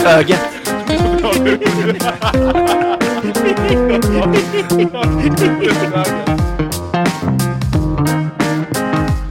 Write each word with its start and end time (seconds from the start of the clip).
Brunögat. 0.00 0.40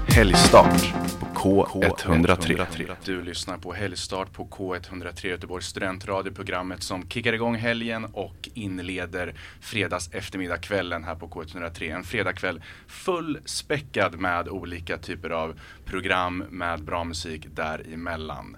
Helgstart 0.07 0.93
på 1.33 1.65
K103. 1.65 2.95
Du 3.05 3.21
lyssnar 3.21 3.57
på 3.57 3.73
Helgstart 3.73 4.33
på 4.33 4.45
K103 4.45 5.27
Göteborgs 5.27 5.65
studentradio, 5.65 6.33
programmet 6.33 6.83
som 6.83 7.09
kickar 7.09 7.33
igång 7.33 7.55
helgen 7.55 8.05
och 8.05 8.49
inleder 8.53 9.33
fredags 9.61 10.09
eftermiddagskvällen 10.13 11.03
här 11.03 11.15
på 11.15 11.27
K103. 11.27 11.95
En 11.95 12.03
fredagkväll 12.03 12.61
fullspäckad 12.87 14.19
med 14.19 14.49
olika 14.49 14.97
typer 14.97 15.29
av 15.29 15.59
program 15.85 16.43
med 16.49 16.83
bra 16.83 17.03
musik 17.03 17.47
däremellan. 17.55 18.57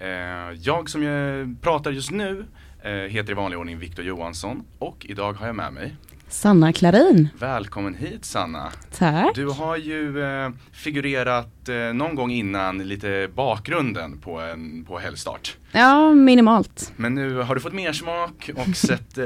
Eh, 0.00 0.52
jag 0.62 0.90
som 0.90 1.02
jag 1.02 1.56
pratar 1.60 1.90
just 1.90 2.10
nu 2.10 2.44
eh, 2.82 2.90
heter 2.92 3.30
i 3.30 3.34
vanlig 3.34 3.58
ordning 3.58 3.78
Viktor 3.78 4.04
Johansson 4.04 4.62
och 4.78 5.06
idag 5.08 5.32
har 5.32 5.46
jag 5.46 5.56
med 5.56 5.72
mig 5.72 5.96
Sanna 6.28 6.72
Klarin. 6.72 7.28
Välkommen 7.38 7.94
hit 7.94 8.24
Sanna! 8.24 8.72
Tack. 8.98 9.34
Du 9.34 9.46
har 9.46 9.76
ju 9.76 10.22
eh, 10.22 10.50
figurerat 10.72 11.68
eh, 11.68 11.74
någon 11.94 12.14
gång 12.14 12.30
innan 12.30 12.78
lite 12.78 13.28
bakgrunden 13.34 14.18
på, 14.18 14.40
en, 14.40 14.84
på 14.84 14.98
Helgstart. 14.98 15.56
Ja, 15.72 16.14
minimalt. 16.14 16.92
Men 16.96 17.14
nu 17.14 17.34
har 17.36 17.54
du 17.54 17.60
fått 17.60 17.72
mer 17.72 17.92
smak 17.92 18.50
och 18.56 18.76
sett, 18.76 19.18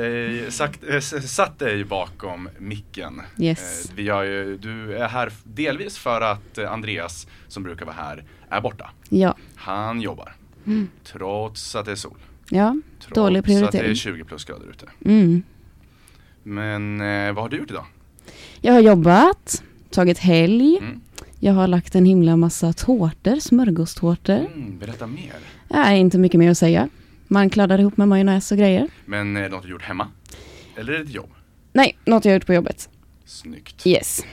sagt, 0.55 0.85
eh, 0.89 0.95
s- 0.97 1.35
satt 1.35 1.59
dig 1.59 1.85
bakom 1.85 2.49
micken. 2.59 3.23
Yes. 3.39 3.93
Vi 3.95 4.09
har 4.09 4.23
ju, 4.23 4.57
du 4.57 4.97
är 4.97 5.09
här 5.09 5.33
delvis 5.45 5.99
för 5.99 6.21
att 6.21 6.59
Andreas, 6.59 7.27
som 7.49 7.63
brukar 7.63 7.87
vara 7.87 7.97
här, 7.97 8.25
är 8.51 8.61
borta. 8.61 8.91
Ja, 9.09 9.35
Han 9.57 10.01
jobbar. 10.01 10.33
Trots 11.05 11.75
att 11.75 11.85
det 11.87 11.93
är 11.93 11.97
sol. 11.97 12.19
ja. 12.51 12.77
Trots 13.01 13.15
Dålig 13.15 13.39
att 13.39 13.47
det 13.47 13.53
är 13.53 13.57
prioritering. 13.57 13.95
20 13.95 14.25
plusgrader 14.25 14.71
ute. 14.71 14.87
Mm. 15.05 15.43
Men 16.43 17.01
eh, 17.01 17.33
vad 17.33 17.45
har 17.45 17.49
du 17.49 17.57
gjort 17.57 17.71
idag? 17.71 17.87
Jag 18.61 18.73
har 18.73 18.81
jobbat, 18.81 19.63
tagit 19.91 20.19
helg. 20.19 20.79
Mm. 20.79 21.01
Jag 21.41 21.53
har 21.53 21.67
lagt 21.69 21.95
en 21.95 22.05
himla 22.05 22.37
massa 22.37 22.73
tårtor, 22.73 23.37
smörgåstårtor. 23.41 24.47
Mm, 24.55 24.79
berätta 24.79 25.07
mer. 25.07 25.35
Nej, 25.69 26.01
inte 26.01 26.19
mycket 26.19 26.39
mer 26.39 26.51
att 26.51 26.59
säga. 26.59 26.89
Man 27.29 27.51
kladdar 27.51 27.79
ihop 27.79 27.97
med 27.97 28.09
majonnäs 28.09 28.53
och 28.53 28.59
grejer. 28.59 28.89
Men 29.05 29.37
är 29.37 29.43
det 29.43 29.49
något 29.49 29.63
du 29.63 29.69
gjort 29.71 29.83
hemma? 29.83 30.09
Eller 30.77 30.93
är 30.93 30.99
det 30.99 31.05
ett 31.05 31.15
jobb? 31.15 31.31
Nej, 31.73 31.99
något 32.05 32.25
jag 32.25 32.35
gjort 32.35 32.47
på 32.47 32.55
jobbet. 32.55 32.89
Snyggt. 33.25 33.87
Yes. 33.87 34.25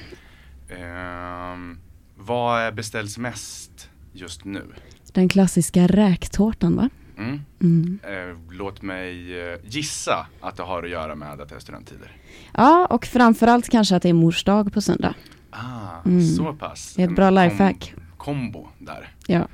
Ehm, 0.69 1.79
vad 2.17 2.75
beställs 2.75 3.17
mest 3.17 3.89
just 4.13 4.45
nu? 4.45 4.63
Den 5.11 5.29
klassiska 5.29 5.87
räktårtan 5.87 6.75
va? 6.75 6.89
Mm. 7.17 7.41
Mm. 7.61 7.99
Eh, 8.03 8.37
låt 8.51 8.81
mig 8.81 9.41
eh, 9.51 9.57
gissa 9.63 10.25
att 10.41 10.57
det 10.57 10.63
har 10.63 10.83
att 10.83 10.89
göra 10.89 11.15
med 11.15 11.41
att 11.41 11.49
det 11.49 11.55
är 11.55 11.59
studenttider. 11.59 12.11
Ja, 12.53 12.85
och 12.89 13.05
framförallt 13.05 13.69
kanske 13.69 13.95
att 13.95 14.03
det 14.03 14.09
är 14.09 14.13
mors 14.13 14.43
dag 14.43 14.73
på 14.73 14.81
söndag. 14.81 15.13
Ah, 15.49 16.01
Mm. 16.05 16.27
så 16.27 16.53
pass. 16.53 16.93
Det 16.95 17.03
är 17.03 17.07
ett 17.09 17.15
bra 17.15 17.27
kom- 17.27 17.35
lifehack. 17.43 17.93
kombo 18.17 18.67
där. 18.79 19.13
Ja. 19.27 19.47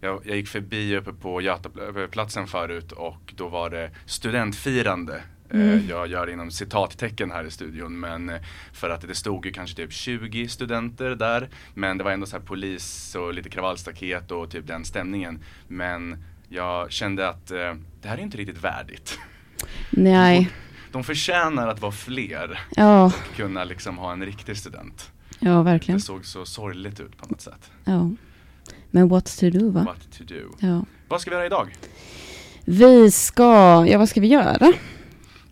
Jag, 0.00 0.20
jag 0.26 0.36
gick 0.36 0.48
förbi 0.48 0.96
uppe 0.96 1.12
på 1.12 1.40
Götaplatsen 1.40 2.46
förut 2.46 2.92
och 2.92 3.34
då 3.36 3.48
var 3.48 3.70
det 3.70 3.90
studentfirande. 4.06 5.20
Eh, 5.54 5.60
Mm. 5.60 5.86
Jag 5.88 6.06
gör 6.06 6.30
inom 6.30 6.50
citattecken 6.50 7.30
här 7.30 7.44
i 7.44 7.50
studion 7.50 8.00
men 8.00 8.28
eh, 8.30 8.40
för 8.72 8.90
att 8.90 9.00
det 9.00 9.14
stod 9.14 9.46
ju 9.46 9.52
kanske 9.52 9.76
typ 9.76 9.92
20 9.92 10.48
studenter 10.48 11.10
där. 11.10 11.48
Men 11.74 11.98
det 11.98 12.04
var 12.04 12.10
ändå 12.10 12.26
så 12.26 12.36
här 12.36 12.44
polis 12.44 13.14
och 13.14 13.34
lite 13.34 13.50
kravallstaket 13.50 14.30
och 14.30 14.50
typ 14.50 14.66
den 14.66 14.84
stämningen. 14.84 15.38
Men 15.68 16.24
jag 16.48 16.92
kände 16.92 17.28
att 17.28 17.50
eh, 17.50 17.74
det 18.02 18.08
här 18.08 18.18
är 18.18 18.22
inte 18.22 18.36
riktigt 18.38 18.64
värdigt. 18.64 19.18
Nej. 19.90 20.50
De 20.92 21.04
förtjänar 21.04 21.68
att 21.68 21.80
vara 21.80 21.92
fler 21.92 22.60
Ja, 22.76 23.04
och 23.04 23.36
kunna 23.36 23.64
liksom 23.64 23.98
ha 23.98 24.12
en 24.12 24.24
riktig 24.24 24.56
student. 24.56 25.12
ja 25.40 25.50
Det 25.50 25.62
verkligen. 25.62 26.00
såg 26.00 26.24
så 26.24 26.44
sorgligt 26.44 27.00
ut 27.00 27.16
på 27.16 27.26
något 27.28 27.40
sätt. 27.40 27.70
Ja. 27.84 28.10
Men 28.90 29.08
what 29.08 29.38
to 29.38 29.50
do 29.50 29.70
va? 29.70 29.82
What 29.84 30.18
to 30.18 30.24
do. 30.24 30.56
Ja. 30.58 30.84
Vad 31.08 31.20
ska 31.20 31.30
vi 31.30 31.36
göra 31.36 31.46
idag? 31.46 31.74
Vi 32.64 33.10
ska, 33.10 33.86
ja 33.88 33.98
vad 33.98 34.08
ska 34.08 34.20
vi 34.20 34.26
göra? 34.26 34.72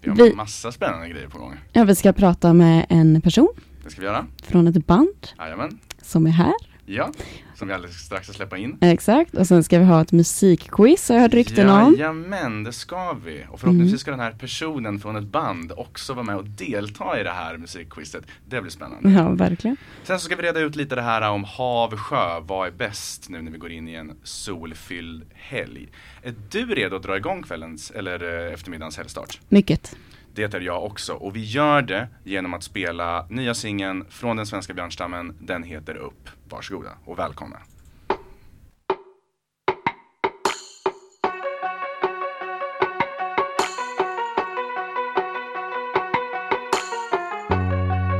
Vi 0.00 0.10
har 0.10 0.16
Vi- 0.16 0.34
massa 0.34 0.72
spännande 0.72 1.08
grejer 1.08 1.28
på 1.28 1.38
gång. 1.38 1.54
Ja, 1.72 1.84
vi 1.84 1.94
ska 1.94 2.12
prata 2.12 2.52
med 2.52 2.86
en 2.88 3.20
person 3.20 3.48
Det 3.84 3.90
ska 3.90 4.00
vi 4.00 4.06
göra. 4.06 4.26
från 4.42 4.66
ett 4.66 4.86
band 4.86 5.08
Jajamän. 5.38 5.78
som 6.02 6.26
är 6.26 6.30
här. 6.30 6.54
Ja, 6.92 7.12
som 7.54 7.68
vi 7.68 7.74
alldeles 7.74 7.96
strax 7.96 8.26
ska 8.26 8.32
släppa 8.32 8.58
in. 8.58 8.78
Exakt, 8.80 9.34
och 9.34 9.46
sen 9.46 9.64
ska 9.64 9.78
vi 9.78 9.84
ha 9.84 10.00
ett 10.00 10.12
musikquiz 10.12 11.08
har 11.08 11.16
jag 11.16 11.22
hört 11.22 11.34
rykten 11.34 11.68
om. 11.68 11.92
Jajamän, 11.92 12.64
det 12.64 12.72
ska 12.72 13.12
vi. 13.24 13.44
Och 13.50 13.60
förhoppningsvis 13.60 14.00
ska 14.00 14.10
den 14.10 14.20
här 14.20 14.32
personen 14.32 14.98
från 14.98 15.16
ett 15.16 15.24
band 15.24 15.72
också 15.76 16.14
vara 16.14 16.24
med 16.24 16.36
och 16.36 16.44
delta 16.44 17.20
i 17.20 17.22
det 17.22 17.30
här 17.30 17.56
musikquizet. 17.56 18.24
Det 18.48 18.60
blir 18.60 18.70
spännande. 18.70 19.10
Ja, 19.10 19.28
verkligen. 19.28 19.76
Sen 20.02 20.18
så 20.18 20.24
ska 20.24 20.36
vi 20.36 20.42
reda 20.42 20.60
ut 20.60 20.76
lite 20.76 20.94
det 20.94 21.02
här 21.02 21.30
om 21.30 21.44
hav, 21.44 21.96
sjö, 21.96 22.40
vad 22.40 22.66
är 22.66 22.72
bäst 22.72 23.28
nu 23.28 23.42
när 23.42 23.50
vi 23.50 23.58
går 23.58 23.72
in 23.72 23.88
i 23.88 23.94
en 23.94 24.12
solfylld 24.22 25.24
helg. 25.34 25.88
Är 26.22 26.34
du 26.50 26.66
redo 26.66 26.96
att 26.96 27.02
dra 27.02 27.16
igång 27.16 27.42
kvällens 27.42 27.90
eller 27.90 28.46
eh, 28.46 28.54
eftermiddagens 28.54 28.96
helgstart? 28.96 29.40
Mycket. 29.48 29.96
Det 30.34 30.54
är 30.54 30.60
jag 30.60 30.84
också 30.84 31.14
och 31.14 31.36
vi 31.36 31.44
gör 31.44 31.82
det 31.82 32.08
genom 32.24 32.54
att 32.54 32.62
spela 32.62 33.26
nya 33.28 33.54
singeln 33.54 34.04
från 34.10 34.36
den 34.36 34.46
svenska 34.46 34.74
björnstammen. 34.74 35.36
Den 35.40 35.62
heter 35.62 35.94
Upp. 35.94 36.28
Varsågoda 36.48 36.90
och 37.04 37.18
välkomna. 37.18 37.56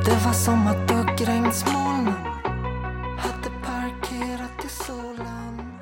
Det 0.05 0.25
var 0.25 0.33
som 0.33 0.67
att 0.67 0.89
duggregnsmolnen 0.89 2.15
hade 3.19 3.51
parkerat 3.65 4.65
i 4.65 4.69
solen 4.69 5.73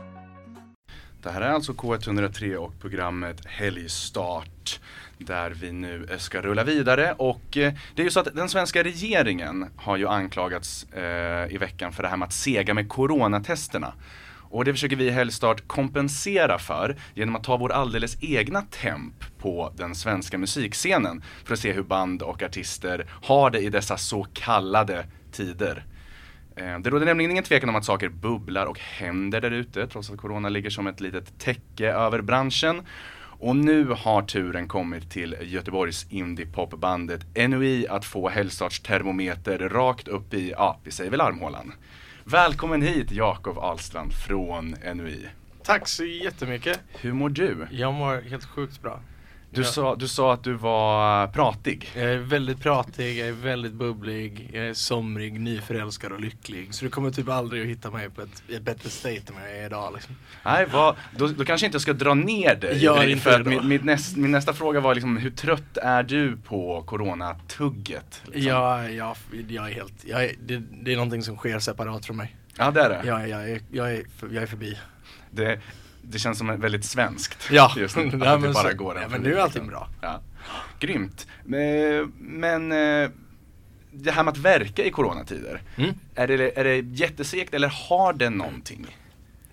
Det 1.22 1.30
här 1.30 1.40
är 1.40 1.50
alltså 1.50 1.72
K103 1.72 2.56
och 2.56 2.80
programmet 2.80 3.46
Helgstart 3.46 4.80
där 5.18 5.50
vi 5.50 5.72
nu 5.72 6.06
eh, 6.10 6.18
ska 6.18 6.40
rulla 6.40 6.64
vidare 6.64 7.14
och 7.16 7.56
eh, 7.56 7.72
det 7.94 8.02
är 8.02 8.04
ju 8.04 8.10
så 8.10 8.20
att 8.20 8.34
den 8.34 8.48
svenska 8.48 8.82
regeringen 8.82 9.66
har 9.76 9.96
ju 9.96 10.08
anklagats 10.08 10.92
eh, 10.92 11.54
i 11.54 11.58
veckan 11.58 11.92
för 11.92 12.02
det 12.02 12.08
här 12.08 12.16
med 12.16 12.26
att 12.26 12.32
sega 12.32 12.74
med 12.74 12.88
coronatesterna. 12.88 13.92
Och 14.50 14.64
det 14.64 14.72
försöker 14.72 14.96
vi 14.96 15.04
i 15.04 15.10
Helgstart 15.10 15.68
kompensera 15.68 16.58
för 16.58 16.96
genom 17.14 17.36
att 17.36 17.44
ta 17.44 17.56
vår 17.56 17.72
alldeles 17.72 18.16
egna 18.20 18.62
temp 18.62 19.38
på 19.38 19.72
den 19.76 19.94
svenska 19.94 20.38
musikscenen 20.38 21.22
för 21.44 21.54
att 21.54 21.60
se 21.60 21.72
hur 21.72 21.82
band 21.82 22.22
och 22.22 22.42
artister 22.42 23.06
har 23.22 23.50
det 23.50 23.58
i 23.58 23.70
dessa 23.70 23.96
så 23.96 24.26
kallade 24.32 25.06
tider. 25.32 25.84
Eh, 26.56 26.78
det 26.78 26.90
råder 26.90 27.06
nämligen 27.06 27.30
ingen 27.30 27.44
tvekan 27.44 27.68
om 27.68 27.76
att 27.76 27.84
saker 27.84 28.08
bubblar 28.08 28.66
och 28.66 28.78
händer 28.78 29.40
där 29.40 29.50
ute 29.50 29.86
trots 29.86 30.10
att 30.10 30.18
corona 30.18 30.48
ligger 30.48 30.70
som 30.70 30.86
ett 30.86 31.00
litet 31.00 31.38
täcke 31.38 31.92
över 31.92 32.20
branschen. 32.20 32.82
Och 33.40 33.56
nu 33.56 33.84
har 33.84 34.22
turen 34.22 34.68
kommit 34.68 35.10
till 35.10 35.36
Göteborgs 35.40 36.06
indiepopbandet 36.10 37.48
NOI 37.48 37.86
att 37.88 38.04
få 38.04 38.28
Helgstarts 38.28 38.80
termometer 38.80 39.58
rakt 39.58 40.08
upp 40.08 40.34
i, 40.34 40.50
ja, 40.50 40.80
vi 40.84 40.90
säger 40.90 41.10
väl 41.10 41.20
armhålan. 41.20 41.72
Välkommen 42.24 42.82
hit 42.82 43.12
Jakob 43.12 43.58
Ahlstrand 43.58 44.12
från 44.12 44.74
NOI. 44.94 45.28
Tack 45.62 45.88
så 45.88 46.04
jättemycket. 46.04 46.80
Hur 47.00 47.12
mår 47.12 47.28
du? 47.28 47.66
Jag 47.70 47.94
mår 47.94 48.20
helt 48.30 48.44
sjukt 48.44 48.82
bra. 48.82 49.00
Du, 49.50 49.60
Ja. 49.60 49.66
sa, 49.66 49.94
du 49.96 50.08
sa 50.08 50.32
att 50.32 50.44
du 50.44 50.52
var 50.52 51.26
pratig. 51.26 51.90
Jag 51.94 52.04
är 52.04 52.16
väldigt 52.18 52.60
pratig, 52.60 53.18
jag 53.18 53.28
är 53.28 53.32
väldigt 53.32 53.72
bubblig, 53.72 54.50
jag 54.52 54.64
är 54.66 54.74
somrig, 54.74 55.40
nyförälskad 55.40 56.12
och 56.12 56.20
lycklig. 56.20 56.74
Så 56.74 56.84
du 56.84 56.90
kommer 56.90 57.10
typ 57.10 57.28
aldrig 57.28 57.62
att 57.62 57.68
hitta 57.68 57.90
mig 57.90 58.10
på 58.10 58.22
ett, 58.22 58.42
ett 58.48 58.62
bättre 58.62 58.90
state 58.90 59.14
än 59.28 59.34
jag 59.42 59.56
är 59.58 59.66
idag 59.66 59.92
liksom. 59.94 60.16
Nej, 60.44 60.66
vad, 60.72 60.96
då, 61.16 61.26
då 61.26 61.44
kanske 61.44 61.64
jag 61.66 61.68
inte 61.68 61.80
ska 61.80 61.92
dra 61.92 62.14
ner 62.14 62.54
dig. 62.54 62.84
Gör 62.84 63.06
inte 63.08 63.22
för 63.22 63.38
det 63.42 63.56
att 63.58 63.64
min, 63.64 63.80
näst, 63.84 64.16
min 64.16 64.30
nästa 64.30 64.52
fråga 64.52 64.80
var 64.80 64.94
liksom, 64.94 65.16
hur 65.16 65.30
trött 65.30 65.76
är 65.76 66.02
du 66.02 66.36
på 66.36 66.82
coronatugget? 66.86 68.22
Liksom? 68.24 68.42
Jag, 68.42 68.92
jag, 68.94 69.16
jag 69.48 69.70
är 69.70 69.74
helt, 69.74 70.04
jag 70.04 70.24
är, 70.24 70.32
det, 70.46 70.62
det 70.84 70.92
är 70.92 70.96
någonting 70.96 71.22
som 71.22 71.36
sker 71.36 71.58
separat 71.58 72.06
från 72.06 72.16
mig. 72.16 72.36
Ja 72.56 72.70
det 72.70 72.80
är 72.80 72.88
det. 72.88 73.00
Jag, 73.06 73.22
är- 73.22 73.26
jag, 73.26 73.50
är, 73.50 73.60
jag, 73.72 73.92
är, 73.92 74.04
jag 74.32 74.42
är 74.42 74.46
förbi. 74.46 74.78
Det, 75.30 75.60
det 76.10 76.18
känns 76.18 76.38
som 76.38 76.60
väldigt 76.60 76.84
svenskt 76.84 77.48
Ja, 77.50 77.72
just 77.76 77.96
nu. 77.96 78.06
Att 78.06 78.12
Ja, 78.12 78.36
det 78.36 78.52
bara 78.52 78.70
så- 78.70 78.76
går 78.76 78.98
ja, 79.02 79.08
men 79.08 79.22
det 79.22 79.30
är 79.30 79.44
liksom. 79.44 79.66
bra. 79.66 79.88
Ja. 80.00 80.20
Grymt. 80.80 81.26
Men, 82.18 82.72
eh, 82.72 83.10
det 83.92 84.10
här 84.10 84.22
med 84.24 84.32
att 84.32 84.38
verka 84.38 84.84
i 84.84 84.90
coronatider, 84.90 85.62
Mm. 85.76 85.94
är, 86.14 86.28
det, 86.28 86.58
är 86.58 86.64
det 86.64 86.76
jättesegt 86.76 87.54
eller 87.54 87.68
har 87.88 88.12
det 88.12 88.30
någonting? 88.30 88.86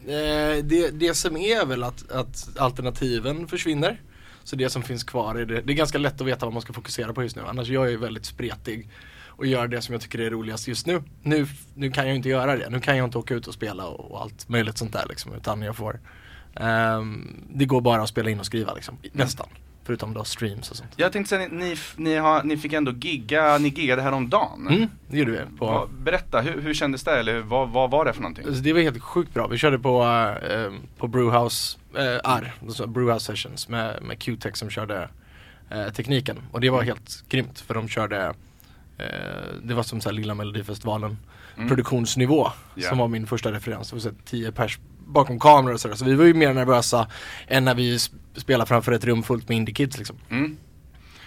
Eh, 0.07 0.63
det, 0.63 0.89
det 0.99 1.13
som 1.13 1.37
är 1.37 1.65
väl 1.65 1.83
att, 1.83 2.11
att 2.11 2.49
alternativen 2.59 3.47
försvinner. 3.47 4.01
Så 4.43 4.55
det 4.55 4.69
som 4.69 4.83
finns 4.83 5.03
kvar 5.03 5.35
är 5.35 5.45
det, 5.45 5.61
det 5.61 5.73
är 5.73 5.77
ganska 5.77 5.97
lätt 5.97 6.21
att 6.21 6.27
veta 6.27 6.45
vad 6.45 6.53
man 6.53 6.61
ska 6.61 6.73
fokusera 6.73 7.13
på 7.13 7.23
just 7.23 7.35
nu. 7.35 7.41
Annars 7.47 7.67
jag 7.67 7.85
är 7.85 7.89
ju 7.89 7.97
väldigt 7.97 8.25
spretig 8.25 8.89
och 9.27 9.45
gör 9.45 9.67
det 9.67 9.81
som 9.81 9.93
jag 9.93 10.01
tycker 10.01 10.19
är 10.19 10.29
roligast 10.29 10.67
just 10.67 10.85
nu. 10.87 11.03
Nu, 11.21 11.47
nu 11.73 11.91
kan 11.91 12.07
jag 12.07 12.15
inte 12.15 12.29
göra 12.29 12.55
det. 12.57 12.69
Nu 12.69 12.79
kan 12.79 12.97
jag 12.97 13.07
inte 13.07 13.17
åka 13.17 13.33
ut 13.33 13.47
och 13.47 13.53
spela 13.53 13.85
och, 13.85 14.11
och 14.11 14.21
allt 14.21 14.49
möjligt 14.49 14.77
sånt 14.77 14.93
där 14.93 15.05
liksom. 15.09 15.33
Utan 15.33 15.61
jag 15.61 15.75
får 15.75 15.99
ehm, 16.55 17.43
Det 17.49 17.65
går 17.65 17.81
bara 17.81 18.01
att 18.03 18.09
spela 18.09 18.29
in 18.29 18.39
och 18.39 18.45
skriva 18.45 18.73
liksom. 18.73 18.97
Nästan. 19.11 19.47
Förutom 19.83 20.13
då 20.13 20.23
streams 20.23 20.71
och 20.71 20.77
sånt. 20.77 20.89
Jag 20.95 21.11
tänkte 21.11 21.29
säga, 21.29 21.47
ni, 21.51 21.75
ni, 21.95 22.15
har, 22.15 22.43
ni 22.43 22.57
fick 22.57 22.73
ändå 22.73 22.91
gigga, 22.91 23.57
ni 23.57 23.69
giggade 23.69 24.01
häromdagen. 24.01 24.67
Mm, 24.67 24.89
det 25.07 25.17
gjorde 25.17 25.31
vi. 25.31 25.57
På, 25.57 25.89
Berätta, 25.99 26.41
hur, 26.41 26.61
hur 26.61 26.73
kändes 26.73 27.03
det? 27.03 27.19
Eller 27.19 27.39
vad, 27.39 27.69
vad 27.69 27.91
var 27.91 28.05
det 28.05 28.13
för 28.13 28.21
någonting? 28.21 28.45
Alltså, 28.45 28.61
det 28.61 28.73
var 28.73 28.79
helt 28.79 29.01
sjukt 29.03 29.33
bra. 29.33 29.47
Vi 29.47 29.57
körde 29.57 29.79
på, 29.79 30.03
eh, 30.49 30.71
på 30.97 31.07
Brewhouse, 31.07 31.77
eh, 31.95 32.31
R, 32.31 32.53
alltså 32.61 32.87
Brewhouse 32.87 33.25
Sessions 33.25 33.69
med, 33.69 34.03
med 34.03 34.19
Q-Tech 34.19 34.55
som 34.57 34.69
körde 34.69 35.09
eh, 35.69 35.87
tekniken. 35.93 36.37
Och 36.51 36.61
det 36.61 36.69
var 36.69 36.81
helt 36.83 37.23
grymt 37.29 37.59
för 37.59 37.73
de 37.73 37.87
körde, 37.87 38.33
eh, 38.97 39.05
det 39.63 39.73
var 39.73 39.83
som 39.83 40.01
så 40.01 40.09
här 40.09 40.13
lilla 40.13 40.33
melodifestivalen 40.33 41.17
Mm. 41.57 41.67
produktionsnivå 41.69 42.47
Ja. 42.75 42.89
som 42.89 42.97
var 42.97 43.07
min 43.07 43.27
första 43.27 43.51
referens. 43.51 43.89
Det 43.89 43.95
var 43.95 44.01
så 44.01 44.09
här 44.09 44.15
10 44.25 44.51
pers 44.51 44.79
bakom 45.05 45.39
kameror 45.39 45.73
och 45.73 45.79
sådär. 45.79 45.95
Så 45.95 46.05
vi 46.05 46.15
var 46.15 46.25
ju 46.25 46.33
mer 46.33 46.53
nervösa 46.53 47.07
än 47.47 47.65
när 47.65 47.75
vi 47.75 47.99
spelade 48.35 48.67
framför 48.67 48.91
ett 48.91 49.05
rum 49.05 49.23
fullt 49.23 49.49
med 49.49 49.57
indie-kids 49.57 49.97
liksom. 49.97 50.15
Mm. 50.29 50.57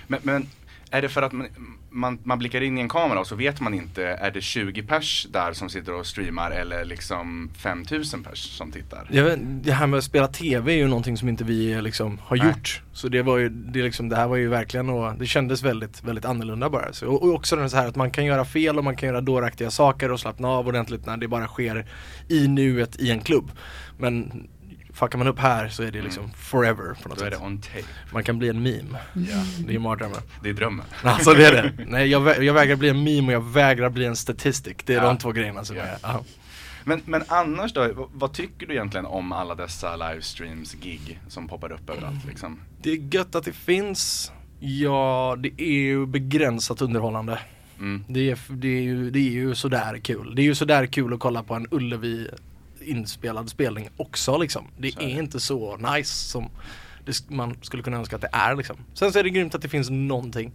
Men, 0.06 0.20
men 0.22 0.46
är 0.90 1.02
det 1.02 1.08
för 1.08 1.22
att 1.22 1.32
man, 1.32 1.46
man, 1.90 2.18
man 2.24 2.38
blickar 2.38 2.60
in 2.60 2.78
i 2.78 2.80
en 2.80 2.88
kamera 2.88 3.20
och 3.20 3.26
så 3.26 3.36
vet 3.36 3.60
man 3.60 3.74
inte, 3.74 4.04
är 4.04 4.30
det 4.30 4.40
20 4.40 4.82
pers 4.82 5.26
där 5.30 5.52
som 5.52 5.68
sitter 5.68 5.94
och 5.94 6.06
streamar 6.06 6.50
eller 6.50 6.84
liksom 6.84 7.50
5000 7.56 8.22
pers 8.22 8.38
som 8.38 8.72
tittar? 8.72 9.08
Jag 9.10 9.24
vet, 9.24 9.38
det 9.64 9.72
här 9.72 9.86
med 9.86 9.98
att 9.98 10.04
spela 10.04 10.28
TV 10.28 10.72
är 10.72 10.76
ju 10.76 10.88
någonting 10.88 11.16
som 11.16 11.28
inte 11.28 11.44
vi 11.44 11.82
liksom 11.82 12.18
har 12.24 12.36
Nej. 12.36 12.46
gjort. 12.46 12.82
Så 12.92 13.08
det 13.08 13.22
var 13.22 13.38
ju, 13.38 13.48
det, 13.48 13.82
liksom, 13.82 14.08
det 14.08 14.16
här 14.16 14.28
var 14.28 14.36
ju 14.36 14.48
verkligen 14.48 14.90
och 14.90 15.14
det 15.14 15.26
kändes 15.26 15.62
väldigt, 15.62 16.04
väldigt 16.04 16.24
annorlunda 16.24 16.70
bara. 16.70 16.92
Så, 16.92 17.06
och, 17.06 17.22
och 17.22 17.34
också 17.34 17.56
den 17.56 17.70
så 17.70 17.76
här 17.76 17.88
att 17.88 17.96
man 17.96 18.10
kan 18.10 18.24
göra 18.24 18.44
fel 18.44 18.78
och 18.78 18.84
man 18.84 18.96
kan 18.96 19.08
göra 19.08 19.20
dåraktiga 19.20 19.70
saker 19.70 20.10
och 20.12 20.20
slappna 20.20 20.48
av 20.48 20.68
ordentligt 20.68 21.06
när 21.06 21.16
det 21.16 21.28
bara 21.28 21.46
sker 21.46 21.86
i 22.28 22.48
nuet 22.48 23.00
i 23.00 23.10
en 23.10 23.20
klubb. 23.20 23.50
Men 23.98 24.48
fuckar 24.98 25.18
man 25.18 25.26
upp 25.28 25.38
här 25.38 25.68
så 25.68 25.82
är 25.82 25.90
det 25.90 26.02
liksom 26.02 26.30
forever 26.36 26.94
på 27.02 27.08
något 27.08 27.18
Då 27.18 27.24
är 27.24 27.30
det 27.30 27.36
sätt. 27.36 27.44
on 27.44 27.60
tape. 27.60 27.84
Man 28.12 28.24
kan 28.24 28.38
bli 28.38 28.48
en 28.48 28.62
meme. 28.62 28.98
Ja. 29.14 29.44
Det 29.66 29.74
är 29.74 29.78
mardrömmen. 29.78 30.20
Det 30.42 30.48
är 30.48 30.52
drömmen. 30.54 30.86
Alltså 31.02 31.32
det 31.34 31.46
är 31.46 31.52
det. 31.52 31.84
Nej 31.86 32.08
jag, 32.08 32.20
vä- 32.28 32.42
jag 32.42 32.54
vägrar 32.54 32.76
bli 32.76 32.88
en 32.88 33.04
meme 33.04 33.26
och 33.26 33.32
jag 33.32 33.52
vägrar 33.52 33.90
bli 33.90 34.04
en 34.04 34.16
statistic. 34.16 34.76
Det 34.84 34.92
är 34.94 34.96
Ja. 34.96 35.06
de 35.06 35.18
två 35.18 35.32
grejerna 35.32 35.64
som 35.64 35.76
Ja. 35.76 35.82
är, 35.82 35.96
ja. 36.02 36.24
Men, 36.84 37.00
men 37.04 37.22
annars 37.28 37.72
då, 37.72 37.92
vad, 37.92 38.08
vad 38.12 38.32
tycker 38.32 38.66
du 38.66 38.74
egentligen 38.74 39.06
om 39.06 39.32
alla 39.32 39.54
dessa 39.54 39.96
livestreams, 39.96 40.74
gig 40.74 41.20
som 41.28 41.48
poppar 41.48 41.72
upp 41.72 41.90
överallt 41.90 42.24
liksom? 42.28 42.60
Det 42.82 42.90
är 42.90 43.14
gött 43.14 43.34
att 43.34 43.44
det 43.44 43.52
finns. 43.52 44.32
Ja, 44.60 45.36
det 45.38 45.62
är 45.62 45.72
ju 45.80 46.06
begränsat 46.06 46.82
underhållande. 46.82 47.38
Mm. 47.78 48.04
Det 48.08 48.30
är, 48.30 48.38
det 48.48 48.68
är, 48.68 48.82
ju, 48.82 49.10
det 49.10 49.18
är 49.18 49.30
ju 49.30 49.54
sådär 49.54 49.98
kul. 49.98 50.34
Det 50.34 50.42
är 50.42 50.44
ju 50.44 50.54
sådär 50.54 50.86
kul 50.86 51.14
att 51.14 51.20
kolla 51.20 51.42
på 51.42 51.54
en 51.54 51.66
Ullevi 51.70 52.28
inspelad 52.82 53.48
spelning 53.50 53.88
också 53.96 54.38
liksom. 54.38 54.66
Det 54.78 54.92
Så 54.92 55.00
är 55.00 55.04
det. 55.06 55.10
inte 55.10 55.40
så 55.40 55.76
nice 55.76 56.14
som 56.14 56.50
det, 57.04 57.30
man 57.30 57.56
skulle 57.62 57.82
kunna 57.82 57.96
önska 57.96 58.16
att 58.16 58.22
det 58.22 58.30
är 58.32 58.56
liksom. 58.56 58.76
Sen 58.94 59.12
så 59.12 59.18
är 59.18 59.22
det 59.22 59.30
grymt 59.30 59.54
att 59.54 59.62
det 59.62 59.68
finns 59.68 59.90
någonting. 59.90 60.52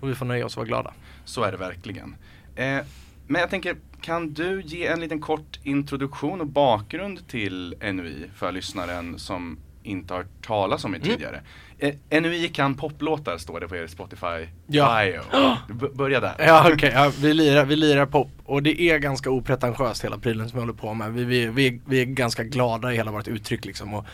Och 0.00 0.08
vi 0.10 0.14
får 0.14 0.26
nöja 0.26 0.46
oss 0.46 0.52
och 0.52 0.56
vara 0.56 0.66
glada. 0.68 0.94
Så 1.24 1.42
är 1.42 1.52
det 1.52 1.58
verkligen. 1.58 2.16
Eh, 2.56 2.78
men 3.26 3.40
jag 3.40 3.50
tänker, 3.50 3.76
kan 4.00 4.32
du 4.32 4.62
ge 4.62 4.86
en 4.86 5.00
liten 5.00 5.20
kort 5.20 5.58
introduktion 5.62 6.40
och 6.40 6.46
bakgrund 6.46 7.28
till 7.28 7.74
NUI 7.80 8.30
för 8.34 8.52
lyssnaren 8.52 9.18
som 9.18 9.58
inte 9.86 10.14
har 10.14 10.18
hört 10.18 10.46
talas 10.46 10.84
om 10.84 10.94
er 10.94 10.98
Mm. 10.98 11.08
tidigare? 11.10 11.40
Eh, 11.78 12.20
NUI 12.22 12.48
kan 12.48 12.74
poplåtar 12.74 13.38
står 13.38 13.60
det 13.60 13.68
på 13.68 13.76
er 13.76 13.86
Spotify 13.86 14.48
Ja. 14.66 15.02
bio. 15.04 15.88
Börja 15.94 16.20
där. 16.20 16.34
Ja 16.38 16.70
okej, 16.74 16.90
ja, 16.94 17.12
vi, 17.20 17.34
lirar, 17.34 17.64
vi 17.64 17.76
lirar 17.76 18.06
pop 18.06 18.28
och 18.44 18.62
det 18.62 18.80
är 18.82 18.98
ganska 18.98 19.30
opretentiöst 19.30 20.04
hela 20.04 20.18
prylen 20.18 20.48
som 20.48 20.56
vi 20.56 20.60
håller 20.60 20.72
på 20.72 20.94
med. 20.94 21.12
Vi, 21.12 21.24
vi, 21.24 21.46
vi, 21.46 21.66
är- 21.66 21.78
vi 21.86 22.00
är 22.00 22.04
ganska 22.04 22.44
glada 22.44 22.92
i 22.92 22.96
hela 22.96 23.10
vårt 23.10 23.28
uttryck 23.28 23.64
liksom 23.64 23.94
och 23.94 24.04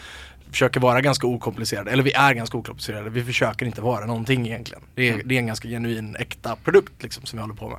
försöker 0.51 0.81
vara 0.81 1.01
ganska 1.01 1.27
okomplicerade, 1.27 1.91
eller 1.91 2.03
vi 2.03 2.13
är 2.13 2.35
ganska 2.35 2.59
okomplicerade, 2.59 3.11
vi 3.11 3.25
försöker 3.25 3.67
inte 3.67 3.81
vara 3.81 4.07
någonting 4.07 4.47
egentligen. 4.47 4.83
Det 4.95 5.09
är, 5.09 5.13
Mm. 5.15 5.29
det 5.29 5.35
är 5.35 5.39
en 5.39 5.47
ganska 5.47 5.69
genuin, 5.69 6.17
äkta 6.17 6.57
produkt 6.65 7.03
liksom 7.03 7.25
som 7.27 7.37
vi 7.37 7.41
håller 7.41 7.55
på 7.55 7.69
med. 7.69 7.79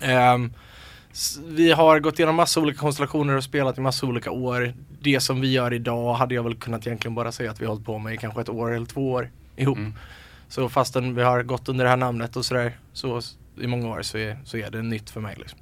S- 0.00 0.50
vi 1.48 1.72
har 1.72 2.00
gått 2.00 2.18
igenom 2.18 2.34
massa 2.34 2.60
olika 2.60 2.78
konstellationer 2.78 3.36
och 3.36 3.44
spelat 3.44 3.78
i 3.78 3.80
massa 3.80 4.06
olika 4.06 4.30
år. 4.30 4.74
Det 5.00 5.20
som 5.20 5.40
vi 5.40 5.52
gör 5.52 5.72
idag 5.72 6.14
hade 6.14 6.34
jag 6.34 6.42
väl 6.42 6.54
kunnat 6.54 6.86
egentligen 6.86 7.14
bara 7.14 7.32
säga 7.32 7.50
att 7.50 7.60
vi 7.60 7.64
har 7.64 7.72
hållit 7.72 7.86
på 7.86 7.98
med 7.98 8.14
i 8.14 8.16
kanske 8.16 8.40
ett 8.40 8.48
år 8.48 8.74
eller 8.74 8.86
två 8.86 9.12
år 9.12 9.30
ihop. 9.56 9.78
Mm. 9.78 9.94
Så 10.48 10.68
fastän 10.68 11.14
vi 11.14 11.22
har 11.22 11.42
gått 11.42 11.68
under 11.68 11.84
det 11.84 11.90
här 11.90 11.96
namnet 11.96 12.36
och 12.36 12.44
sådär 12.44 12.72
så 12.92 13.20
i 13.60 13.66
många 13.66 13.88
år 13.88 14.02
så 14.02 14.18
är, 14.18 14.38
så 14.44 14.56
är 14.56 14.70
det 14.70 14.82
nytt 14.82 15.10
för 15.10 15.20
mig 15.20 15.36
liksom. 15.38 15.58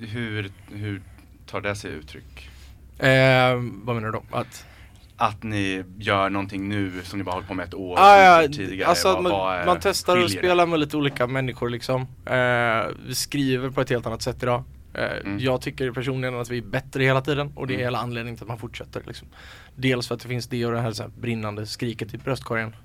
Hur, 0.00 0.50
hur 0.72 1.02
tar 1.46 1.60
det 1.60 1.76
sig 1.76 1.90
uttryck? 1.90 2.50
Eh, 2.98 3.54
vad 3.84 3.96
menar 3.96 4.06
du 4.06 4.12
då? 4.12 4.22
Att, 4.30 4.66
Att 5.16 5.42
ni 5.42 5.84
gör 5.98 6.30
någonting 6.30 6.68
nu 6.68 7.02
som 7.04 7.18
ni 7.18 7.24
bara 7.24 7.32
hållit 7.34 7.48
på 7.48 7.54
med 7.54 7.66
ett 7.68 7.74
år 7.74 7.96
ah, 7.98 8.16
ja, 8.22 8.42
inte 8.42 8.56
tidigare? 8.56 8.88
alltså 8.88 9.08
att 9.08 9.14
Vad- 9.14 9.22
man, 9.22 9.32
vad 9.32 9.54
är- 9.60 9.66
man 9.66 9.78
testar 9.80 10.12
att 10.12 10.18
skiljer 10.22 10.42
det? 10.42 10.46
spela 10.48 10.66
med 10.66 10.80
lite 10.80 10.96
olika 10.96 11.26
människor 11.26 11.68
liksom. 11.70 12.00
Eh, 12.26 12.86
vi 13.06 13.14
skriver 13.14 13.70
på 13.70 13.80
ett 13.80 13.90
helt 13.90 14.06
annat 14.06 14.22
sätt 14.22 14.42
idag. 14.42 14.64
Eh, 14.94 15.04
Mm. 15.24 15.38
Jag 15.38 15.60
tycker 15.60 15.90
personligen 15.90 16.40
att 16.40 16.50
vi 16.50 16.58
är 16.58 16.62
bättre 16.62 17.04
hela 17.04 17.20
tiden 17.20 17.52
och 17.56 17.66
det 17.66 17.72
är 17.72 17.74
Mm. 17.74 17.84
hela 17.84 17.98
anledningen 17.98 18.36
till 18.36 18.44
att 18.44 18.48
man 18.48 18.58
fortsätter 18.58 19.02
liksom. 19.06 19.28
Dels 19.76 20.08
för 20.08 20.14
att 20.14 20.20
det 20.20 20.28
finns 20.28 20.46
det 20.46 20.66
och 20.66 20.72
det 20.72 20.80
här, 20.80 20.92
så 20.92 21.02
här 21.02 21.10
brinnande 21.20 21.66
skriket 21.66 22.14
i 22.14 22.18
bröstkorgen 22.18 22.76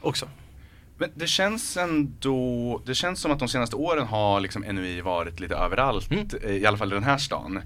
också. 0.00 0.28
Men 0.98 1.10
det 1.14 1.26
känns 1.26 1.76
ändå, 1.76 2.82
det 2.86 2.94
känns 2.94 3.20
som 3.20 3.32
att 3.32 3.38
de 3.38 3.48
senaste 3.48 3.76
åren 3.76 4.06
har 4.06 4.40
liksom 4.40 4.62
NUI 4.62 5.00
varit 5.00 5.40
lite 5.40 5.54
överallt, 5.54 6.10
Mm. 6.10 6.28
eh, 6.44 6.50
i 6.50 6.66
alla 6.66 6.76
fall 6.76 6.92
i 6.92 6.94
den 6.94 7.04
här 7.04 7.18
stan. 7.18 7.56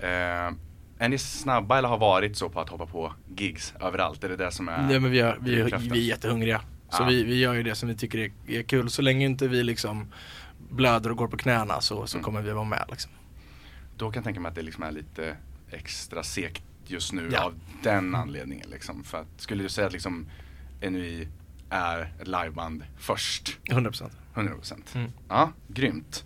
Eh, 0.00 0.54
är 1.00 1.08
ni 1.08 1.18
snabba 1.18 1.78
eller 1.78 1.88
har 1.88 1.98
varit 1.98 2.36
så 2.36 2.48
på 2.48 2.60
att 2.60 2.68
hoppa 2.68 2.86
på 2.86 3.12
gigs 3.36 3.74
överallt? 3.80 4.24
Är 4.24 4.28
det 4.28 4.36
det 4.36 4.50
som 4.52 4.68
är 4.68 4.82
Nej 4.86 5.00
men 5.00 5.10
vi 5.10 5.20
är, 5.20 5.38
vi, 5.40 5.60
är, 5.60 5.78
vi 5.78 5.90
är 6.00 6.08
jättehungriga. 6.08 6.60
Så 6.90 7.02
Ja. 7.02 7.06
vi, 7.06 7.24
vi 7.24 7.38
gör 7.38 7.54
ju 7.54 7.62
det 7.62 7.74
som 7.74 7.88
vi 7.88 7.94
tycker 7.96 8.18
är, 8.18 8.30
är 8.46 8.62
kul. 8.62 8.90
Så 8.90 9.02
länge 9.02 9.26
inte 9.26 9.48
vi 9.48 9.62
liksom 9.62 10.12
blöder 10.70 11.10
och 11.10 11.16
går 11.16 11.28
på 11.28 11.36
knäna 11.36 11.80
så, 11.80 12.06
så 12.06 12.16
Mm. 12.16 12.24
kommer 12.24 12.42
vi 12.42 12.50
vara 12.52 12.64
med 12.64 12.84
liksom. 12.90 13.12
Då 13.96 14.10
kan 14.10 14.14
jag 14.20 14.24
tänka 14.24 14.40
mig 14.40 14.48
att 14.48 14.54
det 14.54 14.62
liksom 14.62 14.82
är 14.82 14.90
lite 14.92 15.36
extra 15.70 16.22
segt 16.22 16.62
just 16.86 17.12
nu 17.12 17.30
Ja. 17.32 17.44
av 17.44 17.54
den 17.82 18.14
anledningen. 18.14 18.70
Liksom. 18.70 19.04
För 19.04 19.18
att, 19.20 19.26
skulle 19.36 19.62
du 19.62 19.68
säga 19.68 19.86
att 19.86 19.92
liksom 19.92 20.26
NUI 20.80 21.28
är 21.70 22.12
ett 22.20 22.28
liveband 22.28 22.84
först? 22.98 23.58
100%. 23.64 24.10
100%. 24.34 24.74
Mm. 24.94 25.10
Ja, 25.28 25.52
grymt. 25.68 26.24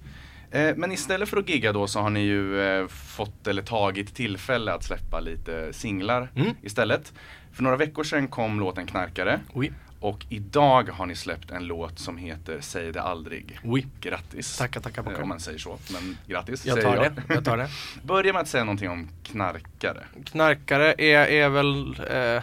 Eh, 0.55 0.77
men 0.77 0.93
istället 0.93 1.29
för 1.29 1.37
att 1.37 1.49
gigga 1.49 1.73
då 1.73 1.87
så 1.87 2.01
har 2.01 2.11
ni 2.11 2.21
ju 2.21 2.61
eh, 2.61 2.87
fått 2.89 3.47
eller 3.47 3.63
tagit 3.63 4.15
tillfälle 4.15 4.73
att 4.73 4.85
släppa 4.85 5.21
lite 5.21 5.73
singlar 5.73 6.29
Mm. 6.37 6.55
istället. 6.63 7.13
För 7.53 7.63
några 7.63 7.77
veckor 7.77 8.05
sedan 8.05 8.29
kom 8.29 8.61
låten 8.61 8.87
Knarkare 8.87 9.41
Oui. 9.55 9.73
och 10.01 10.27
idag 10.29 10.89
har 10.91 11.07
ni 11.07 11.15
släppt 11.17 11.51
en 11.51 11.65
låt 11.67 11.99
som 11.99 12.17
heter 12.17 12.59
Säg 12.61 12.93
det 12.93 13.03
aldrig. 13.03 13.59
Oui. 13.65 13.87
Grattis. 14.01 14.57
Tackar, 14.59 14.81
tackar, 14.81 15.03
Eh, 15.03 15.07
tackar. 15.07 15.23
Om 15.23 15.29
man 15.29 15.41
säger 15.41 15.59
så, 15.59 15.79
men 15.93 16.17
grattis 16.27 16.67
Jag 16.67 16.81
tar 16.83 16.95
jag. 16.97 17.13
det, 17.15 17.23
jag 17.35 17.45
tar 17.45 17.57
det. 17.57 17.69
Börja 18.03 18.33
med 18.33 18.43
att 18.43 18.49
säga 18.49 18.65
någonting 18.65 18.91
om 18.91 19.09
Knarkare. 19.23 20.05
Knarkare 20.25 20.95
är, 20.99 21.27
är 21.27 21.49
väl, 21.49 21.97
eh, 22.11 22.43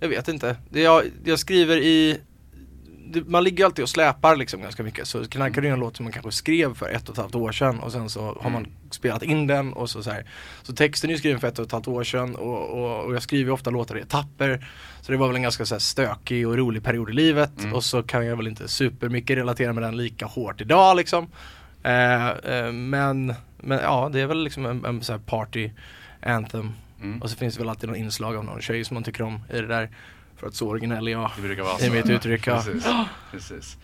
jag 0.00 0.08
vet 0.08 0.28
inte. 0.28 0.56
Jag, 0.70 1.02
jag 1.24 1.38
skriver 1.38 1.76
i, 1.76 2.20
man 3.26 3.44
ligger 3.44 3.64
alltid 3.64 3.82
och 3.82 3.88
släpar 3.88 4.36
liksom 4.36 4.60
ganska 4.62 4.82
mycket. 4.82 5.08
Så 5.08 5.24
Knarkare 5.28 5.68
är 5.68 5.72
en 5.72 5.80
låt 5.80 5.96
som 5.96 6.04
man 6.04 6.12
kanske 6.12 6.32
skrev 6.32 6.74
för 6.74 6.88
ett 6.88 7.08
och 7.08 7.14
ett 7.14 7.20
halvt 7.20 7.34
år 7.34 7.52
sedan 7.52 7.78
och 7.80 7.92
sen 7.92 8.10
så 8.10 8.38
har 8.40 8.50
man 8.50 8.62
Mm. 8.62 8.72
spelat 8.90 9.22
in 9.22 9.46
den 9.46 9.72
och 9.72 9.90
så, 9.90 10.02
så 10.02 10.10
här. 10.10 10.24
Så 10.62 10.72
texten 10.72 11.10
är 11.10 11.14
ju 11.14 11.18
skriven 11.18 11.40
för 11.40 11.48
ett 11.48 11.58
och 11.58 11.66
ett 11.66 11.72
halvt 11.72 11.88
år 11.88 12.04
sedan 12.04 12.36
och, 12.36 12.68
och, 12.68 13.04
och 13.04 13.14
jag 13.14 13.22
skriver 13.22 13.52
ofta 13.52 13.70
låtar 13.70 13.98
i 13.98 14.00
etapper. 14.00 14.66
Så 15.00 15.12
det 15.12 15.18
var 15.18 15.26
väl 15.26 15.36
en 15.36 15.42
ganska 15.42 15.66
så 15.66 15.74
här 15.74 15.80
stökig 15.80 16.48
och 16.48 16.56
rolig 16.56 16.84
period 16.84 17.10
i 17.10 17.12
livet 17.12 17.58
Mm. 17.60 17.72
och 17.74 17.84
så 17.84 18.02
kan 18.02 18.26
jag 18.26 18.36
väl 18.36 18.46
inte 18.48 18.68
supermycket 18.68 19.36
relatera 19.38 19.72
med 19.72 19.82
den 19.82 19.96
lika 19.96 20.26
hårt 20.26 20.60
idag 20.60 20.96
liksom. 20.96 21.26
Eh, 21.82 22.28
eh, 22.28 22.72
men, 22.72 23.34
men 23.56 23.78
ja, 23.78 24.08
det 24.12 24.20
är 24.20 24.26
väl 24.26 24.44
liksom 24.44 24.66
en, 24.66 24.84
en 24.84 25.02
så 25.02 25.12
här 25.12 25.18
party 25.20 25.70
anthem. 26.22 26.72
Mm. 27.02 27.22
Och 27.22 27.30
så 27.30 27.36
finns 27.36 27.54
det 27.54 27.60
väl 27.60 27.68
alltid 27.68 27.88
någon 27.88 27.98
inslag 27.98 28.36
av 28.36 28.44
någon 28.44 28.60
tjej 28.60 28.84
som 28.84 28.94
man 28.94 29.04
tycker 29.04 29.22
om 29.24 29.40
i 29.52 29.60
det 29.60 29.66
där. 29.66 29.90
För 30.36 30.46
att 30.46 30.54
så 30.54 30.68
originell 30.68 31.08
är 31.08 31.12
jag. 31.12 31.30
Det 31.36 31.42
brukar 31.42 31.62
vara 31.62 31.78
I 31.78 31.86
så. 31.86 31.92
mitt 31.92 32.10
uttryck. 32.10 32.44
Precis. 32.44 32.86
Precis. 33.30 33.76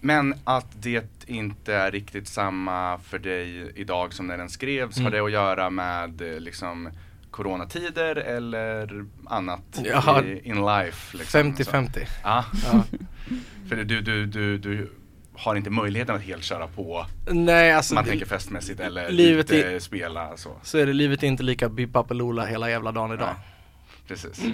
Men 0.00 0.34
att 0.44 0.66
det 0.82 1.20
inte 1.26 1.74
är 1.74 1.90
riktigt 1.90 2.28
samma 2.28 2.98
för 2.98 3.18
dig 3.18 3.72
idag 3.74 4.12
som 4.12 4.26
när 4.26 4.38
den 4.38 4.50
skrevs, 4.50 4.94
har 4.96 5.00
Mm. 5.00 5.12
det 5.12 5.20
att 5.20 5.32
göra 5.32 5.70
med 5.70 6.20
eh, 6.34 6.40
liksom 6.40 6.90
coronatider 7.30 8.16
eller 8.16 9.04
annat 9.26 9.80
Ja. 9.84 10.22
i, 10.22 10.48
in 10.48 10.66
life? 10.66 11.16
Liksom, 11.16 11.40
50-50. 11.56 12.06
Ja, 12.24 12.44
för 13.68 13.76
du, 13.76 14.00
du, 14.00 14.26
du, 14.26 14.58
du 14.58 14.92
har 15.34 15.56
inte 15.56 15.70
möjligheten 15.70 16.14
att 16.16 16.22
helt 16.22 16.44
köra 16.44 16.66
på, 16.66 17.06
Nej 17.30 17.72
alltså, 17.72 17.94
man 17.94 18.04
det- 18.04 18.10
tänker 18.10 18.26
festmässigt 18.26 18.80
eller 18.80 19.10
livet 19.10 19.50
ute, 19.50 19.70
är- 19.72 19.78
spela 19.78 20.36
så. 20.36 20.56
så 20.62 20.78
är 20.78 20.86
det 20.86 20.92
livet 20.92 21.22
är 21.22 21.26
inte 21.26 21.42
lika 21.42 21.68
bippapeloola 21.68 22.46
hela 22.46 22.70
jävla 22.70 22.92
dagen 22.92 23.12
idag. 23.12 23.28
Nej. 23.38 23.46
Precis. 24.08 24.44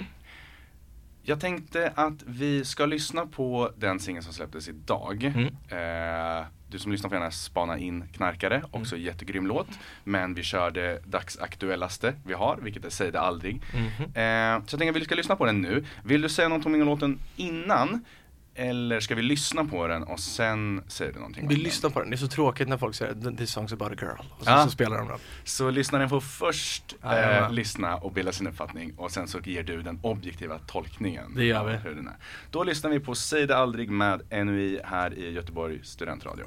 Jag 1.25 1.39
tänkte 1.39 1.91
att 1.95 2.23
vi 2.25 2.65
ska 2.65 2.85
lyssna 2.85 3.25
på 3.25 3.71
den 3.77 3.99
singeln 3.99 4.23
som 4.23 4.33
släpptes 4.33 4.67
idag. 4.67 5.23
Mm. 5.23 5.45
Eh, 5.45 6.45
du 6.69 6.79
som 6.79 6.91
lyssnar 6.91 7.09
får 7.09 7.17
gärna 7.17 7.31
spana 7.31 7.77
in 7.77 8.07
Knarkare, 8.07 8.63
också 8.71 8.97
jättegrym 8.97 9.47
låt. 9.47 9.67
Men 10.03 10.33
vi 10.33 10.43
kör 10.43 10.71
det 10.71 11.01
dagsaktuellaste 11.05 12.13
vi 12.25 12.33
har, 12.33 12.57
vilket 12.61 12.85
är 12.85 12.89
Säg 12.89 13.11
det 13.11 13.19
aldrig. 13.19 13.61
Mhm. 13.73 14.03
Eh, 14.03 14.65
så 14.65 14.73
jag 14.73 14.79
tänker 14.79 14.89
att 14.89 14.95
vi 14.95 15.05
ska 15.05 15.15
lyssna 15.15 15.35
på 15.35 15.45
den 15.45 15.61
nu. 15.61 15.85
Vill 16.03 16.21
du 16.21 16.29
säga 16.29 16.47
någonting 16.47 16.81
om 16.81 16.87
låten 16.87 17.19
innan? 17.35 18.05
Eller 18.55 18.99
ska 18.99 19.15
vi 19.15 19.21
lyssna 19.21 19.65
på 19.65 19.87
den 19.87 20.03
och 20.03 20.19
sen 20.19 20.83
säger 20.87 21.13
du 21.13 21.19
någonting 21.19 21.47
Vi 21.47 21.55
lyssnar 21.55 21.89
på 21.89 21.99
den, 21.99 22.09
det 22.09 22.15
är 22.15 22.17
så 22.17 22.27
tråkigt 22.27 22.67
när 22.67 22.77
folk 22.77 22.95
säger 22.95 23.35
this 23.37 23.57
song's 23.57 23.73
about 23.73 23.91
a 23.91 23.95
girl 24.01 24.25
och 24.39 24.43
sen 24.45 24.53
Ja. 24.53 24.63
så 24.65 24.69
spelar 24.71 24.97
de 24.97 25.07
den. 25.07 25.17
Så 25.43 25.69
lyssnaren 25.69 26.09
får 26.09 26.21
först 26.21 26.95
Ja, 27.01 27.19
jag 27.19 27.43
eh, 27.43 27.51
lyssna 27.51 27.95
och 27.95 28.11
bilda 28.13 28.31
sin 28.31 28.47
uppfattning 28.47 28.93
och 28.97 29.11
sen 29.11 29.27
så 29.27 29.39
ger 29.39 29.63
du 29.63 29.81
den 29.81 29.99
objektiva 30.03 30.59
tolkningen. 30.59 31.33
Det 31.35 31.43
gör 31.45 31.59
av 31.59 31.67
vi. 31.67 31.75
Hur 31.75 31.95
den 31.95 32.07
är. 32.07 32.13
Då 32.51 32.63
lyssnar 32.63 32.91
vi 32.91 32.99
på 32.99 33.15
Säg 33.15 33.47
det 33.47 33.57
aldrig 33.57 33.89
med 33.89 34.21
NUI 34.45 34.79
här 34.83 35.13
i 35.13 35.31
Göteborg 35.31 35.79
studentradio. 35.83 36.45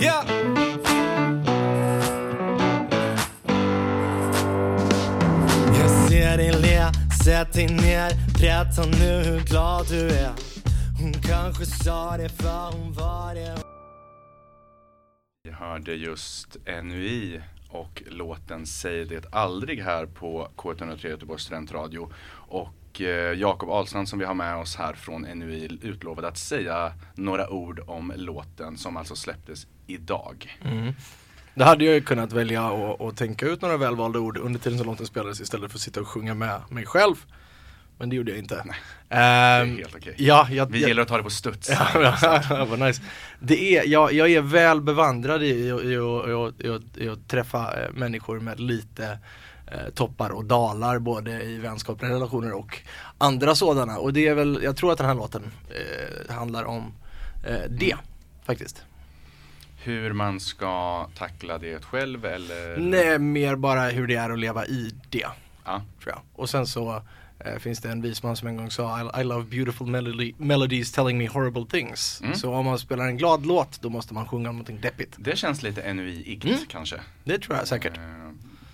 Ja! 0.00 0.24
Jag 5.80 5.90
ser 5.90 6.36
dig 6.36 6.52
le, 6.52 6.90
sätt 7.24 7.52
dig 7.52 7.66
ner 7.66 8.10
Berätta 8.40 8.86
nu 8.86 9.22
hur 9.24 9.40
glad 9.40 9.86
du 9.88 10.10
är 10.10 10.32
Hon 11.00 11.12
kanske 11.12 11.66
sa 11.66 12.16
det 12.16 12.28
för 12.28 12.72
hon 12.72 12.92
var 12.92 13.34
det 13.34 13.56
Vi 15.44 15.50
hörde 15.50 15.94
just 15.94 16.56
NUI 16.82 17.40
och 17.70 18.02
låten 18.06 18.66
Säg 18.66 19.04
det 19.04 19.26
aldrig 19.32 19.82
här 19.82 20.06
på 20.06 20.48
K103 20.56 21.08
Göteborgs 21.08 21.42
studentradio. 21.42 22.12
Och 22.32 23.00
eh, 23.00 23.38
Jakob 23.38 23.70
Ahlstrand 23.70 24.08
som 24.08 24.18
vi 24.18 24.24
har 24.24 24.34
med 24.34 24.56
oss 24.56 24.76
här 24.76 24.92
från 24.92 25.22
NUI 25.22 25.78
utlovade 25.82 26.28
att 26.28 26.38
säga 26.38 26.92
några 27.14 27.50
ord 27.50 27.80
om 27.86 28.12
låten 28.16 28.76
som 28.76 28.96
alltså 28.96 29.16
släpptes 29.16 29.66
idag. 29.86 30.58
Det 31.54 31.64
hade 31.64 31.84
jag 31.84 31.94
ju 31.94 32.00
kunnat 32.00 32.32
välja 32.32 32.70
och, 32.70 33.00
och 33.00 33.16
tänka 33.16 33.46
ut 33.46 33.62
några 33.62 33.76
välvalda 33.76 34.18
ord 34.18 34.38
under 34.38 34.60
tiden 34.60 34.78
som 34.78 34.86
låten 34.86 35.06
spelades 35.06 35.40
istället 35.40 35.70
för 35.70 35.78
att 35.78 35.82
sitta 35.82 36.00
och 36.00 36.08
sjunga 36.08 36.34
med 36.34 36.60
mig 36.68 36.86
själv. 36.86 37.14
Men 38.00 38.08
det 38.08 38.16
gjorde 38.16 38.30
jag 38.30 38.38
inte. 38.38 38.62
Nej, 38.64 38.76
Det 39.08 39.16
Det 39.16 39.20
är 39.20 39.64
helt 39.64 39.94
okej. 39.94 40.14
Ja, 40.16 40.48
jag, 40.50 40.66
Vi 40.66 40.80
jag, 40.80 40.88
gillar 40.88 41.02
att 41.02 41.08
ta 41.08 41.16
det 41.16 41.22
på 41.22 41.30
studs. 41.30 41.68
Ja, 41.94 42.42
ja, 42.50 42.64
vad 42.64 42.78
nice. 42.78 43.02
Det 43.40 43.76
är, 43.76 43.86
jag, 43.86 44.12
jag 44.12 44.30
är 44.30 44.40
väl 44.40 44.80
bevandrad 44.80 45.42
i, 45.42 45.46
i, 45.46 45.50
i, 45.50 46.68
i, 46.68 47.04
i, 47.04 47.08
att 47.08 47.28
träffa 47.28 47.82
eh, 47.82 47.92
människor 47.92 48.40
med 48.40 48.60
lite 48.60 49.18
eh, 49.66 49.90
toppar 49.94 50.30
och 50.30 50.44
dalar 50.44 50.98
både 50.98 51.42
i 51.42 51.58
vänskapliga 51.58 52.12
relationer 52.12 52.52
och 52.52 52.78
andra 53.18 53.54
sådana. 53.54 53.98
Och 53.98 54.12
det 54.12 54.26
är 54.28 54.34
väl, 54.34 54.60
jag 54.62 54.76
tror 54.76 54.92
att 54.92 54.98
den 54.98 55.06
här 55.06 55.14
låten 55.14 55.42
eh, 55.68 56.34
handlar 56.34 56.64
om 56.64 56.92
eh, 57.46 57.70
det 57.70 57.96
faktiskt. 58.44 58.84
Hur 59.82 60.12
man 60.12 60.40
ska 60.40 61.06
tackla 61.18 61.58
det 61.58 61.84
själv 61.84 62.24
eller? 62.24 62.76
Nej, 62.76 63.18
mer 63.18 63.56
bara 63.56 63.80
hur 63.88 64.06
det 64.06 64.14
är 64.14 64.30
att 64.30 64.38
leva 64.38 64.66
i 64.66 64.94
det. 65.10 65.26
Ja. 65.64 65.82
Tror 66.02 66.14
jag. 66.14 66.20
Och 66.34 66.50
sen 66.50 66.66
så 66.66 67.02
eh, 67.44 67.56
finns 67.58 67.78
det 67.80 67.88
en 67.90 68.02
visman 68.02 68.36
som 68.36 68.48
en 68.48 68.56
gång 68.56 68.70
sa 68.70 69.00
I, 69.16 69.20
I 69.20 69.24
love 69.24 69.44
beautiful 69.44 69.86
melody, 69.86 70.32
melodies 70.38 70.92
telling 70.92 71.18
me 71.18 71.28
horrible 71.28 71.66
things. 71.70 72.20
Mm. 72.24 72.34
Så 72.34 72.54
om 72.54 72.64
man 72.64 72.78
spelar 72.78 73.06
en 73.06 73.16
glad 73.16 73.46
låt 73.46 73.80
då 73.80 73.88
måste 73.90 74.14
man 74.14 74.28
sjunga 74.28 74.48
om 74.48 74.54
någonting 74.56 74.80
deppigt. 74.80 75.14
Det 75.18 75.36
känns 75.36 75.62
lite 75.62 75.92
NUI-igt 75.92 76.44
Mm. 76.44 76.58
kanske. 76.68 76.96
Det 77.24 77.38
tror 77.38 77.56
jag 77.56 77.68
säkert. 77.68 77.96
Eh, 77.96 78.02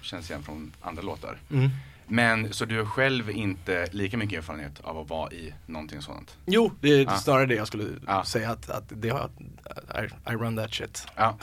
känns 0.02 0.30
igen 0.30 0.42
från 0.42 0.72
andra 0.80 1.02
låtar. 1.02 1.38
Mm. 1.50 1.70
Men 2.08 2.52
så 2.52 2.64
du 2.64 2.78
har 2.78 2.84
själv 2.84 3.30
inte 3.30 3.86
lika 3.90 4.16
mycket 4.16 4.38
erfarenhet 4.38 4.80
av 4.82 4.98
att 4.98 5.08
vara 5.10 5.30
i 5.32 5.54
någonting 5.66 6.02
sådant? 6.02 6.36
Jo, 6.46 6.72
det 6.80 6.88
är 6.88 7.04
Ja. 7.04 7.10
snarare 7.16 7.46
det 7.46 7.54
jag 7.54 7.66
skulle 7.66 7.84
Ja. 8.06 8.25
säga 8.25 8.50
att, 8.50 8.70
att 8.70 8.84
det 8.88 9.08
har, 9.08 9.30
I, 9.94 10.32
I 10.32 10.36
run 10.36 10.56
that 10.56 10.75
shit. 10.75 11.06
Ja. 11.16 11.38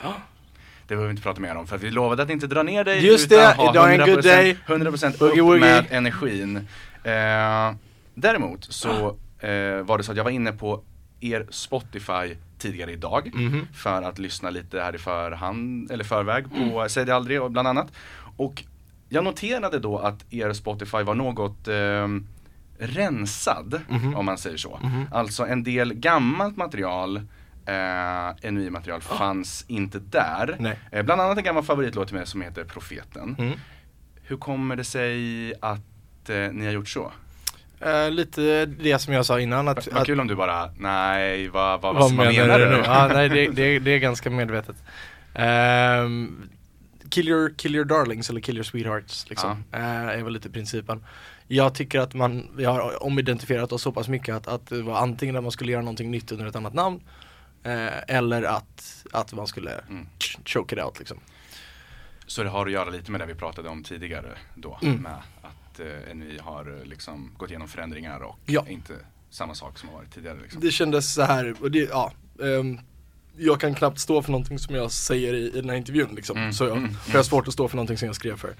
Det 0.86 0.88
behöver 0.88 1.06
vi 1.06 1.10
inte 1.10 1.22
prata 1.22 1.40
mer 1.40 1.54
om 1.56 1.66
för 1.66 1.76
att 1.76 1.82
vi 1.82 1.90
lovade 1.90 2.22
att 2.22 2.30
inte 2.30 2.46
dra 2.46 2.62
ner 2.62 2.84
dig 2.84 3.06
Just 3.06 3.32
utan 3.32 3.56
det, 3.56 3.70
idag 3.70 3.94
är 3.94 3.98
en 3.98 4.00
100%, 4.08 4.14
good 4.14 4.24
day. 4.24 4.56
100% 4.66 5.18
Boogie 5.18 5.40
upp 5.40 5.46
woogie. 5.46 5.60
med 5.60 5.86
energin. 5.90 6.56
Eh, 7.04 7.74
däremot 8.14 8.64
så 8.64 8.90
eh, 9.38 9.82
var 9.82 9.98
det 9.98 10.04
så 10.04 10.10
att 10.10 10.16
jag 10.16 10.24
var 10.24 10.30
inne 10.30 10.52
på 10.52 10.82
er 11.20 11.46
Spotify 11.50 12.36
tidigare 12.58 12.92
idag 12.92 13.30
Mhm. 13.34 13.66
för 13.74 14.02
att 14.02 14.18
lyssna 14.18 14.50
lite 14.50 14.80
här 14.80 14.94
i 14.94 14.98
förhand, 14.98 15.90
eller 15.90 16.04
förväg 16.04 16.44
på 16.50 16.86
Säg 16.88 17.04
det 17.04 17.14
aldrig 17.14 17.42
och 17.42 17.50
bland 17.50 17.68
annat. 17.68 17.92
Och 18.36 18.64
jag 19.14 19.24
noterade 19.24 19.78
då 19.78 19.98
att 19.98 20.32
er 20.32 20.52
Spotify 20.52 21.02
var 21.02 21.14
något 21.14 21.68
eh, 21.68 22.08
rensad, 22.78 23.80
Mhm. 23.88 24.14
om 24.16 24.24
man 24.26 24.38
säger 24.38 24.56
så. 24.56 24.78
Mhm. 24.82 25.04
Alltså 25.12 25.46
en 25.46 25.62
del 25.62 25.94
gammalt 25.94 26.56
material, 26.56 27.16
eh, 27.66 28.50
NUI-material 28.52 29.00
fanns 29.00 29.64
inte 29.68 29.98
där. 29.98 30.76
Eh, 30.90 31.02
bland 31.02 31.20
annat 31.20 31.38
en 31.38 31.44
gammal 31.44 31.62
favoritlåt 31.62 32.08
till 32.08 32.16
mig 32.16 32.26
som 32.26 32.42
heter 32.42 32.64
Profeten. 32.64 33.36
Mm. 33.38 33.52
Hur 34.22 34.36
kommer 34.36 34.76
det 34.76 34.84
sig 34.84 35.52
att 35.60 36.28
eh, 36.30 36.36
ni 36.52 36.64
har 36.66 36.72
gjort 36.72 36.88
så? 36.88 37.12
Eh, 37.80 38.10
lite 38.10 38.66
det 38.66 38.98
som 38.98 39.14
jag 39.14 39.26
sa 39.26 39.40
innan 39.40 39.68
att, 39.68 39.88
Vad 39.92 40.06
kul 40.06 40.20
om 40.20 40.26
du 40.26 40.34
bara, 40.34 40.70
nej 40.78 41.48
vad, 41.48 41.80
vad, 41.80 41.94
vad 41.94 42.02
vad, 42.02 42.12
vad 42.26 42.34
menar 42.34 42.58
du? 42.58 42.82
Ja, 42.84 43.08
nej 43.14 43.28
det, 43.28 43.46
det, 43.48 43.78
det 43.78 43.90
är 43.90 43.98
ganska 43.98 44.30
medvetet. 44.30 44.76
Ehm, 45.34 46.48
kill, 47.14 47.28
your, 47.28 47.54
kill 47.56 47.74
your 47.74 47.84
darlings 47.84 48.30
eller 48.30 48.40
kill 48.40 48.54
your 48.56 48.64
sweethearts 48.64 49.30
liksom. 49.30 49.64
Eh, 49.72 49.80
är 50.08 50.22
väl 50.22 50.32
lite 50.32 50.50
principen. 50.50 51.04
Jag 51.48 51.74
tycker 51.74 52.00
att 52.00 52.14
man, 52.14 52.50
vi 52.56 52.64
har 52.64 53.02
omidentifierat 53.02 53.72
oss 53.72 53.82
så 53.82 53.92
pass 53.92 54.08
mycket 54.08 54.34
att, 54.34 54.46
att 54.48 54.66
det 54.66 54.82
var 54.82 54.96
antingen 54.98 55.36
att 55.36 55.42
man 55.42 55.52
skulle 55.52 55.72
göra 55.72 55.82
någonting 55.82 56.10
nytt 56.10 56.32
under 56.32 56.46
ett 56.46 56.56
annat 56.56 56.74
namn 56.74 57.00
eh, 57.62 58.16
eller 58.16 58.42
att, 58.42 59.04
att 59.12 59.32
man 59.32 59.46
skulle 59.46 59.70
Mm. 59.90 60.06
ch- 60.18 60.38
choke 60.44 60.76
it 60.76 60.82
out 60.84 60.98
liksom. 60.98 61.18
Så 62.26 62.42
det 62.42 62.48
har 62.48 62.66
att 62.66 62.72
göra 62.72 62.90
lite 62.90 63.10
med 63.10 63.20
det 63.20 63.26
vi 63.26 63.34
pratade 63.34 63.68
om 63.68 63.84
tidigare 63.84 64.38
då, 64.54 64.78
Mm. 64.82 65.02
med 65.02 65.16
att 65.42 65.80
eh, 65.80 66.14
NUI 66.14 66.38
har 66.38 66.78
eh, 66.80 66.84
liksom 66.88 67.30
gått 67.36 67.50
igenom 67.50 67.68
förändringar 67.68 68.20
och 68.20 68.38
Ja. 68.46 68.64
inte 68.68 68.92
samma 69.30 69.54
sak 69.54 69.78
som 69.78 69.88
har 69.88 69.96
varit 69.96 70.14
tidigare 70.14 70.38
liksom. 70.42 70.60
Det 70.60 70.70
kändes 70.70 71.14
så 71.14 71.22
här, 71.22 71.54
och 71.60 71.70
det, 71.70 71.78
ja 71.78 72.12
ehm, 72.42 72.80
Jag 73.36 73.60
kan 73.60 73.74
knappt 73.74 73.98
stå 73.98 74.22
för 74.22 74.32
någonting 74.32 74.58
som 74.58 74.74
jag 74.74 74.90
säger 74.90 75.34
i, 75.34 75.46
i 75.46 75.60
den 75.60 75.70
här 75.70 75.76
intervjun 75.76 76.08
liksom. 76.14 76.36
Mm, 76.36 76.52
Så 76.52 76.64
jag, 76.64 76.76
mm, 76.76 76.94
för 76.94 77.10
jag 77.12 77.18
har 77.18 77.24
svårt 77.24 77.48
att 77.48 77.54
stå 77.54 77.68
för 77.68 77.76
någonting 77.76 77.98
som 77.98 78.06
jag 78.06 78.16
skrev 78.16 78.36
för 78.36 78.54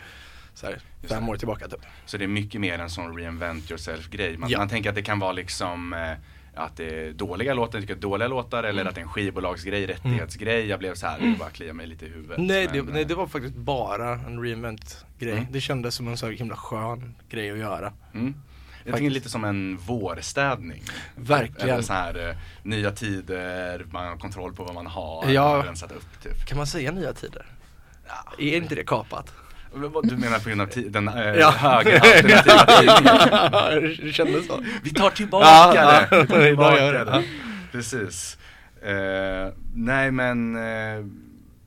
så 0.54 0.66
här, 0.66 0.78
fem 1.08 1.24
det. 1.24 1.30
år 1.30 1.36
tillbaka 1.36 1.68
typ. 1.68 1.80
Så 2.06 2.16
det 2.16 2.24
är 2.24 2.28
mycket 2.28 2.60
mer 2.60 2.78
en 2.78 2.90
sån 2.90 3.16
reinvent 3.16 3.70
yourself 3.70 4.08
grej. 4.10 4.36
Man, 4.38 4.50
Ja. 4.50 4.58
man 4.58 4.68
tänker 4.68 4.88
att 4.90 4.94
det 4.96 5.02
kan 5.02 5.18
vara 5.18 5.32
liksom 5.32 5.92
eh, 5.92 6.10
att 6.54 6.76
det 6.76 6.84
är 7.08 7.12
dåliga 7.12 7.54
låtar, 7.54 7.80
tycker 7.80 7.94
dåliga 7.94 8.28
låtar 8.28 8.62
eller 8.64 8.80
Mm. 8.80 8.88
att 8.88 8.94
det 8.94 9.00
är 9.00 9.02
en 9.02 9.08
skivbolagsgrej, 9.08 9.86
rättighetsgrej. 9.86 10.66
Jag 10.66 10.78
blev 10.78 10.94
så 10.94 11.06
här, 11.06 11.20
det 11.20 11.36
bara 11.38 11.50
kliar 11.50 11.72
mig 11.72 11.86
lite 11.86 12.06
i 12.06 12.08
huvudet. 12.08 12.38
Nej 12.38 12.68
det, 12.72 12.82
Men, 12.82 12.92
nej 12.92 13.02
eh, 13.02 13.08
det 13.08 13.14
var 13.14 13.26
faktiskt 13.26 13.54
bara 13.56 14.12
en 14.12 14.42
reinvent 14.42 15.04
grej. 15.18 15.32
Mm. 15.32 15.46
Det 15.50 15.60
kändes 15.60 15.94
som 15.94 16.08
en 16.08 16.16
så 16.16 16.26
här 16.26 16.32
himla 16.32 16.56
skön 16.56 17.14
grej 17.30 17.50
att 17.50 17.58
göra. 17.58 17.92
Mm. 18.14 18.34
Jag 18.86 18.92
Faktiskt. 18.92 18.96
tänker 19.04 19.10
lite 19.14 19.28
som 19.28 19.44
en 19.44 19.76
vårstädning. 19.76 20.82
Verkligen. 21.16 21.68
Eller 21.70 21.82
så 21.82 21.92
här 21.92 22.28
eh, 22.28 22.36
nya 22.62 22.90
tider, 22.90 23.86
man 23.90 24.06
har 24.06 24.16
kontroll 24.16 24.52
på 24.54 24.64
vad 24.64 24.74
man 24.74 24.86
har, 24.86 25.24
Ja. 25.30 25.42
man 25.48 25.56
har 25.56 25.62
rensat 25.64 25.92
upp 25.92 26.22
typ. 26.22 26.46
Kan 26.46 26.58
man 26.58 26.66
säga 26.66 26.92
nya 26.92 27.12
tider? 27.12 27.46
Är 28.38 28.56
inte 28.56 28.74
det 28.74 28.84
kapat? 28.84 29.32
Du 30.02 30.16
menar 30.16 30.38
på 30.38 30.48
grund 30.48 30.60
av 30.60 30.68
den 30.74 31.08
eh, 31.08 31.24
Ja. 31.34 31.50
högre 31.50 32.00
alternativa 32.00 32.66
tidningen? 32.66 34.04
det 34.06 34.12
kändes 34.12 34.46
så. 34.46 34.62
Vi 34.82 34.90
tar 34.90 35.10
tillbaka 35.10 35.46
Ja, 35.46 35.72
det! 35.72 36.08
ja, 36.16 36.22
Vi 36.22 36.26
tar 36.26 36.42
tillbaka 36.46 37.04
det. 37.04 37.24
Precis. 37.72 38.38
Eh, 38.82 39.52
nej 39.74 40.10
men 40.10 40.56
eh, 40.56 41.04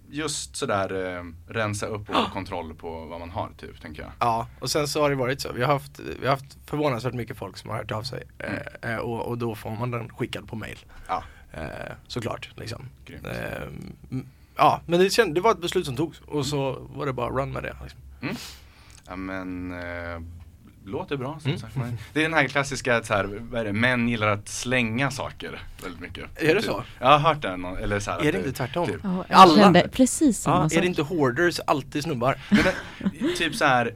just 0.10 0.56
sådär 0.56 1.18
eh, 1.18 1.24
rensa 1.54 1.86
upp 1.86 2.10
och 2.10 2.16
ha 2.16 2.30
kontroll 2.34 2.76
på 2.76 3.06
vad 3.06 3.20
man 3.20 3.30
har 3.30 3.50
typ, 3.58 3.82
tänker 3.82 4.02
jag. 4.02 4.12
Ja, 4.20 4.48
och 4.60 4.72
sen 4.72 4.88
så 4.88 5.02
har 5.02 5.10
det 5.10 5.16
varit 5.16 5.42
så. 5.42 5.52
Vi 5.54 5.62
har 5.64 5.74
haft, 5.74 6.00
vi 6.00 6.26
har 6.28 6.32
haft 6.32 6.58
förvånansvärt 6.66 7.14
mycket 7.14 7.38
folk 7.38 7.58
som 7.58 7.70
har 7.70 7.78
hört 7.78 7.92
av 7.92 8.04
sig. 8.04 8.24
Mm. 8.40 8.60
Eh, 8.82 8.94
eh, 8.94 8.98
och, 8.98 9.22
och 9.22 9.38
då 9.38 9.56
får 9.56 9.70
man 9.70 9.92
den 9.92 10.10
skickad 10.10 10.48
på 10.48 10.56
mail. 10.56 10.78
Ja, 11.08 11.24
Eh, 11.58 11.94
såklart, 12.08 12.50
liksom. 12.56 12.90
Eh, 13.08 13.68
ja, 14.56 14.82
men 14.86 15.00
det, 15.00 15.10
känd, 15.10 15.36
det 15.36 15.42
var 15.42 15.52
ett 15.52 15.62
beslut 15.62 15.86
som 15.86 15.96
togs 15.96 16.22
och 16.28 16.46
så 16.46 16.88
var 16.96 17.06
det 17.06 17.14
bara 17.14 17.30
run 17.30 17.52
med 17.52 17.64
det. 17.64 17.76
Liksom. 17.84 18.00
Ja 19.08 19.16
men, 19.16 19.72
eh, 19.72 20.20
låter 20.88 21.18
bra 21.18 21.40
som 21.42 21.50
Mm. 21.50 21.60
sagt. 21.62 21.76
Det 22.14 22.20
är 22.20 22.24
den 22.24 22.34
här 22.34 22.48
klassiska, 22.48 22.96
att 22.98 23.06
så 23.06 23.14
här, 23.14 23.24
vad 23.52 23.62
är 23.62 23.66
det, 23.66 23.74
män 23.74 24.10
gillar 24.10 24.28
att 24.28 24.48
slänga 24.48 25.12
saker 25.12 25.62
väldigt 25.84 26.02
mycket. 26.02 26.24
Är 26.42 26.48
det 26.56 26.62
Typ. 26.62 26.64
så? 26.72 26.84
Jag 27.00 27.08
har 27.08 27.20
hört 27.20 27.42
det, 27.42 27.58
någon- 27.58 27.78
eller 27.78 28.00
så 28.00 28.12
här, 28.12 28.26
Är 28.26 28.32
det 28.32 28.38
inte 28.38 28.52
tvärtom? 28.52 28.88
Typ. 28.88 29.00
Jag 29.04 29.26
Alla. 29.30 29.56
kände 29.64 29.88
precis 29.92 30.40
samma 30.40 30.56
Ja, 30.64 30.70
sak. 30.70 30.78
är 30.78 30.82
det 30.82 30.88
inte 30.88 31.02
hoarders 31.02 31.60
alltid 31.68 32.04
snubbar? 32.04 32.36
Men, 32.50 33.34
typ 33.38 33.56
så 33.56 33.66
här. 33.66 33.94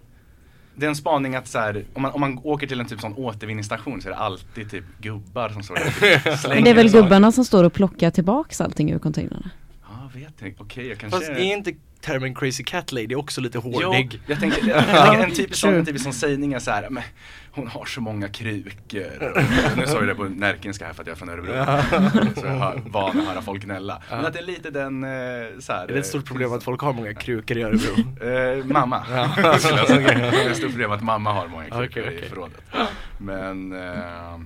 Det 0.75 0.85
är 0.85 0.89
en 0.89 0.95
spaning 0.95 1.35
att 1.35 1.47
så 1.47 1.59
här, 1.59 1.85
om, 1.93 2.01
man, 2.01 2.11
om 2.11 2.19
man 2.21 2.39
åker 2.43 2.67
till 2.67 2.79
en 2.79 2.85
typ 2.85 3.01
sån 3.01 3.13
återvinningsstation 3.13 4.01
så 4.01 4.07
är 4.07 4.11
det 4.11 4.17
alltid 4.17 4.71
typ 4.71 4.83
gubbar 5.01 5.49
som 5.49 5.63
står 5.63 5.75
där 5.75 5.87
och 5.87 6.23
typ 6.23 6.39
slänger 6.39 6.55
Men 6.55 6.63
det 6.63 6.69
är 6.69 6.73
väl 6.73 6.89
saker. 6.89 7.03
gubbarna 7.03 7.31
som 7.31 7.45
står 7.45 7.63
och 7.63 7.73
plockar 7.73 8.11
tillbaks 8.11 8.61
allting 8.61 8.91
ur 8.91 8.99
containrarna? 8.99 9.49
Ja, 9.83 10.09
vet 10.13 10.41
inte. 10.41 10.63
Okej, 10.63 10.87
jag 10.87 10.97
kanske... 10.97 11.19
Fast 11.19 11.29
är 11.31 11.39
inte 11.39 11.73
termen 12.01 12.35
crazy 12.35 12.63
cat 12.63 12.91
lady 12.91 13.15
också 13.15 13.41
lite 13.41 13.61
Jo, 13.63 13.71
hårdig? 13.71 14.21
jag 14.27 14.39
tänker, 14.39 14.67
jag 14.69 14.85
tänker 14.85 15.23
en 15.23 15.31
typisk 15.31 15.59
sån, 15.59 15.85
typisk 15.85 16.03
sån 16.03 16.13
sägning 16.13 16.53
är 16.53 16.59
så 16.59 16.71
här, 16.71 16.89
men 16.89 17.03
hon 17.51 17.67
har 17.67 17.85
så 17.85 18.01
många 18.01 18.27
krukor. 18.27 19.43
nu 19.77 19.87
sa 19.87 19.97
jag 19.97 20.07
det 20.07 20.15
på 20.15 20.23
närkinska 20.23 20.85
här 20.85 20.93
för 20.93 21.01
att 21.01 21.07
jag 21.07 21.13
är 21.15 21.17
från 21.17 21.29
Örebro. 21.29 21.51
så 22.41 22.45
jag 22.45 22.53
har 22.53 22.81
van 22.85 23.19
att 23.19 23.27
höra 23.27 23.41
folk 23.41 23.63
gnälla. 23.63 24.01
Men 24.09 24.25
att 24.25 24.33
det 24.33 24.39
är 24.39 24.43
lite 24.43 24.69
den, 24.69 25.03
eh, 25.03 25.09
så 25.59 25.73
här, 25.73 25.83
Är 25.83 25.93
det 25.93 25.99
ett 25.99 26.05
stort 26.05 26.23
eh, 26.23 26.27
problem 26.27 26.53
att 26.53 26.63
folk 26.63 26.81
har 26.81 26.93
många 26.93 27.13
krukor 27.13 27.57
i 27.57 27.63
Örebro? 27.63 28.25
Eh, 28.27 28.65
mamma. 28.65 29.05
Ja. 29.11 29.29
Det 29.35 29.43
är 29.43 30.49
ett 30.49 30.57
stort 30.57 30.71
problem 30.71 30.91
att 30.91 31.03
mamma 31.03 31.33
har 31.33 31.47
många 31.47 31.63
krukor 31.69 31.83
Okej, 32.01 32.13
i 32.13 32.17
okej. 32.17 32.29
förrådet. 32.29 32.61
Men, 33.17 33.73
eh, 33.73 34.39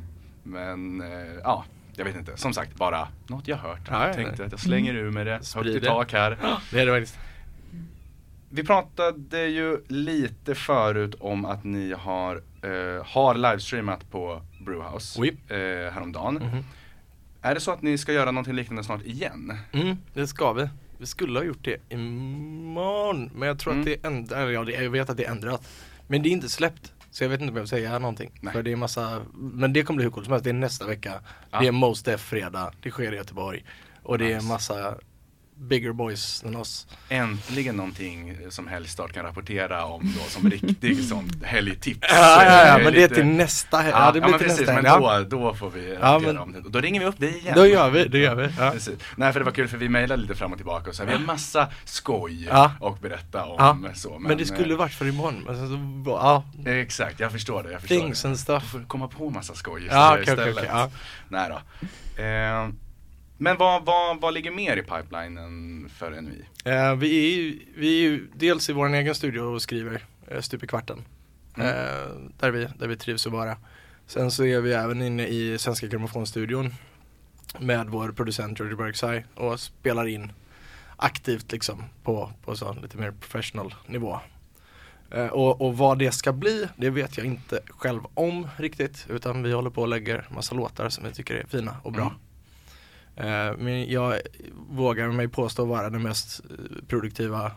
men 0.43 1.01
eh, 1.01 1.07
ja, 1.43 1.65
jag 1.95 2.05
vet 2.05 2.15
inte. 2.15 2.37
Som 2.37 2.53
sagt, 2.53 2.75
bara 2.75 3.07
något 3.27 3.47
jag 3.47 3.57
hört. 3.57 3.79
Ja, 3.89 4.07
ja, 4.07 4.13
Tänkte 4.13 4.35
ja. 4.37 4.45
att 4.45 4.51
jag 4.51 4.59
slänger 4.59 4.93
ur 4.93 5.11
med 5.11 5.27
det, 5.27 5.39
högt 5.55 5.67
i 5.67 5.81
tak 5.81 6.13
här. 6.13 6.37
Det 6.71 6.79
är 6.79 6.85
det 6.85 6.91
faktiskt. 6.91 7.19
Vi 8.55 8.63
pratade 8.63 9.47
ju 9.47 9.83
lite 9.87 10.55
förut 10.55 11.15
om 11.19 11.45
att 11.45 11.63
ni 11.63 11.93
har, 11.93 12.35
eh, 12.61 13.05
har 13.05 13.35
livestreamat 13.35 14.11
på 14.11 14.41
Brewhouse 14.65 15.21
Oui. 15.21 15.37
eh, 15.49 15.93
häromdagen. 15.93 16.33
Mhm. 16.35 16.63
Är 17.41 17.53
det 17.55 17.59
så 17.61 17.71
att 17.71 17.81
ni 17.81 17.97
ska 17.97 18.13
göra 18.13 18.31
någonting 18.31 18.53
liknande 18.55 18.83
snart 18.83 19.01
igen? 19.03 19.57
Mm, 19.71 19.97
det 20.13 20.27
ska 20.27 20.53
vi. 20.53 20.69
Vi 20.97 21.05
skulle 21.05 21.39
ha 21.39 21.43
gjort 21.45 21.63
det 21.65 21.77
imorgon, 21.89 23.29
men 23.35 23.47
jag 23.47 23.59
tror 23.59 23.73
Mm. 23.73 23.81
att 23.81 23.85
det 23.85 24.07
är 24.07 24.11
ändrat, 24.11 24.69
ja, 24.73 24.81
jag 24.83 24.89
vet 24.89 25.09
att 25.09 25.17
det 25.17 25.25
är 25.25 25.31
ändrat. 25.31 25.67
Men 26.07 26.23
det 26.23 26.29
är 26.29 26.31
inte 26.31 26.49
släppt, 26.49 26.93
så 27.11 27.23
jag 27.23 27.29
vet 27.29 27.41
inte 27.41 27.51
om 27.51 27.55
jag 27.55 27.61
vill 27.63 27.69
säga 27.69 27.99
någonting. 27.99 28.31
Nej. 28.41 28.53
För 28.53 28.63
det 28.63 28.71
är 28.71 28.75
massa, 28.75 29.21
men 29.33 29.73
det 29.73 29.83
kommer 29.83 29.95
bli 29.97 30.03
hur 30.03 30.11
coolt 30.11 30.25
som 30.25 30.31
helst, 30.31 30.43
det 30.43 30.49
är 30.49 30.53
nästa 30.53 30.87
vecka. 30.87 31.13
Ja. 31.51 31.59
Det 31.59 31.67
är 31.67 31.71
Most 31.71 32.05
Def 32.05 32.21
fredag, 32.21 32.71
det 32.81 32.91
sker 32.91 33.11
i 33.11 33.15
Göteborg. 33.15 33.65
Och 34.03 34.17
det 34.17 34.31
är 34.31 34.35
Nice. 34.35 34.47
massa 34.47 34.95
bigger 35.57 35.91
boys 35.91 36.43
än 36.43 36.55
oss. 36.55 36.87
Äntligen 37.09 37.75
någonting 37.75 38.37
som 38.49 38.67
Helgstart 38.67 39.13
kan 39.13 39.25
rapportera 39.25 39.85
om 39.85 40.13
då 40.17 40.23
som 40.29 40.49
riktig 40.51 41.03
sån 41.03 41.29
helgtips. 41.43 41.99
Ja, 42.11 42.43
ja, 42.45 42.67
ja, 42.67 42.77
men 42.83 42.93
det 42.93 43.03
är 43.03 43.07
till 43.07 43.25
nästa 43.25 43.77
helg. 43.77 43.91
Ja, 43.95 43.99
det 43.99 44.05
ja 44.05 44.11
blir 44.11 44.21
men 44.31 44.39
till 44.39 44.47
precis, 44.47 44.59
nästa 44.67 44.73
men 44.73 44.83
då, 44.83 45.07
Ja. 45.07 45.19
då 45.19 45.53
får 45.53 45.69
vi 45.69 45.89
Ja, 45.93 45.99
rapportera 46.01 46.33
men- 46.33 46.37
om 46.41 46.51
det. 46.51 46.69
Då 46.69 46.81
ringer 46.81 46.99
vi 46.99 47.05
upp 47.05 47.19
dig 47.19 47.37
igen. 47.37 47.53
Då 47.55 47.67
gör 47.67 47.89
vi, 47.89 48.07
det 48.07 48.17
gör 48.17 48.35
vi. 48.35 48.49
Ja. 48.59 48.71
Precis. 48.71 48.93
Nej 49.15 49.33
för 49.33 49.39
det 49.39 49.43
var 49.43 49.51
kul 49.51 49.67
för 49.67 49.77
vi 49.77 49.89
mejlade 49.89 50.21
lite 50.21 50.35
fram 50.35 50.51
och 50.51 50.57
tillbaka 50.57 50.89
och 50.89 50.95
så 50.95 51.03
här, 51.03 51.09
vi 51.11 51.15
har 51.17 51.23
massa 51.25 51.67
skoj 51.85 52.45
Ja. 52.49 52.71
och 52.79 52.97
berätta 52.97 53.45
om 53.45 53.83
Ja. 53.87 53.93
så. 53.95 54.19
Men, 54.19 54.37
det 54.37 54.45
skulle 54.45 54.73
eh, 54.73 54.77
varit 54.77 54.93
för 54.93 55.05
imorgon. 55.07 55.43
Men 55.47 55.55
sen 55.55 55.67
så, 56.05 56.11
ja, 56.11 56.43
Exakt, 56.71 57.19
jag 57.19 57.31
förstår 57.31 57.63
det. 57.63 57.71
Jag 57.71 57.81
förstår 57.81 57.95
things 57.99 58.21
det. 58.21 58.27
and 58.27 58.35
Du 58.35 58.41
stuff. 58.41 58.71
får 58.71 58.83
komma 58.87 59.07
på 59.07 59.29
massa 59.29 59.53
skoj 59.53 59.87
Ja, 59.91 60.19
istället. 60.19 60.39
okej, 60.39 60.53
okej, 60.53 60.69
ja. 60.73 60.89
Nej 61.29 61.49
då. 61.49 61.55
Eh, 62.23 62.69
men 63.45 63.57
vad, 63.57 63.85
vad, 63.85 64.21
vad 64.21 64.33
ligger 64.33 64.51
mer 64.51 64.77
i 64.77 64.81
pipelinen 64.81 65.89
för 65.89 66.11
en 66.11 66.29
vi? 66.29 66.71
Eh, 66.71 66.95
vi, 66.95 67.33
är 67.33 67.37
ju, 67.37 67.59
vi 67.75 67.97
är 67.97 68.01
ju 68.01 68.27
dels 68.33 68.69
i 68.69 68.73
vår 68.73 68.93
egen 68.93 69.15
studio 69.15 69.41
och 69.41 69.61
skriver 69.61 70.03
eh, 70.27 70.41
stup 70.41 70.63
i 70.63 70.67
kvarten. 70.67 71.05
Mm. 71.57 71.67
Eh, 71.67 72.31
där, 72.39 72.51
vi, 72.51 72.67
där 72.79 72.87
vi 72.87 72.97
trivs 72.97 73.27
att 73.27 73.33
vara. 73.33 73.57
Sen 74.07 74.31
så 74.31 74.45
är 74.45 74.61
vi 74.61 74.73
även 74.73 75.01
inne 75.01 75.27
i 75.27 75.57
Svenska 75.57 75.87
Grammofonstudion 75.87 76.73
med 77.59 77.89
vår 77.89 78.11
producent 78.11 78.59
Georgie 78.59 78.77
Bergsay 78.77 79.23
och 79.35 79.59
spelar 79.59 80.07
in 80.07 80.31
aktivt 80.97 81.51
liksom 81.51 81.83
på, 82.03 82.31
på 82.45 82.55
så 82.55 82.73
lite 82.73 82.97
mer 82.97 83.11
professional 83.11 83.75
nivå. 83.87 84.19
Eh, 85.11 85.27
och, 85.27 85.61
och 85.61 85.77
vad 85.77 85.99
det 85.99 86.11
ska 86.11 86.33
bli, 86.33 86.67
det 86.75 86.89
vet 86.89 87.17
jag 87.17 87.25
inte 87.25 87.59
själv 87.67 88.01
om 88.13 88.47
riktigt 88.57 89.05
utan 89.09 89.43
vi 89.43 89.51
håller 89.51 89.69
på 89.69 89.81
och 89.81 89.87
lägger 89.87 90.27
massa 90.29 90.55
låtar 90.55 90.89
som 90.89 91.03
vi 91.03 91.11
tycker 91.11 91.35
är 91.35 91.45
fina 91.45 91.77
och 91.83 91.91
bra. 91.91 92.05
Mm. 92.05 92.24
Eh, 93.15 93.57
Men 93.57 93.89
jag 93.91 94.19
vågar 94.69 95.07
mig 95.07 95.27
påstå 95.27 95.65
vara 95.65 95.89
den 95.89 96.03
mest 96.03 96.39
eh, 96.49 96.55
produktiva 96.87 97.51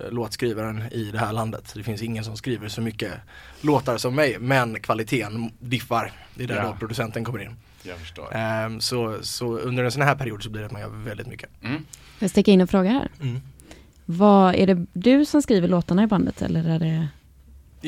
eh, 0.00 0.10
låtskrivaren 0.10 0.82
i 0.92 1.10
det 1.10 1.18
här 1.18 1.32
landet. 1.32 1.72
Det 1.74 1.82
finns 1.82 2.02
ingen 2.02 2.24
som 2.24 2.36
skriver 2.36 2.68
så 2.68 2.80
mycket 2.80 3.12
låtar 3.60 3.96
som 3.96 4.14
mig, 4.14 4.36
men 4.38 4.80
kvaliteten 4.80 5.50
diffar. 5.58 6.12
Det 6.34 6.44
är 6.44 6.48
där 6.48 6.56
Ja. 6.56 6.62
då 6.62 6.76
producenten 6.78 7.24
kommer 7.24 7.42
in. 7.42 7.56
Jag 7.82 7.98
förstår. 7.98 8.34
Ehm, 8.36 8.80
Så, 8.80 9.18
så 9.22 9.58
under 9.58 9.84
en 9.84 9.92
sån 9.92 10.02
här 10.02 10.14
period 10.16 10.42
så 10.42 10.50
blir 10.50 10.60
det 10.60 10.66
att 10.66 10.72
man 10.72 10.80
gör 10.80 10.88
väldigt 10.88 11.26
mycket. 11.26 11.50
Mm. 11.62 11.84
Jag 12.18 12.30
sticka 12.30 12.50
in 12.50 12.60
en 12.60 12.68
fråga 12.68 12.90
här? 12.90 13.08
Vad, 14.04 14.54
är 14.54 14.66
det 14.66 14.86
du 14.92 15.24
som 15.24 15.42
skriver 15.42 15.68
låtarna 15.68 16.02
i 16.02 16.06
bandet 16.06 16.42
eller 16.42 16.68
är 16.68 16.78
det? 16.78 17.08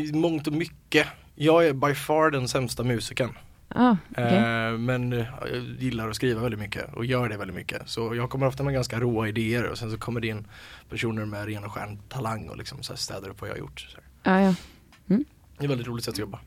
I 0.00 0.12
mångt 0.12 0.46
och 0.46 0.52
mycket. 0.52 1.06
Jag 1.34 1.66
är 1.66 1.72
by 1.72 1.94
far 1.94 2.30
den 2.30 2.48
sämsta 2.48 2.82
musikern. 2.82 3.30
Ah, 3.68 3.96
okej. 4.10 4.24
Eh, 4.36 4.78
men 4.78 5.12
eh, 5.12 5.26
jag 5.40 5.56
gillar 5.78 6.08
att 6.08 6.16
skriva 6.16 6.40
väldigt 6.40 6.60
mycket 6.60 6.94
och 6.94 7.04
gör 7.04 7.28
det 7.28 7.36
väldigt 7.36 7.56
mycket. 7.56 7.88
Så 7.88 8.14
jag 8.14 8.30
kommer 8.30 8.46
ofta 8.46 8.62
med 8.62 8.74
ganska 8.74 9.00
råa 9.00 9.28
idéer 9.28 9.64
och 9.64 9.78
sen 9.78 9.90
så 9.90 9.98
kommer 9.98 10.20
det 10.20 10.26
in 10.28 10.46
personer 10.90 11.24
med 11.24 11.46
ren 11.46 11.64
och 11.64 11.72
skär 11.72 11.98
talang 12.08 12.48
och 12.48 12.56
liksom 12.56 12.82
så 12.82 12.92
här 12.92 12.98
städar 12.98 13.28
upp 13.28 13.40
vad 13.40 13.50
jag 13.50 13.54
har 13.54 13.58
gjort. 13.58 13.80
Så 13.80 13.98
här. 14.22 14.40
Ja, 14.42 14.46
ja. 14.46 14.54
Det 15.06 15.14
är 15.62 15.64
ett 15.64 15.70
väldigt 15.70 15.86
roligt 15.86 16.04
sätt 16.04 16.14
att 16.14 16.18
jobba. 16.18 16.40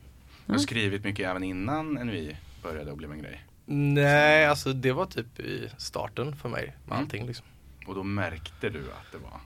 Du 0.46 0.52
har 0.52 0.58
skrivit 0.58 1.04
mycket 1.04 1.28
även 1.28 1.42
innan 1.44 1.92
NUI 1.94 2.36
började 2.62 2.90
att 2.90 2.96
bli 2.98 3.06
en 3.06 3.22
grej. 3.22 3.44
Nej, 3.66 4.46
alltså 4.46 4.72
det 4.72 4.92
var 4.92 5.06
typ 5.06 5.40
i 5.40 5.68
starten 5.76 6.36
för 6.36 6.48
mig 6.48 6.62
med 6.84 6.92
Mm. 6.92 7.04
allting 7.04 7.26
liksom. 7.26 7.46
Och 7.86 7.94
då 7.94 8.02
märkte 8.02 8.68
du 8.68 8.78
att 8.80 9.12
det 9.12 9.18
var, 9.18 9.40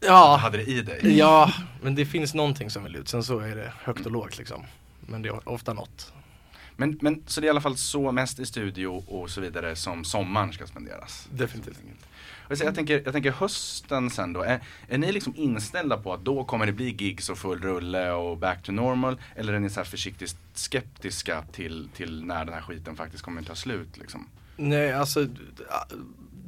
du 0.00 0.06
Ja, 0.06 0.36
hade 0.36 0.56
det 0.58 0.64
i 0.64 0.82
dig. 0.82 1.18
ja, 1.18 1.52
men 1.82 1.94
det 1.94 2.06
finns 2.06 2.34
någonting 2.34 2.70
som 2.70 2.84
vill 2.84 2.96
ut. 2.96 3.08
Sen 3.08 3.24
så 3.24 3.38
är 3.38 3.56
det 3.56 3.72
högt 3.82 4.06
och 4.06 4.12
lågt 4.12 4.38
liksom. 4.38 4.64
Men 5.00 5.22
det 5.22 5.28
är 5.28 5.48
ofta 5.48 5.72
något. 5.72 6.12
Men, 6.80 6.98
men 7.02 7.22
så 7.26 7.40
det 7.40 7.44
är 7.44 7.46
i 7.46 7.50
alla 7.50 7.60
fall 7.60 7.76
så 7.76 8.12
mest 8.12 8.38
i 8.38 8.46
studio 8.46 9.04
och 9.06 9.30
så 9.30 9.40
vidare 9.40 9.76
som 9.76 10.04
sommaren 10.04 10.52
ska 10.52 10.66
spenderas. 10.66 11.28
Definitivt. 11.32 11.78
Jag 12.48 12.74
tänker, 12.74 13.02
jag 13.04 13.12
tänker 13.12 13.30
hösten 13.30 14.10
sen 14.10 14.32
då, 14.32 14.42
är, 14.42 14.60
är 14.88 14.98
ni 14.98 15.12
liksom 15.12 15.36
inställda 15.36 15.96
på 15.96 16.12
att 16.14 16.24
då 16.24 16.44
kommer 16.44 16.66
det 16.66 16.72
bli 16.72 16.90
gigs 16.98 17.28
och 17.30 17.38
full 17.38 17.62
rulle 17.62 18.10
och 18.12 18.38
back 18.38 18.62
to 18.62 18.72
normal? 18.72 19.20
Eller 19.36 19.52
är 19.52 19.58
ni 19.58 19.70
så 19.70 19.80
här 19.80 19.84
försiktigt 19.84 20.36
skeptiska 20.54 21.42
till, 21.52 21.88
till 21.94 22.24
när 22.24 22.44
den 22.44 22.54
här 22.54 22.62
skiten 22.62 22.96
faktiskt 22.96 23.24
kommer 23.24 23.42
ta 23.42 23.54
slut 23.54 23.96
liksom? 23.96 24.26
Nej, 24.56 24.92
alltså 24.92 25.26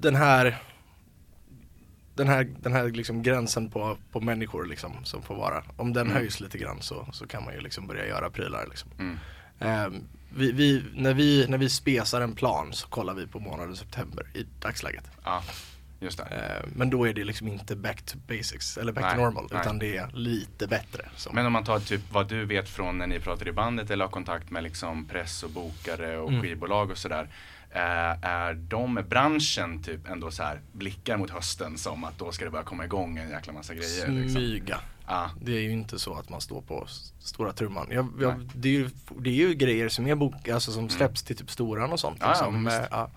den 0.00 0.14
här 0.16 0.62
den 2.14 2.28
här, 2.28 2.50
den 2.62 2.72
här 2.72 2.88
liksom 2.90 3.22
gränsen 3.22 3.70
på, 3.70 3.96
på 4.12 4.20
människor 4.20 4.66
liksom 4.66 5.04
som 5.04 5.22
får 5.22 5.34
vara, 5.34 5.64
om 5.76 5.92
den 5.92 6.06
Mm. 6.06 6.16
höjs 6.16 6.40
lite 6.40 6.58
grann 6.58 6.82
så, 6.82 7.06
så 7.12 7.26
kan 7.26 7.44
man 7.44 7.54
ju 7.54 7.60
liksom 7.60 7.86
börja 7.86 8.06
göra 8.06 8.30
prylar 8.30 8.66
liksom. 8.70 8.90
Mm. 8.98 9.18
Ehm, 9.58 10.02
vi, 10.36 10.52
vi, 10.52 10.84
när, 10.94 11.14
vi, 11.14 11.46
när 11.48 11.58
vi 11.58 11.68
spesar 11.68 12.20
en 12.20 12.34
plan 12.34 12.72
så 12.72 12.88
kollar 12.88 13.14
vi 13.14 13.26
på 13.26 13.38
månaden 13.40 13.76
september 13.76 14.26
i 14.34 14.46
dagsläget. 14.60 15.04
Ja, 15.24 15.42
just 16.00 16.18
det. 16.18 16.24
Ehm, 16.24 16.70
men 16.76 16.90
då 16.90 17.08
är 17.08 17.14
det 17.14 17.24
liksom 17.24 17.48
inte 17.48 17.76
back 17.76 18.02
to 18.02 18.18
basics 18.28 18.78
eller 18.78 18.92
back 18.92 19.04
Nej, 19.04 19.14
to 19.14 19.20
normal 19.20 19.48
nej. 19.50 19.60
utan 19.60 19.78
det 19.78 19.96
är 19.96 20.10
lite 20.12 20.66
bättre. 20.66 21.08
Så. 21.16 21.32
Men 21.32 21.46
om 21.46 21.52
man 21.52 21.64
tar 21.64 21.78
typ 21.78 22.00
vad 22.12 22.28
du 22.28 22.44
vet 22.44 22.68
från 22.68 22.98
när 22.98 23.06
ni 23.06 23.20
pratar 23.20 23.48
i 23.48 23.52
bandet 23.52 23.90
eller 23.90 24.04
har 24.04 24.10
kontakt 24.12 24.50
med 24.50 24.62
liksom 24.62 25.04
press 25.04 25.42
och 25.42 25.50
bokare 25.50 26.16
och 26.18 26.28
Mm. 26.28 26.42
skivbolag 26.42 26.90
och 26.90 26.98
sådär. 26.98 27.28
Eh, 27.74 27.80
är 28.28 28.54
de, 28.54 29.04
branschen 29.08 29.82
typ 29.82 30.08
ändå 30.08 30.30
så 30.30 30.42
här 30.42 30.60
blickar 30.72 31.16
mot 31.16 31.30
hösten 31.30 31.78
som 31.78 32.04
att 32.04 32.18
då 32.18 32.32
ska 32.32 32.44
det 32.44 32.50
börja 32.50 32.64
komma 32.64 32.84
igång 32.84 33.18
en 33.18 33.30
jäkla 33.30 33.52
massa 33.52 33.74
grejer? 33.74 34.08
Liksom. 34.08 34.42
Ja, 35.12 35.30
Det 35.40 35.52
är 35.52 35.60
ju 35.60 35.70
inte 35.72 35.98
så 35.98 36.14
att 36.14 36.28
man 36.28 36.40
står 36.40 36.60
på 36.60 36.86
stora 37.18 37.52
trumman. 37.52 37.86
Jag, 37.90 38.08
jag, 38.20 38.50
det, 38.54 38.68
är 38.68 38.72
ju, 38.72 38.90
det 39.18 39.30
är 39.30 39.34
ju 39.34 39.54
grejer 39.54 39.88
som 39.88 40.06
är 40.06 40.14
bok, 40.14 40.48
alltså 40.48 40.72
som 40.72 40.88
släpps 40.88 41.22
till 41.22 41.36
typ 41.36 41.50
Storan 41.50 41.92
och 41.92 42.00
sånt. 42.00 42.18
Ja, 42.20 42.28
liksom. 42.28 42.62
men 42.62 42.82
ja. 42.90 43.10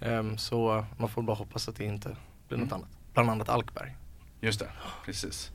Ehm, 0.00 0.38
så 0.38 0.84
man 0.98 1.08
får 1.08 1.22
bara 1.22 1.36
hoppas 1.36 1.68
att 1.68 1.76
det 1.76 1.84
inte 1.84 2.16
blir 2.48 2.58
något 2.58 2.66
Mm. 2.68 2.74
annat. 2.74 2.88
Bland 3.14 3.30
annat 3.30 3.48
Alkberg. 3.48 3.96
just 4.40 4.60
det. 4.60 4.70
Precis. 5.04 5.50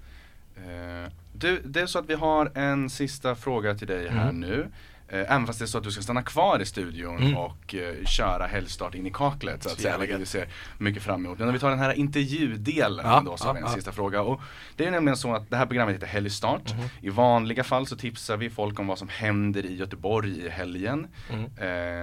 Eh, 0.57 1.11
du, 1.33 1.61
det 1.65 1.81
är 1.81 1.85
så 1.85 1.99
att 1.99 2.05
vi 2.09 2.13
har 2.13 2.51
en 2.57 2.89
sista 2.89 3.35
fråga 3.35 3.75
till 3.75 3.87
dig 3.87 4.09
här 4.09 4.23
Mm. 4.29 4.39
nu. 4.39 4.67
Eh, 5.13 5.19
även 5.19 5.47
fast 5.47 5.59
det 5.59 5.65
är 5.65 5.67
så 5.67 5.77
att 5.77 5.83
du 5.83 5.91
ska 5.91 6.01
stanna 6.01 6.23
kvar 6.23 6.59
i 6.59 6.65
studion 6.65 7.17
Mm. 7.17 7.37
och 7.37 7.75
eh, 7.75 8.05
köra 8.05 8.45
helgstart 8.47 8.95
in 8.95 9.05
i 9.07 9.11
kaklet 9.11 9.63
så 9.63 9.69
att 9.69 9.81
säga. 9.81 9.97
Vilket 9.97 10.19
vi 10.19 10.25
ser 10.25 10.47
mycket 10.77 11.03
fram 11.03 11.25
emot. 11.25 11.39
Men 11.39 11.47
om 11.47 11.53
vi 11.53 11.59
tar 11.59 11.69
den 11.69 11.79
här 11.79 11.93
intervjudelen 11.93 13.05
Ja, 13.05 13.21
då 13.25 13.37
så 13.37 13.47
ja, 13.47 13.53
vi 13.53 13.59
en 13.59 13.65
ja. 13.65 13.71
sista 13.73 13.91
fråga. 13.91 14.21
Och 14.21 14.41
det 14.75 14.85
är 14.85 14.91
nämligen 14.91 15.17
så 15.17 15.33
att 15.35 15.49
det 15.49 15.57
här 15.57 15.65
programmet 15.65 15.95
heter 15.95 16.07
Helgstart. 16.07 16.73
Mhm. 16.73 16.83
I 17.01 17.09
vanliga 17.09 17.63
fall 17.63 17.87
så 17.87 17.95
tipsar 17.95 18.37
vi 18.37 18.49
folk 18.49 18.79
om 18.79 18.87
vad 18.87 18.97
som 18.97 19.07
händer 19.09 19.65
i 19.65 19.75
Göteborg 19.75 20.45
i 20.45 20.49
helgen. 20.49 21.07
Mm. 21.29 21.45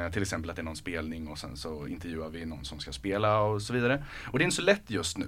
Eh, 0.06 0.12
till 0.12 0.22
exempel 0.22 0.50
att 0.50 0.56
det 0.56 0.62
är 0.62 0.64
någon 0.64 0.76
spelning 0.76 1.28
och 1.28 1.38
sen 1.38 1.56
så 1.56 1.86
intervjuar 1.86 2.28
vi 2.28 2.46
någon 2.46 2.64
som 2.64 2.78
ska 2.80 2.92
spela 2.92 3.40
och 3.40 3.62
så 3.62 3.72
vidare. 3.72 4.04
Och 4.26 4.38
det 4.38 4.42
är 4.42 4.44
inte 4.44 4.56
så 4.56 4.62
lätt 4.62 4.90
just 4.90 5.18
nu 5.18 5.26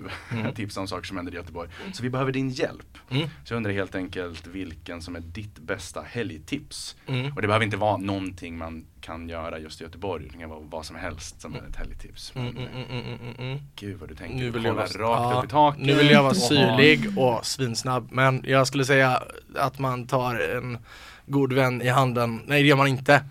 att 0.49 0.57
tipsa 0.57 0.81
om 0.81 0.89
saker 0.89 1.07
som 1.07 1.17
händer 1.17 1.33
i 1.33 1.37
Göteborg. 1.37 1.71
Så 1.93 2.03
vi 2.03 2.11
behöver 2.11 2.33
din 2.33 2.51
hjälp. 2.51 2.99
Mm. 3.11 3.29
Så 3.45 3.53
jag 3.53 3.57
undrar 3.57 3.73
helt 3.73 3.95
enkelt 3.95 4.47
vilken 4.47 5.03
som 5.03 5.17
är 5.17 5.21
ditt 5.21 5.59
bästa 5.59 6.03
helgtips. 6.03 6.97
Mm. 7.07 7.27
Och 7.37 7.43
det 7.43 7.49
behöver 7.49 7.65
inte 7.71 7.77
vara 7.81 7.97
någonting 7.97 8.59
man 8.59 8.85
kan 9.01 9.29
göra 9.29 9.59
just 9.59 9.81
i 9.81 9.85
Göteborg. 9.85 10.29
Det 10.33 10.39
kan 10.39 10.51
vara 10.51 10.61
vad 10.61 10.87
som 10.87 10.97
helst 10.97 11.41
som 11.41 11.55
är 11.55 11.59
ett 11.71 11.77
helgtips. 11.77 12.33
Mm, 12.37 12.49
mm, 12.49 12.69
mm, 12.69 12.91
mm, 12.91 13.19
mm, 13.21 13.35
mm. 13.39 13.59
Gud 13.77 13.99
vad 13.99 14.09
du 14.09 14.15
tänker. 14.15 14.37
Nu 14.37 14.51
vill, 14.51 14.65
jag 14.65 14.75
vara, 14.75 14.85
rakt 14.87 14.95
ja, 14.99 15.39
upp 15.39 15.45
i 15.45 15.49
taket. 15.49 15.83
nu 15.87 15.95
vill 15.95 16.11
jag 16.11 16.23
vara 16.23 16.35
syrlig 16.35 17.19
och 17.19 17.47
svinsnabb 17.47 18.09
Men 18.13 18.43
jag 18.47 18.67
skulle 18.67 18.85
säga 18.85 19.23
att 19.57 19.79
man 19.79 20.07
tar 20.07 20.35
en 20.57 20.79
god 21.27 21.53
vän 21.53 21.83
i 21.83 21.89
handen 21.89 22.43
Nej 22.47 22.63
det 22.63 22.69
gör 22.69 22.77
man 22.77 22.87
inte 22.87 23.25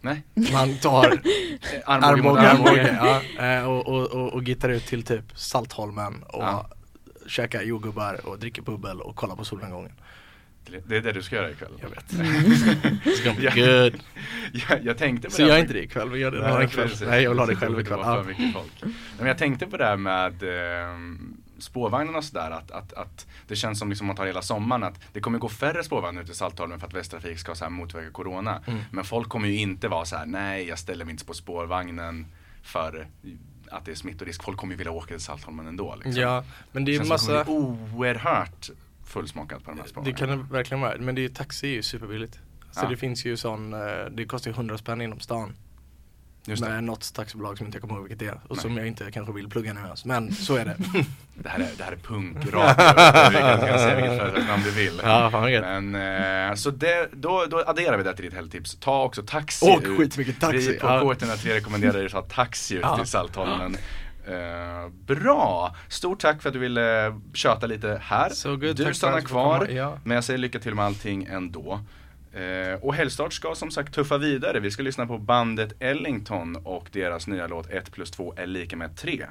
Nej, 0.00 0.22
Man 0.52 0.74
tar 0.78 1.04
armbåge, 1.86 2.40
armbåge. 2.40 2.98
ja, 3.36 3.44
eh, 3.46 3.68
och, 3.70 3.86
och, 3.86 4.06
och, 4.06 4.32
och 4.32 4.42
gittar 4.42 4.68
ut 4.68 4.86
till 4.86 5.02
typ 5.02 5.24
Saltholmen 5.34 6.22
och 6.22 6.42
Ja. 6.42 6.66
käkar 7.26 7.62
jordgubbar 7.62 8.26
och 8.26 8.38
dricker 8.38 8.62
bubbel 8.62 9.00
och 9.00 9.16
kollar 9.16 9.36
på 9.36 9.44
solnedgången 9.44 9.92
Det 10.86 10.96
är 10.96 11.00
det 11.02 11.12
du 11.12 11.22
ska 11.22 11.36
göra 11.36 11.50
ikväll. 11.50 11.72
Jag 11.82 11.88
vet 11.88 12.10
It's 12.12 13.24
gonna 13.24 13.40
be 13.40 13.60
good 13.90 14.00
Jag, 14.68 14.84
jag 14.84 14.98
tänkte 14.98 15.28
på 15.28 15.34
Så 15.34 15.42
det. 15.42 15.48
gör 15.48 15.54
här- 15.54 15.60
inte 15.60 15.72
det 15.72 15.82
ikväll, 15.82 16.10
vi 16.10 16.18
gör 16.18 16.30
det 16.30 16.40
Nej, 16.40 16.50
någon 16.52 16.68
kväll 16.68 16.88
precis. 16.88 17.06
Nej 17.08 17.22
jag 17.22 17.30
vill 17.30 17.38
ha 17.38 17.46
det 17.46 17.56
själv 17.56 17.80
ikväll 17.80 18.04
folk. 18.54 18.72
Nej, 18.82 18.92
Men 19.18 19.26
jag 19.26 19.38
tänkte 19.38 19.66
på 19.66 19.76
det 19.76 19.84
här 19.84 19.96
med 19.96 20.42
eh, 20.42 20.96
spårvagnarna 21.58 22.18
och 22.18 22.24
sådär 22.24 22.50
att, 22.50 22.70
att, 22.70 22.92
att 22.92 23.26
det 23.48 23.56
känns 23.56 23.78
som 23.78 23.88
liksom 23.88 24.04
om 24.04 24.06
man 24.06 24.16
tar 24.16 24.26
hela 24.26 24.42
sommaren 24.42 24.82
att 24.84 25.00
det 25.12 25.20
kommer 25.20 25.38
gå 25.38 25.48
färre 25.48 25.84
spårvagnar 25.84 26.22
ut 26.22 26.30
i 26.30 26.34
Saltholmen 26.34 26.80
för 26.80 26.86
att 26.86 26.94
Västtrafik 26.94 27.38
ska 27.38 27.54
så 27.54 27.64
här 27.64 27.70
motverka 27.70 28.10
Corona. 28.10 28.62
Mm. 28.66 28.80
Men 28.90 29.04
folk 29.04 29.28
kommer 29.28 29.48
ju 29.48 29.56
inte 29.56 29.88
vara 29.88 30.04
så 30.04 30.16
här: 30.16 30.26
nej 30.26 30.68
jag 30.68 30.78
ställer 30.78 31.04
mig 31.04 31.12
inte 31.12 31.24
på 31.24 31.34
spårvagnen 31.34 32.26
för 32.62 33.06
att 33.70 33.84
det 33.84 33.90
är 33.90 33.94
smittorisk. 33.94 34.42
Folk 34.44 34.58
kommer 34.58 34.72
ju 34.72 34.76
vilja 34.78 34.92
åka 34.92 35.06
till 35.06 35.20
Saltholmen 35.20 35.66
ändå. 35.66 35.94
Liksom. 36.04 36.22
Ja, 36.22 36.44
men 36.72 36.84
det 36.84 36.92
är 36.92 36.96
känns 36.96 37.08
massa 37.08 37.32
det 37.44 37.50
oerhört 37.50 38.70
fullsmockat 39.06 39.64
på 39.64 39.70
de 39.70 39.76
här 39.76 39.84
Det 39.84 39.90
spårvagnarna. 39.90 40.18
kan 40.18 40.28
det 40.48 40.52
verkligen 40.54 40.80
vara, 40.80 40.94
men 40.98 41.14
det 41.14 41.24
är, 41.24 41.28
taxi 41.28 41.66
är 41.66 41.72
ju 41.72 41.82
superbilligt 41.82 42.38
Så 42.70 42.80
Ja. 42.84 42.88
det 42.88 42.96
finns 42.96 43.24
ju 43.24 43.36
sån, 43.36 43.72
eh, 43.74 43.80
det 44.10 44.24
kostar 44.24 44.50
ju 44.50 44.54
100 44.54 44.78
spänn 44.78 45.00
inom 45.00 45.20
stan 45.20 45.52
Just 46.48 46.62
det. 46.62 46.68
Med 46.68 46.84
något 46.84 47.14
taxibolag 47.14 47.58
som 47.58 47.66
inte 47.66 47.76
jag 47.76 47.82
kommer 47.82 47.94
ihåg 47.94 48.02
vilket 48.08 48.18
det 48.18 48.26
är 48.26 48.34
och 48.48 48.56
Nej. 48.56 48.58
som 48.62 48.76
jag 48.76 48.86
inte 48.86 49.10
kanske 49.10 49.32
vill 49.32 49.48
plugga 49.48 49.72
nu 49.72 49.80
ens 49.80 50.04
Men 50.04 50.32
så 50.32 50.56
är 50.56 50.64
det 50.64 50.76
Det 51.34 51.48
här 51.48 51.58
är, 51.60 51.68
det 51.78 51.84
här 51.84 51.92
är 51.92 51.96
punkradio. 51.96 53.30
vi 53.30 53.36
kan, 53.38 53.68
kan 53.68 53.78
säga 53.78 53.94
vilket 53.96 54.18
företagsnamn 54.18 54.62
du 54.62 54.70
vill. 54.70 55.00
Ja, 55.04 55.30
fan 55.30 55.42
vad 55.42 55.50
gött. 55.52 55.62
Men, 55.82 56.48
eh, 56.50 56.54
så 56.54 56.70
det, 56.70 57.08
då, 57.12 57.46
då 57.50 57.64
adderar 57.66 57.96
vi 57.98 58.02
det 58.04 58.14
till 58.16 58.24
ditt 58.24 58.34
helgtips. 58.34 58.76
Ta 58.80 59.02
också 59.04 59.22
taxi 59.22 59.66
Åk 59.66 59.82
ut. 59.84 59.98
skitmycket 59.98 60.40
taxi, 60.40 60.72
Vi 60.72 60.78
på 60.78 60.86
ja. 60.86 61.02
K103 61.02 61.54
rekommenderar 61.54 61.92
dig 61.92 62.06
att 62.06 62.12
ta 62.12 62.22
taxi 62.22 62.74
ut 62.74 62.80
Ja. 62.82 62.96
till 62.96 63.06
Saltholmen. 63.06 63.76
Eh, 64.26 64.88
bra! 65.06 65.76
Stort 65.88 66.20
tack 66.20 66.42
för 66.42 66.48
att 66.48 66.52
du 66.52 66.58
ville 66.58 67.14
tjata 67.34 67.66
lite 67.66 68.00
här. 68.02 68.30
So 68.30 68.56
good, 68.56 68.76
du 68.76 68.94
stannar 68.94 69.20
kvar, 69.20 69.68
ja. 69.70 69.98
men 70.04 70.14
jag 70.14 70.24
säger 70.24 70.38
lycka 70.38 70.58
till 70.58 70.74
med 70.74 70.84
allting 70.84 71.24
ändå. 71.24 71.80
Eh, 72.32 72.84
och 72.84 72.94
Helgstart 72.94 73.32
ska 73.32 73.54
som 73.54 73.70
sagt 73.70 73.94
tuffa 73.94 74.18
vidare. 74.18 74.60
Vi 74.60 74.70
ska 74.70 74.82
lyssna 74.82 75.06
på 75.06 75.18
bandet 75.18 75.72
Ellington 75.80 76.56
och 76.56 76.88
deras 76.92 77.26
nya 77.26 77.46
låt 77.46 77.70
1 77.70 77.92
plus 77.92 78.10
2 78.10 78.34
är 78.36 78.46
lika 78.46 78.76
med 78.76 78.96
3. 78.96 79.26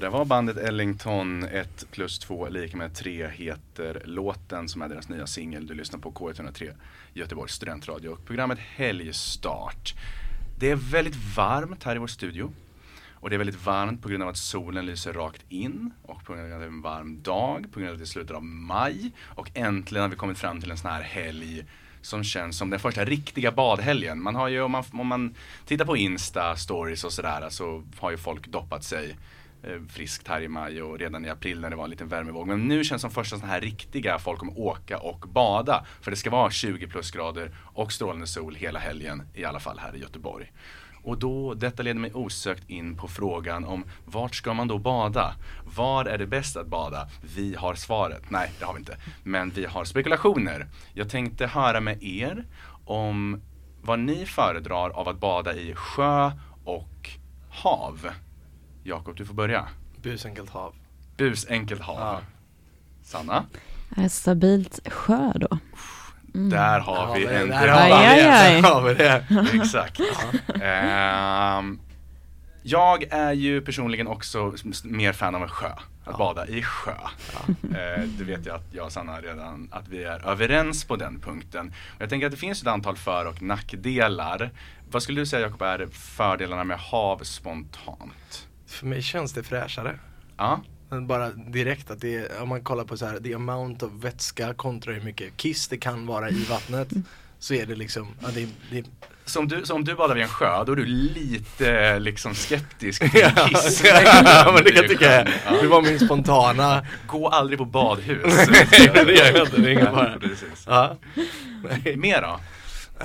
Det 0.00 0.06
där 0.06 0.10
var 0.10 0.24
bandet 0.24 0.56
Ellington 0.56 1.44
1 1.44 1.86
plus 1.90 2.18
2 2.18 2.48
lika 2.48 2.76
med 2.76 2.94
3 2.94 3.28
heter 3.28 4.02
låten 4.04 4.68
som 4.68 4.82
är 4.82 4.88
deras 4.88 5.08
nya 5.08 5.26
singel. 5.26 5.66
Du 5.66 5.74
lyssnar 5.74 6.00
på 6.00 6.12
K103 6.12 6.72
Göteborgs 7.14 7.52
studentradio 7.52 8.08
och 8.08 8.24
programmet 8.24 8.58
Helgstart. 8.58 9.94
Det 10.58 10.70
är 10.70 10.76
väldigt 10.76 11.36
varmt 11.36 11.84
här 11.84 11.96
i 11.96 11.98
vår 11.98 12.06
studio. 12.06 12.52
Och 13.12 13.30
det 13.30 13.36
är 13.36 13.38
väldigt 13.38 13.66
varmt 13.66 14.02
på 14.02 14.08
grund 14.08 14.22
av 14.22 14.28
att 14.28 14.36
solen 14.36 14.86
lyser 14.86 15.12
rakt 15.12 15.42
in 15.48 15.92
och 16.02 16.24
på 16.24 16.32
grund 16.32 16.46
av 16.46 16.52
att 16.52 16.60
det 16.60 16.64
är 16.64 16.68
en 16.68 16.82
varm 16.82 17.22
dag, 17.22 17.66
på 17.72 17.80
grund 17.80 17.88
av 17.88 17.94
att 17.94 18.00
det 18.00 18.04
är 18.04 18.06
slutet 18.06 18.36
av 18.36 18.44
maj 18.44 19.12
och 19.24 19.50
äntligen 19.54 20.02
har 20.02 20.08
vi 20.08 20.16
kommit 20.16 20.38
fram 20.38 20.60
till 20.60 20.70
en 20.70 20.78
sån 20.78 20.90
här 20.90 21.02
helg 21.02 21.64
som 22.02 22.24
känns 22.24 22.58
som 22.58 22.70
den 22.70 22.80
första 22.80 23.04
riktiga 23.04 23.52
badhelgen. 23.52 24.22
Man 24.22 24.34
har 24.34 24.48
ju, 24.48 24.62
om 24.62 24.70
man, 24.70 24.84
om 24.92 25.06
man 25.06 25.34
tittar 25.66 25.84
på 25.84 25.96
Insta, 25.96 26.56
stories 26.56 27.04
och 27.04 27.12
sådär 27.12 27.46
så 27.48 27.82
har 27.98 28.10
ju 28.10 28.16
folk 28.16 28.46
doppat 28.46 28.84
sig 28.84 29.16
Eh, 29.62 29.80
friskt 29.88 30.28
här 30.28 30.40
i 30.40 30.48
maj 30.48 30.82
och 30.82 30.98
redan 30.98 31.24
i 31.24 31.28
april 31.28 31.60
när 31.60 31.70
det 31.70 31.76
var 31.76 31.84
en 31.84 31.90
liten 31.90 32.08
värmevåg. 32.08 32.46
Men 32.46 32.68
nu 32.68 32.84
känns 32.84 33.02
som 33.02 33.10
första 33.10 33.38
sån 33.38 33.48
här 33.48 33.60
riktiga 33.60 34.18
folk 34.18 34.38
kommer 34.38 34.58
åka 34.58 34.98
och 34.98 35.20
bada. 35.28 35.86
För 36.00 36.10
det 36.10 36.16
ska 36.16 36.30
vara 36.30 36.50
20 36.50 36.86
plusgrader 36.86 37.50
och 37.74 37.92
strålande 37.92 38.26
sol 38.26 38.54
hela 38.54 38.78
helgen, 38.78 39.22
i 39.34 39.44
alla 39.44 39.60
fall 39.60 39.78
här 39.78 39.96
i 39.96 39.98
Göteborg. 39.98 40.52
Och 41.02 41.18
då, 41.18 41.54
detta 41.54 41.82
leder 41.82 42.00
mig 42.00 42.12
osökt 42.14 42.70
in 42.70 42.96
på 42.96 43.08
frågan 43.08 43.64
om 43.64 43.84
vart 44.04 44.34
ska 44.34 44.54
man 44.54 44.68
då 44.68 44.78
bada? 44.78 45.34
Var 45.76 46.04
är 46.04 46.18
det 46.18 46.26
bäst 46.26 46.56
att 46.56 46.66
bada? 46.66 47.08
Vi 47.36 47.54
har 47.54 47.74
svaret. 47.74 48.30
Nej, 48.30 48.52
det 48.58 48.64
har 48.64 48.74
vi 48.74 48.78
inte. 48.78 48.96
Men 49.22 49.50
vi 49.50 49.64
har 49.64 49.84
spekulationer. 49.84 50.66
Jag 50.94 51.10
tänkte 51.10 51.46
höra 51.46 51.80
med 51.80 52.02
er 52.02 52.44
om 52.84 53.42
vad 53.82 53.98
ni 53.98 54.26
föredrar 54.26 54.90
av 54.90 55.08
att 55.08 55.20
bada 55.20 55.54
i 55.54 55.74
sjö 55.74 56.30
och 56.64 57.10
hav. 57.50 58.10
Jakob, 58.90 59.16
du 59.16 59.24
får 59.26 59.34
börja. 59.34 59.68
Busenkelt 60.02 60.50
hav 60.50 60.74
Busenkelt 61.16 61.80
hav. 61.82 61.96
Ja. 62.00 62.20
Sanna? 63.02 63.44
Är 63.96 64.08
Stabilt 64.08 64.80
sjö 64.92 65.32
då? 65.34 65.58
Där 66.32 66.80
har 66.80 67.14
vi 67.14 67.26
en 67.26 67.48
Där 67.48 67.62
bra- 67.62 67.72
har 67.74 67.86
vi 67.86 67.92
Aj, 67.92 68.06
aj, 68.06 68.22
det, 68.22 68.32
aj. 68.38 68.62
där 68.62 68.70
har 68.70 68.82
vi 68.82 68.94
det 68.94 69.24
Exakt. 69.62 70.00
Ehm, 70.62 71.80
jag 72.62 73.02
är 73.10 73.32
ju 73.32 73.60
personligen 73.60 74.06
också 74.06 74.54
mer 74.84 75.12
fan 75.12 75.34
av 75.34 75.42
en 75.42 75.48
sjö. 75.48 75.70
Att 76.04 76.18
bada 76.18 76.46
i 76.46 76.62
sjö. 76.62 76.90
Eh, 77.62 78.02
det 78.18 78.24
vet 78.24 78.46
jag 78.46 78.56
att 78.56 78.66
jag 78.72 78.86
och 78.86 78.92
Sanna 78.92 79.20
redan, 79.20 79.68
att 79.72 79.88
vi 79.88 80.04
är 80.04 80.28
överens 80.28 80.84
på 80.84 80.96
den 80.96 81.20
punkten. 81.20 81.72
Jag 81.98 82.08
tänker 82.10 82.26
att 82.26 82.32
det 82.32 82.38
finns 82.38 82.62
ett 82.62 82.68
antal 82.68 82.96
för 82.96 83.24
och 83.26 83.42
nackdelar. 83.42 84.50
Vad 84.90 85.02
skulle 85.02 85.20
du 85.20 85.26
säga 85.26 85.42
Jakob 85.46 85.62
är 85.62 85.86
fördelarna 85.92 86.64
med 86.64 86.78
hav 86.78 87.18
spontant? 87.18 88.48
För 88.70 88.86
mig 88.86 89.02
känns 89.02 89.32
det 89.32 89.42
fräschare 89.42 89.98
Ja, 90.36 90.60
Men 90.90 91.06
Bara 91.06 91.30
direkt 91.30 91.90
att 91.90 92.00
det 92.00 92.16
är, 92.16 92.42
om 92.42 92.48
man 92.48 92.64
kollar 92.64 92.84
på 92.84 92.96
så 92.96 93.06
här, 93.06 93.18
the 93.20 93.34
amount 93.34 93.86
of 93.86 93.92
vätska 93.92 94.54
kontra 94.54 94.92
hur 94.92 95.00
mycket 95.02 95.36
kiss 95.36 95.68
det 95.68 95.76
kan 95.78 96.06
vara 96.06 96.30
i 96.30 96.44
vattnet 96.44 96.88
Så 97.38 97.54
är 97.54 97.66
det 97.66 97.74
liksom, 97.74 98.14
ja, 98.22 98.28
det, 98.34 98.48
det, 98.70 98.84
så 99.24 99.38
om 99.40 99.48
du, 99.48 99.64
så 99.64 99.74
om 99.74 99.84
du 99.84 99.94
badar 99.94 100.14
vid 100.14 100.22
en 100.22 100.28
sjö, 100.28 100.64
då 100.64 100.72
är 100.72 100.76
du 100.76 100.84
lite 100.86 101.98
liksom 101.98 102.34
skeptisk 102.34 103.00
till 103.12 103.30
kiss. 103.48 103.82
ja 103.84 104.52
men 104.54 104.64
det 104.64 104.70
kan 104.70 104.82
jag 104.82 104.88
tycka 104.90 105.28
Ja. 105.46 105.62
det 105.62 105.68
var 105.68 105.82
min 105.82 105.98
spontana 106.00 106.86
Gå 107.06 107.28
aldrig 107.28 107.58
på 107.58 107.64
badhus. 107.64 108.46
Det 108.94 109.12
gör 109.12 109.36
jag 109.36 109.46
inte, 109.46 109.60
det 109.60 109.68
är 109.68 109.72
ingen 109.72 109.86
fara. 109.86 110.20
Ja. 110.66 110.96
Mer 111.96 112.22
då? 112.22 112.40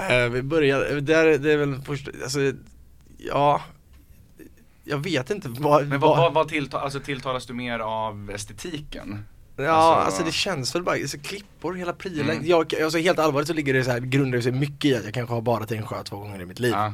Eh, 0.02 0.30
vi 0.30 0.42
börjar, 0.42 1.02
där, 1.02 1.38
det 1.38 1.54
är 1.54 1.58
väl 1.58 1.82
först, 1.86 2.10
alltså, 2.24 2.40
ja 3.18 3.62
Jag 4.86 4.98
vet 4.98 5.30
inte 5.30 5.50
vad, 5.50 5.88
Men 5.88 6.00
vad, 6.00 6.18
vad, 6.18 6.34
vad 6.34 6.48
tillta, 6.48 6.80
alltså 6.80 7.00
tilltalas 7.00 7.46
du 7.46 7.54
mer 7.54 7.80
av 7.80 8.32
estetiken? 8.36 9.26
Ja, 9.58 9.64
Alltså- 9.72 10.06
alltså, 10.06 10.24
det 10.24 10.32
känns 10.32 10.76
väl 10.76 10.84
bara, 10.84 10.96
alltså, 10.96 11.18
klippor 11.18 11.74
hela 11.74 11.94
prylen. 11.94 12.30
Mm. 12.30 12.46
Jag, 12.48 12.82
alltså 12.84 13.00
helt 13.00 13.20
allvarligt 13.20 13.48
så 13.48 13.54
ligger 13.54 13.74
det 13.74 13.84
så 13.84 13.92
här, 13.92 14.00
grundar 14.00 14.38
det 14.38 14.42
sig 14.44 14.52
mycket 14.52 14.86
i 14.86 14.96
att 14.96 15.04
jag 15.06 15.14
kanske 15.14 15.34
har 15.34 15.42
badat 15.42 15.72
i 15.72 15.76
en 15.76 15.86
sjö 15.88 16.04
två 16.04 16.18
gånger 16.18 16.42
i 16.42 16.46
mitt 16.46 16.60
liv. 16.60 16.72
Ja. 16.72 16.94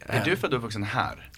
Är 0.00 0.18
Eh. 0.18 0.24
du 0.24 0.36
född 0.36 0.50
och 0.52 0.58
uppvuxen 0.58 0.82
här? 0.82 1.30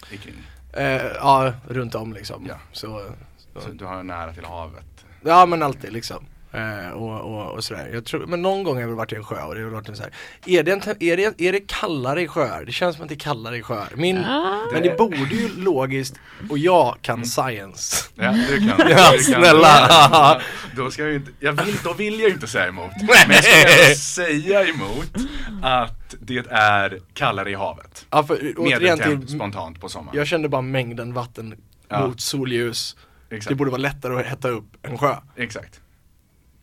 Eh, 0.73 0.83
ja, 1.15 1.53
runt 1.67 1.95
om 1.95 2.13
liksom. 2.13 2.45
Ja. 2.49 2.55
Så, 2.71 3.05
så. 3.53 3.61
Så 3.61 3.69
du 3.71 3.85
har 3.85 4.03
nära 4.03 4.33
till 4.33 4.45
havet? 4.45 5.05
Ja 5.23 5.45
men 5.45 5.63
alltid 5.63 5.93
liksom. 5.93 6.25
Eh, 6.51 6.89
och, 6.91 7.19
och, 7.21 7.51
och 7.51 7.63
sådär. 7.63 7.89
Jag 7.93 8.05
tror, 8.05 8.25
men 8.27 8.41
någon 8.41 8.63
gång 8.63 8.73
har 8.75 8.81
jag 8.81 8.87
väl 8.87 8.97
varit 8.97 9.11
i 9.13 9.15
en 9.15 9.23
sjö 9.23 9.43
och 9.43 9.55
det 9.55 9.61
har 9.63 9.69
varit 9.69 9.89
en 9.89 9.95
så 9.95 10.03
här. 10.03 10.11
Är 10.45 10.63
det, 10.63 10.71
en, 10.71 10.81
är, 10.99 11.17
det, 11.17 11.41
är 11.47 11.51
det 11.51 11.59
kallare 11.67 12.21
i 12.21 12.27
sjöar? 12.27 12.63
Det 12.65 12.71
känns 12.71 12.95
som 12.95 13.03
att 13.03 13.09
det 13.09 13.15
är 13.15 13.19
kallare 13.19 13.57
i 13.57 13.61
sjöar. 13.61 13.89
Min, 13.95 14.17
Ah. 14.17 14.65
Men 14.73 14.83
det 14.83 14.97
borde 14.97 15.15
ju 15.35 15.49
logiskt, 15.57 16.15
och 16.49 16.57
jag 16.57 16.97
kan 17.01 17.25
science. 17.25 18.05
Ja, 18.15 18.31
du 18.49 18.57
kan. 18.57 18.67
Ja, 18.89 19.11
du 19.11 19.17
kan. 19.17 19.19
snälla. 19.23 20.41
Då 20.75 20.91
ska 20.91 21.03
jag 21.03 21.13
inte, 21.15 21.31
jag 21.39 21.53
vill, 21.53 21.75
då 21.83 21.93
vill 21.93 22.19
jag 22.19 22.27
ju 22.29 22.33
inte 22.35 22.47
säga 22.47 22.67
emot. 22.67 22.91
Men 23.25 23.35
jag 23.35 23.43
ska 23.43 23.95
säga 23.95 24.63
emot 24.67 25.11
att 25.63 26.15
det 26.19 26.45
är 26.49 26.99
kallare 27.13 27.51
i 27.51 27.55
havet. 27.55 28.05
Ja, 28.09 28.23
för, 28.23 28.53
återigen 28.57 28.99
till, 28.99 29.27
spontant 29.27 29.81
på 29.81 29.89
sommaren. 29.89 30.17
jag 30.17 30.27
kände 30.27 30.49
bara 30.49 30.61
mängden 30.61 31.13
vatten 31.13 31.55
Ja. 31.89 32.07
mot 32.07 32.21
solljus. 32.21 32.95
Exakt. 33.29 33.49
Det 33.49 33.55
borde 33.55 33.71
vara 33.71 33.81
lättare 33.81 34.19
att 34.19 34.25
hetta 34.25 34.49
upp 34.49 34.77
en 34.81 34.97
sjö. 34.97 35.15
Exakt. 35.35 35.81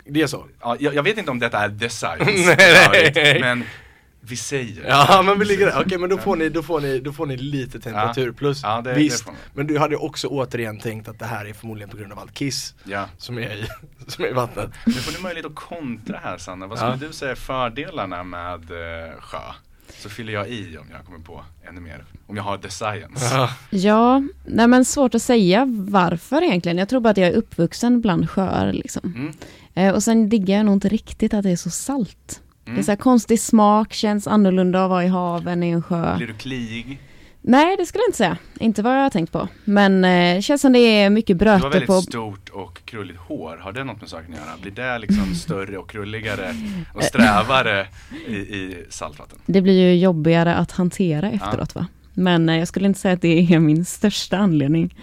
Det 0.07 0.23
är 0.23 0.27
så. 0.27 0.47
Ja, 0.61 0.77
jag, 0.81 0.95
jag 0.95 1.03
vet 1.03 1.19
inte 1.19 1.31
om 1.31 1.39
detta 1.39 1.59
är 1.59 1.69
the 1.79 1.89
science, 2.01 2.57
Nej, 2.59 3.13
nej. 3.15 3.41
Men 3.41 3.65
vi 4.21 4.37
säger 4.37 4.85
Ja 4.89 5.23
men 5.27 5.39
vi 5.39 5.45
ligger 5.45 5.67
där, 5.67 5.81
okej 5.87 5.99
men 5.99 6.11
då 6.11 6.19
får 6.19 6.37
ni, 6.37 6.49
då 6.49 6.63
får 6.63 6.81
ni, 6.81 6.99
då 6.99 7.13
får 7.13 7.27
ni 7.27 7.37
lite 7.37 7.81
temperatur 7.81 8.33
plus 8.33 8.61
Ja, 8.63 8.81
det- 8.81 8.91
det 8.93 8.99
Visst, 8.99 9.27
man. 9.27 9.35
men 9.55 9.67
du 9.67 9.79
hade 9.79 9.97
också 9.97 10.29
återigen 10.29 10.79
tänkt 10.79 11.09
att 11.09 11.19
det 11.19 11.25
här 11.27 11.45
är 11.45 11.53
förmodligen 11.53 11.91
på 11.91 11.97
grund 11.97 12.13
av 12.13 12.19
allt 12.19 12.35
kiss 12.35 12.75
Ja. 12.85 13.09
som 13.19 13.39
är 13.39 13.43
i, 13.57 13.65
som 14.07 14.25
är 14.25 14.29
i 14.29 14.33
vattnet 14.33 14.71
Nu 14.87 14.93
får 14.93 15.13
du 15.17 15.23
möjlighet 15.23 15.47
att 15.47 15.55
kontra 15.55 16.21
här 16.23 16.39
Sanna. 16.39 16.67
Vad 16.67 16.79
skulle 16.79 16.93
Ja. 16.93 17.07
du 17.07 17.13
säga 17.13 17.31
är 17.31 17.35
fördelarna 17.35 18.25
med 18.25 18.71
eh, 18.71 19.21
sjö? 19.21 19.39
Så 19.99 20.09
fyller 20.09 20.33
jag 20.33 20.49
i 20.49 20.79
om 20.79 20.87
jag 20.93 21.05
kommer 21.07 21.19
på 21.19 21.45
ännu 21.69 21.81
mer. 21.81 22.05
Om 22.27 22.37
jag 22.37 22.43
har 22.43 22.59
the 22.59 22.71
science. 22.71 23.49
Ja, 23.71 24.23
nej 24.47 24.67
men 24.69 24.85
svårt 24.85 25.15
att 25.15 25.23
säga 25.23 25.65
varför 25.89 26.43
egentligen. 26.43 26.79
Jag 26.79 26.89
tror 26.89 27.01
bara 27.01 27.11
att 27.11 27.17
jag 27.17 27.29
är 27.29 27.33
uppvuxen 27.33 28.01
bland 28.01 28.31
sjöar 28.31 28.73
liksom. 28.73 29.13
Mm. 29.17 29.33
Eh, 29.75 29.95
och 29.95 30.03
sen 30.03 30.29
diggar 30.29 30.57
jag 30.57 30.67
nog 30.67 30.75
inte 30.77 30.89
riktigt 30.89 31.35
att 31.35 31.43
det 31.43 31.51
är 31.51 31.57
så 31.57 31.71
salt. 31.71 32.41
Det 32.65 32.71
är 32.71 32.73
Mm. 32.73 32.85
så 32.85 32.91
här 32.91 32.97
konstig 32.97 33.41
smak, 33.41 33.93
känns 33.93 34.27
annorlunda 34.27 34.85
att 34.85 34.91
vara 34.91 35.05
i 35.05 35.09
haven 35.09 35.63
i 35.63 35.69
en 35.71 35.83
sjö. 35.83 36.17
Blir 36.17 36.27
du 36.27 36.35
kliig? 36.35 37.01
Nej, 37.47 37.77
det 37.77 37.87
skulle 37.87 38.03
jag 38.03 38.09
inte 38.09 38.19
säga. 38.19 38.37
Inte 38.61 38.83
vad 38.83 38.97
jag 38.97 39.03
har 39.03 39.11
tänkt 39.11 39.33
på. 39.33 39.49
Men 39.65 40.05
eh, 40.05 40.35
det 40.37 40.43
känns 40.43 40.61
som 40.63 40.73
det 40.73 40.79
är 40.79 41.11
mycket 41.11 41.39
Du 41.39 41.49
har 41.49 41.59
bröte 41.59 41.69
väldigt 41.69 41.87
på... 41.87 42.01
stort 42.03 42.49
och 42.49 42.81
krulligt 42.85 43.19
hår. 43.21 43.57
Har 43.63 43.73
det 43.73 43.85
något 43.85 44.01
med 44.01 44.11
saken 44.11 44.33
att 44.35 44.39
göra? 44.41 44.57
Blir 44.63 44.73
det 44.73 44.99
liksom 44.99 45.35
större 45.35 45.79
och 45.79 45.91
krulligare 45.91 46.55
och 46.95 47.03
strävare 47.03 47.87
i, 48.29 48.33
i 48.37 48.85
saltvatten? 48.91 49.39
Det 49.47 49.61
blir 49.61 49.81
ju 49.89 49.97
jobbigare 50.01 50.55
att 50.55 50.71
hantera 50.73 51.31
efteråt 51.31 51.75
va. 51.75 51.87
Men 52.15 52.49
eh, 52.49 52.59
jag 52.59 52.69
skulle 52.69 52.87
inte 52.87 53.01
säga 53.01 53.15
att 53.15 53.23
det 53.23 53.55
är 53.55 53.59
min 53.59 53.85
största 53.85 54.37
anledning. 54.39 54.95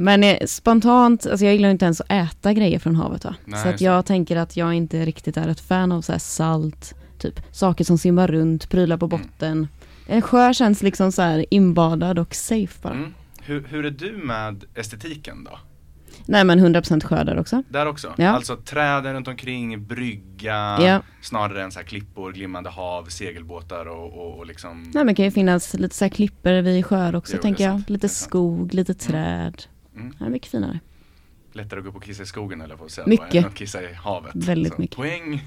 Men 0.00 0.24
eh, 0.24 0.46
spontant, 0.46 1.26
alltså 1.26 1.44
jag 1.44 1.54
gillar 1.54 1.70
inte 1.70 1.84
ens 1.84 2.00
att 2.00 2.10
äta 2.10 2.52
grejer 2.52 2.78
från 2.78 2.96
havet 2.96 3.24
va. 3.24 3.34
Nej, 3.44 3.62
så 3.62 3.68
att 3.68 3.80
jag 3.80 4.06
tänker 4.06 4.36
att 4.36 4.56
jag 4.56 4.74
inte 4.74 5.04
riktigt 5.04 5.36
är 5.36 5.48
ett 5.48 5.60
fan 5.60 5.92
av 5.92 6.02
så 6.02 6.18
salt, 6.18 6.94
typ 7.18 7.40
saker 7.52 7.84
som 7.84 7.98
simmar 7.98 8.28
runt, 8.28 8.70
prylar 8.70 8.96
på 8.96 9.06
Mm. 9.06 9.18
botten. 9.18 9.68
En 10.06 10.22
sjö 10.22 10.54
känns 10.54 10.82
liksom 10.82 11.12
så 11.12 11.22
här 11.22 11.44
inbadad 11.50 12.18
och 12.18 12.34
safe 12.34 12.78
bara. 12.82 12.92
Mm. 12.94 13.14
Hur, 13.42 13.64
hur 13.68 13.86
är 13.86 13.90
du 13.90 14.12
med 14.16 14.64
estetiken 14.74 15.44
då? 15.44 15.58
Nej 16.26 16.44
men 16.44 16.60
100% 16.60 17.04
sjö 17.04 17.24
där 17.24 17.38
också. 17.38 17.62
Där 17.68 17.86
också? 17.86 18.14
Ja. 18.16 18.28
Alltså 18.28 18.56
träden 18.56 19.14
runt 19.14 19.28
omkring, 19.28 19.86
brygga, 19.86 20.78
Ja. 20.80 21.02
snarare 21.20 21.62
än 21.62 21.72
så 21.72 21.78
här 21.78 21.86
klippor, 21.86 22.32
glimmande 22.32 22.70
hav, 22.70 23.04
segelbåtar 23.08 23.86
och, 23.88 24.12
och, 24.12 24.38
och 24.38 24.46
liksom 24.46 24.82
Nej 24.82 24.90
men 24.94 25.06
det 25.06 25.14
kan 25.14 25.24
ju 25.24 25.30
finnas 25.30 25.74
lite 25.74 25.94
så 25.94 26.04
här 26.04 26.10
klipper 26.10 26.62
vid 26.62 26.86
sjöar 26.86 27.16
också 27.16 27.36
Jo, 27.36 27.42
tänker 27.42 27.64
jag. 27.64 27.82
Lite 27.86 28.08
skog, 28.08 28.74
lite 28.74 28.94
träd. 28.94 29.62
Mm. 29.64 29.76
Ja, 30.18 30.28
mycket 30.28 30.50
finare. 30.50 30.80
lättare 31.52 31.78
att 31.80 31.84
gå 31.84 31.90
upp 31.90 31.96
och 31.96 32.02
kissa 32.04 32.22
i 32.22 32.26
skogen 32.26 32.60
eller 32.60 32.76
på 32.76 32.84
att 32.84 32.90
säga 32.90 33.06
Mycket. 33.06 33.34
än 33.34 33.44
att 33.44 33.54
kissa 33.54 33.82
i 33.90 33.94
havet. 33.94 34.34
Väldigt 34.34 34.78
mycket. 34.78 34.96
Poäng, 34.96 35.46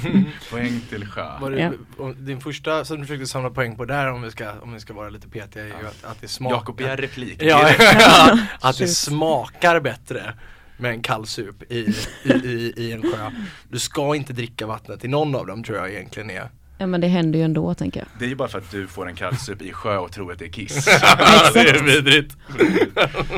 poäng 0.50 0.80
till 0.88 1.06
sjö. 1.06 1.38
Var 1.40 1.50
det, 1.50 1.72
Ja. 1.98 2.12
Din 2.18 2.40
första 2.40 2.84
som 2.84 2.96
du 2.96 3.02
försökte 3.06 3.26
samla 3.26 3.50
poäng 3.50 3.76
på 3.76 3.84
där 3.84 4.12
om 4.12 4.22
vi 4.22 4.30
ska, 4.30 4.60
om 4.60 4.72
vi 4.72 4.80
ska 4.80 4.94
vara 4.94 5.08
lite 5.10 5.28
petiga 5.28 5.62
är 5.64 5.68
ju 5.80 5.86
att, 5.86 6.04
att 6.04 6.20
det 6.20 6.28
smakar 6.28 6.56
Jakob 6.56 6.76
begär 6.76 6.96
replik. 6.96 7.42
Ja, 7.42 7.70
att 8.60 8.78
det 8.78 8.88
smakar 8.88 9.80
bättre 9.80 10.34
med 10.76 10.90
en 10.90 11.02
kallsup 11.02 11.72
i, 11.72 11.94
i, 12.24 12.32
i, 12.32 12.72
i 12.76 12.92
en 12.92 13.02
sjö. 13.02 13.30
Du 13.68 13.78
ska 13.78 14.14
inte 14.14 14.32
dricka 14.32 14.66
vattnet 14.66 15.04
i 15.04 15.08
någon 15.08 15.34
av 15.34 15.46
dem 15.46 15.64
tror 15.64 15.78
jag 15.78 15.90
egentligen 15.90 16.30
är. 16.30 16.48
Ja 16.78 16.86
men 16.86 17.00
det 17.00 17.06
händer 17.06 17.38
ju 17.38 17.44
ändå 17.44 17.74
tänker 17.74 18.00
jag. 18.00 18.08
Det 18.18 18.24
är 18.24 18.28
ju 18.28 18.34
bara 18.34 18.48
för 18.48 18.58
att 18.58 18.70
du 18.70 18.86
får 18.86 19.08
en 19.08 19.14
kallsup 19.14 19.62
i 19.62 19.72
sjö 19.72 19.96
och 19.96 20.12
tror 20.12 20.32
att 20.32 20.38
det 20.38 20.44
är 20.44 20.52
kiss. 20.52 20.84
det 21.54 21.60
är 21.60 21.84
vidrigt. 21.84 22.36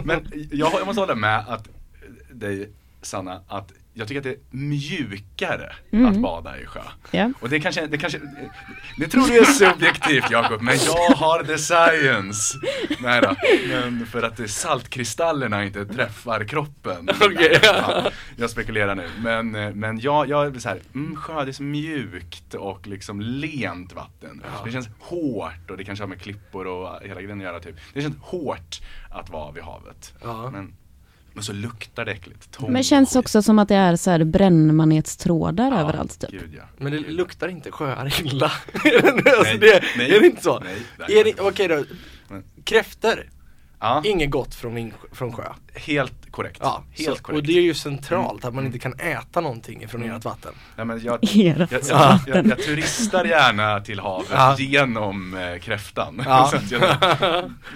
Men 0.05 0.29
jag, 0.51 0.73
jag 0.75 0.87
måste 0.87 1.01
hålla 1.01 1.15
med 1.15 1.45
att 1.49 1.69
dig 2.31 2.71
Sanna, 3.03 3.41
att 3.49 3.73
jag 3.99 4.09
tycker 4.09 4.19
att 4.21 4.25
det 4.25 4.31
är 4.31 4.57
mjukare 4.57 5.73
Mm. 5.93 6.07
att 6.07 6.17
bada 6.21 6.61
i 6.61 6.67
sjö. 6.67 6.81
Ja. 7.11 7.31
Och 7.41 7.49
det 7.49 7.61
kanske, 7.61 7.87
det 7.87 7.99
kanske, 7.99 8.21
det 8.99 9.09
tror 9.09 9.27
du 9.27 9.39
är 9.39 9.45
subjektivt 9.45 10.31
Jakob, 10.31 10.63
men 10.63 10.77
jag 10.87 11.17
har 11.17 11.45
the 11.45 11.59
science. 11.59 12.59
Nej 13.01 13.21
då, 13.23 13.37
men 13.69 14.07
för 14.07 14.23
att 14.23 14.51
saltkristallerna 14.51 15.65
inte 15.65 15.87
träffar 15.87 16.45
kroppen. 16.45 17.09
Okej. 17.21 17.61
Ja, 17.63 18.11
jag 18.37 18.51
spekulerar 18.51 18.95
nu, 18.95 19.09
men, 19.21 19.55
eh, 19.55 19.75
men 19.75 20.01
jag, 20.01 20.29
jag 20.29 20.57
är 20.57 20.59
så 20.59 20.69
här, 20.69 20.81
mm, 20.95 21.17
sjö 21.17 21.45
det 21.45 21.51
är 21.51 21.53
så 21.53 21.63
mjukt 21.63 22.55
och 22.55 22.87
liksom 22.87 23.21
lent 23.21 23.93
vatten. 23.93 24.43
Det 24.65 24.73
känns 24.73 24.89
hårt 24.99 25.71
och 25.71 25.77
det 25.77 25.85
kanske 25.85 26.03
har 26.03 26.09
med 26.09 26.21
klippor 26.21 26.67
och 26.67 27.03
hela 27.03 27.21
grejen 27.21 27.39
att 27.39 27.45
göra 27.45 27.61
typ. 27.61 27.77
Det 27.95 28.03
känns 28.03 28.17
hårt 28.21 28.81
att 29.11 29.31
vara 29.31 29.53
vid 29.53 29.63
havet. 29.63 30.15
Ja. 30.23 30.51
Men, 30.51 30.75
men 31.37 31.45
så 31.45 31.53
luktar 31.53 32.05
det 32.05 32.13
äckligt. 32.13 32.51
Tom 32.51 32.73
Men 32.73 32.83
känns 32.83 33.17
också 33.17 33.43
som 33.43 33.59
att 33.59 33.69
det 33.69 33.75
är 33.75 33.97
så 33.97 34.11
här 34.11 34.25
brännmanetstrådar 34.25 35.71
Ja, 35.71 35.81
överallt 35.81 36.21
typ. 36.21 36.31
Gud, 36.31 36.55
ja. 36.57 36.63
Men 36.79 36.93
det 36.93 36.99
luktar 36.99 37.49
inte 37.49 37.71
sjöar 37.71 38.21
illa? 38.25 38.53
alltså 38.73 39.43
Nej, 39.43 39.59
det, 39.59 39.85
nej, 39.97 40.15
är 40.17 40.21
det 40.21 40.27
inte 40.27 40.43
så? 40.43 40.59
nej, 40.61 40.77
nej. 40.99 41.19
är 41.21 41.25
det, 41.25 41.41
okej 41.41 41.69
då, 41.69 41.85
kräftor, 42.65 43.31
Ja, 43.81 44.03
inget 44.05 44.31
gott 44.31 44.55
från, 44.55 44.93
från 45.13 45.33
sjö. 45.33 45.45
helt 45.75 46.31
korrekt. 46.31 46.59
Ja, 46.63 46.85
helt 46.91 47.17
så, 47.19 47.23
korrekt. 47.23 47.39
och 47.41 47.47
det 47.47 47.53
är 47.59 47.63
ju 47.63 47.75
centralt 47.75 48.45
att 48.45 48.55
man 48.55 48.65
Mm. 48.65 48.67
inte 48.67 48.79
kan 48.79 48.95
äta 49.01 49.41
någonting 49.41 49.83
ifrån 49.83 50.03
Mm. 50.03 50.17
ert 50.17 50.25
vatten. 50.25 50.53
Nej, 50.77 50.87
men 50.87 51.01
jag, 51.05 51.15
Ert 51.25 51.31
jag, 51.37 51.83
jag, 51.89 52.19
jag, 52.27 52.47
jag 52.47 52.59
turistar 52.63 53.25
gärna 53.25 53.81
till 53.81 54.01
havet 54.01 54.29
Ja. 54.31 54.57
genom 54.59 55.35
eh, 55.35 55.59
kräftan. 55.59 56.23
Ja. 56.25 56.47
Så 56.51 56.57
att 56.57 56.71
jag, 56.71 56.83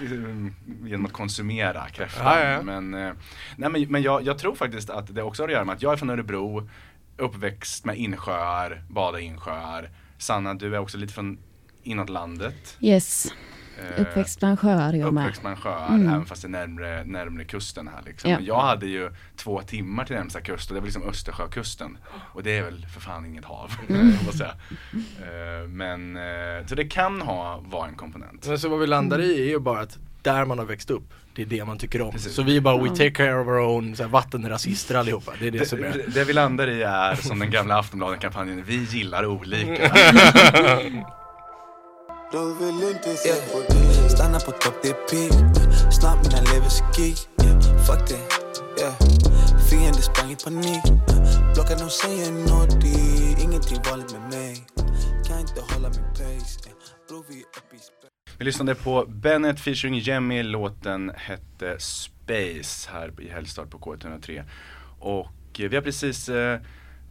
mm, 0.05 0.55
genom 0.85 1.05
att 1.05 1.13
konsumera 1.13 1.89
kräftan. 1.89 2.25
Ja, 2.25 2.39
ja, 2.39 2.49
ja. 2.49 2.61
Men, 2.61 2.93
eh, 2.93 3.13
nej, 3.55 3.69
men, 3.69 3.81
men 3.91 4.01
jag, 4.01 4.23
jag 4.25 4.37
tror 4.37 4.55
faktiskt 4.55 4.89
att 4.89 5.15
det 5.15 5.23
också 5.23 5.43
har 5.43 5.47
att 5.47 5.53
göra 5.53 5.65
med 5.65 5.75
att 5.75 5.81
jag 5.81 5.93
är 5.93 5.97
från 5.97 6.09
Örebro, 6.09 6.69
uppväxt 7.17 7.85
med 7.85 7.97
insjöar, 7.97 8.83
bada 8.89 9.19
insjöar. 9.19 9.89
Sanna, 10.17 10.53
du 10.53 10.75
är 10.75 10.79
också 10.79 10.97
lite 10.97 11.13
från 11.13 11.37
inåt 11.83 12.09
landet. 12.09 12.77
Yes, 12.79 13.27
uppväxt 13.97 14.39
bland 14.39 14.59
sjöar 14.59 14.93
jag 14.93 15.13
med. 15.13 15.23
Uppväxt 15.23 15.41
bland 15.41 15.57
sjöar, 15.59 15.87
Mm. 15.87 16.07
även 16.09 16.25
fast 16.25 16.41
det 16.41 16.47
är 16.47 16.49
närmre, 16.49 17.03
närmre 17.03 17.43
kusten 17.45 17.87
här 17.87 18.01
liksom. 18.05 18.31
Ja. 18.31 18.37
Jag 18.41 18.61
hade 18.61 18.85
ju 18.85 19.11
två 19.35 19.61
timmar 19.61 20.05
till 20.05 20.15
närmsta 20.15 20.41
kust 20.41 20.69
och 20.69 20.73
det 20.75 20.79
var 20.79 20.85
liksom 20.87 21.03
Östersjökusten. 21.09 21.97
Och 22.33 22.43
det 22.43 22.57
är 22.57 22.63
väl 22.63 22.85
för 22.93 23.01
fan 23.01 23.25
inget 23.25 23.45
hav, 23.45 23.71
Mm. 23.89 24.13
säga. 24.33 24.53
Eh, 25.21 25.67
Men, 25.67 26.17
eh, 26.17 26.65
så 26.65 26.75
det 26.75 26.85
kan 26.87 27.21
ha, 27.21 27.63
vara 27.65 27.87
en 27.87 27.95
komponent. 27.95 28.47
Men 28.47 28.59
så 28.59 28.69
vad 28.69 28.79
vi 28.79 28.87
landar 28.87 29.19
i 29.21 29.41
är 29.41 29.45
ju 29.49 29.59
bara 29.59 29.79
att 29.79 29.97
där 30.21 30.45
man 30.45 30.59
har 30.59 30.65
växt 30.65 30.89
upp, 30.89 31.13
det 31.35 31.41
är 31.41 31.45
det 31.45 31.65
man 31.65 31.77
tycker 31.77 32.01
om. 32.01 32.11
Precis. 32.11 32.33
Så 32.35 32.43
vi 32.43 32.57
är 32.57 32.61
bara, 32.61 32.77
we 32.83 32.89
take 32.89 33.11
care 33.11 33.39
of 33.41 33.47
our 33.47 33.59
own, 33.59 33.95
så 33.95 34.03
här, 34.03 34.09
vattenrasister 34.09 34.95
allihopa. 34.95 35.31
Det 35.39 35.47
är 35.47 35.51
det, 35.51 35.59
Det, 35.59 35.65
som 35.65 35.79
är. 35.79 35.83
det, 35.91 36.13
det 36.13 36.23
vi 36.23 36.33
landar 36.33 36.67
i 36.67 36.81
är 36.83 37.15
som 37.15 37.39
den 37.39 37.51
gamla 37.51 37.79
Aftonbladet-kampanjen, 37.79 38.63
vi 38.67 38.75
gillar 38.83 39.25
olika. 39.25 39.91
Du 42.31 42.53
vill 42.65 42.83
inte 42.95 43.15
se 43.17 43.33
på 43.51 43.59
det 43.73 44.09
Stanna 44.09 44.39
på 44.39 44.51
topp, 44.51 44.75
det 44.83 44.89
är 44.89 44.93
peak. 44.93 45.93
Snabbt 45.93 46.23
mina 46.27 46.41
lever 46.41 46.69
skik 46.93 47.17
yeah. 47.43 47.61
Fuck 47.87 48.07
det, 48.09 48.23
yeah. 48.81 48.95
Fiender 49.69 50.01
sprang 50.01 50.31
i 50.31 50.35
panik 50.35 50.83
Blockar 51.53 51.77
de 51.79 51.89
säger 51.89 52.31
nåt, 52.31 52.83
ingenting 53.43 53.77
vanligt 53.89 54.11
med 54.11 54.21
mig. 54.29 54.65
Kan 55.27 55.39
inte 55.39 55.61
hålla 55.73 55.89
min 55.89 56.09
pace. 56.09 56.59
Yeah. 56.67 56.77
Bror 57.09 57.25
vi 57.29 57.35
är 57.35 57.43
uppe 57.43 57.75
i 57.75 57.79
spä- 57.79 58.37
Vi 58.37 58.45
lyssnade 58.45 58.75
på 58.75 59.05
Bennett 59.07 59.59
featuring 59.59 59.99
Jemmy, 59.99 60.43
låten 60.43 61.11
hette 61.15 61.79
Space 61.79 62.89
här 62.91 63.21
i 63.21 63.29
helgstart 63.29 63.69
på 63.69 63.77
K103. 63.79 64.43
Och 64.99 65.59
eh, 65.59 65.69
vi 65.69 65.75
har 65.75 65.83
precis, 65.83 66.29
eh, 66.29 66.59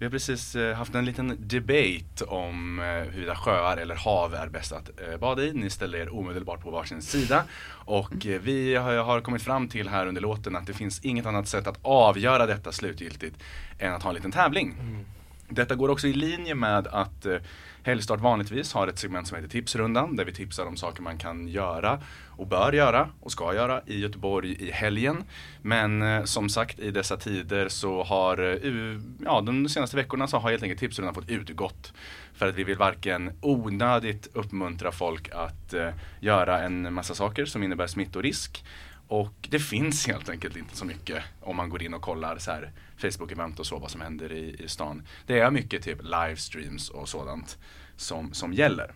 vi 0.01 0.07
har 0.07 0.11
precis 0.11 0.57
eh, 0.57 0.77
haft 0.77 0.95
en 0.95 1.05
liten 1.05 1.37
debate 1.41 2.25
om 2.27 2.79
eh, 2.79 2.85
huruvida 2.85 3.37
sjöar 3.37 3.77
eller 3.77 3.95
hav 3.95 4.35
är 4.35 4.49
bäst 4.49 4.73
att 4.73 4.91
eh, 5.01 5.17
bada 5.19 5.43
i. 5.43 5.53
Ni 5.53 5.71
ställer 5.71 5.99
er 5.99 6.15
omedelbart 6.15 6.61
på 6.63 6.71
varsin 6.71 7.03
sida. 7.03 7.45
Och 7.71 8.27
vi 8.43 8.75
har, 8.75 8.97
har 8.97 9.21
kommit 9.21 9.43
fram 9.43 9.69
till 9.69 9.89
här 9.89 10.07
under 10.07 10.21
låten 10.21 10.57
att 10.57 10.67
det 10.67 10.73
finns 10.73 11.01
inget 11.01 11.27
annat 11.27 11.49
sätt 11.49 11.67
att 11.67 11.79
avgöra 11.83 12.47
detta 12.47 12.73
slutgiltigt 12.73 13.37
än 13.79 13.93
att 13.95 14.03
ha 14.03 14.11
en 14.11 14.15
liten 14.15 14.33
tävling. 14.33 14.75
Mm. 14.81 15.05
Detta 15.51 15.75
går 15.75 15.89
också 15.89 16.07
i 16.07 16.13
linje 16.13 16.55
med 16.55 16.87
att 16.87 17.27
eh, 17.27 17.37
Helgstart 17.83 18.21
vanligtvis 18.21 18.73
har 18.73 18.89
ett 18.89 18.99
segment 18.99 19.29
som 19.29 19.37
heter 19.37 19.49
Tipsrundan 19.49 20.17
där 20.17 20.25
vi 20.25 20.33
tipsar 20.33 20.67
om 20.67 20.77
saker 20.77 21.03
man 21.03 21.19
kan 21.19 21.49
göra 21.49 22.01
och 22.29 22.47
bör 22.47 22.73
göra 22.73 23.09
och 23.21 23.33
ska 23.33 23.55
göra 23.55 23.81
i 23.87 24.01
Göteborg 24.01 24.53
i 24.53 24.71
helgen. 24.71 25.25
Men 25.63 26.03
eh, 26.03 26.25
som 26.25 26.49
sagt 26.49 26.79
i 26.79 26.91
dessa 26.91 27.17
tider 27.17 27.69
så 27.69 28.03
har, 28.03 28.39
eh, 28.39 29.01
ja 29.25 29.41
de 29.41 29.69
senaste 29.69 29.97
veckorna 29.97 30.27
så 30.27 30.37
har 30.37 30.51
helt 30.51 30.63
enkelt 30.63 30.81
Tipsrundan 30.81 31.15
fått 31.15 31.31
utgått. 31.31 31.93
För 32.35 32.49
att 32.49 32.55
vi 32.55 32.65
vill 32.65 32.77
varken 32.77 33.33
onödigt 33.41 34.29
uppmuntra 34.33 34.93
folk 34.93 35.29
att 35.33 35.75
göra 36.21 36.63
en 36.63 36.95
massa 36.95 37.15
saker 37.15 37.45
som 37.45 37.63
innebär 37.63 37.87
smittorisk 37.87 38.65
och 39.11 39.49
det 39.51 39.59
finns 39.59 40.07
helt 40.07 40.29
enkelt 40.29 40.57
inte 40.57 40.77
så 40.77 40.85
mycket 40.85 41.23
om 41.41 41.57
man 41.57 41.69
går 41.69 41.83
in 41.83 41.95
och 41.95 42.03
kollar 42.03 42.39
så 42.39 42.51
här 42.51 42.73
Facebook-event 42.99 43.59
och 43.59 43.67
så 43.67 43.79
vad 43.79 43.91
som 43.91 44.01
händer 44.01 44.33
i, 44.33 44.57
i 44.65 44.69
stan. 44.69 45.03
Det 45.27 45.39
är 45.39 45.51
mycket 45.51 45.83
typ 45.83 45.99
livestreams 46.03 46.91
och 46.91 47.09
sådant 47.09 47.59
som, 47.97 48.33
som 48.33 48.53
gäller. 48.53 48.93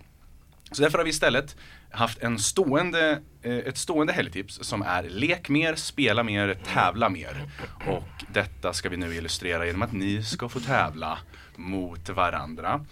Så 0.72 0.82
därför 0.82 0.98
har 0.98 1.04
vi 1.04 1.10
istället 1.10 1.56
haft 1.90 2.22
en 2.22 2.38
stående, 2.38 3.20
eh, 3.42 3.56
ett 3.56 3.78
stående 3.78 4.12
helgtips 4.12 4.58
som 4.62 4.82
är 4.82 5.02
lek 5.02 5.48
mer, 5.48 5.74
spela 5.74 6.22
mer, 6.22 6.58
tävla 6.74 7.08
mer. 7.08 7.50
Och 7.86 8.24
detta 8.32 8.72
ska 8.72 8.88
vi 8.88 8.96
nu 8.96 9.14
illustrera 9.14 9.66
genom 9.66 9.82
att 9.82 9.92
ni 9.92 10.22
ska 10.22 10.48
få 10.48 10.60
tävla 10.60 11.18
mot 11.58 12.08
varandra. 12.08 12.84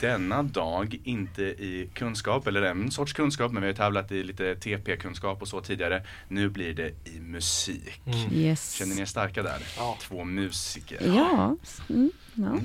Denna 0.00 0.42
dag 0.42 1.00
inte 1.04 1.42
i 1.42 1.90
kunskap, 1.94 2.46
eller 2.46 2.62
en 2.62 2.90
sorts 2.90 3.12
kunskap, 3.12 3.52
men 3.52 3.62
vi 3.62 3.66
har 3.66 3.72
ju 3.72 3.76
tävlat 3.76 4.12
i 4.12 4.22
lite 4.22 4.56
TP-kunskap 4.56 5.42
och 5.42 5.48
så 5.48 5.60
tidigare. 5.60 6.02
Nu 6.28 6.48
blir 6.48 6.74
det 6.74 6.88
i 6.88 7.20
musik. 7.20 8.00
Yes. 8.32 8.72
Känner 8.72 8.94
ni 8.94 9.00
er 9.00 9.06
starka 9.06 9.42
där? 9.42 9.62
Ja. 9.76 9.98
Två 10.00 10.24
musiker. 10.24 10.98
Ja. 11.06 11.56
Mm, 11.90 12.10
ja. 12.34 12.58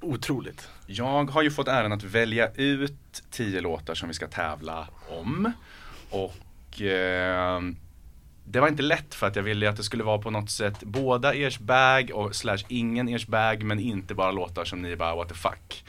Otroligt. 0.00 0.68
Jag 0.86 1.30
har 1.30 1.42
ju 1.42 1.50
fått 1.50 1.68
äran 1.68 1.92
att 1.92 2.04
välja 2.04 2.52
ut 2.54 3.22
tio 3.30 3.60
låtar 3.60 3.94
som 3.94 4.08
vi 4.08 4.14
ska 4.14 4.28
tävla 4.28 4.88
om. 5.08 5.52
Och 6.10 6.82
eh, 6.82 7.60
det 8.44 8.60
var 8.60 8.68
inte 8.68 8.82
lätt 8.82 9.14
för 9.14 9.26
att 9.26 9.36
jag 9.36 9.42
ville 9.42 9.68
att 9.70 9.76
det 9.76 9.82
skulle 9.82 10.04
vara 10.04 10.18
på 10.18 10.30
något 10.30 10.50
sätt 10.50 10.82
båda 10.82 11.34
ers 11.34 11.58
bag 11.58 12.10
och 12.14 12.34
slash 12.36 12.58
ingen 12.68 13.08
ers 13.08 13.26
bag 13.26 13.62
men 13.62 13.80
inte 13.80 14.14
bara 14.14 14.30
låtar 14.30 14.64
som 14.64 14.82
ni 14.82 14.96
bara 14.96 15.14
what 15.16 15.28
the 15.28 15.34
fuck. 15.34 15.84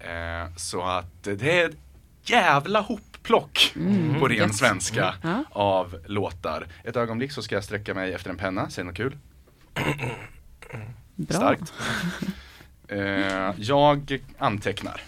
Eh, 0.00 0.56
så 0.56 0.82
att 0.82 1.22
det 1.22 1.60
är 1.60 1.68
ett 1.68 1.76
jävla 2.22 2.80
hopplock 2.80 3.72
på 4.20 4.28
ren 4.28 4.32
Yes. 4.48 4.58
svenska 4.58 5.14
Ja. 5.22 5.44
av 5.50 5.96
låtar. 6.06 6.66
Ett 6.84 6.96
ögonblick 6.96 7.32
så 7.32 7.42
ska 7.42 7.54
jag 7.54 7.64
sträcka 7.64 7.94
mig 7.94 8.12
efter 8.14 8.30
en 8.30 8.36
penna, 8.36 8.70
säg 8.70 8.84
något 8.84 8.96
kul. 8.96 9.16
Bra. 11.14 11.36
Starkt. 11.36 11.72
Eh, 12.88 13.50
jag 13.56 14.20
antecknar 14.38 15.00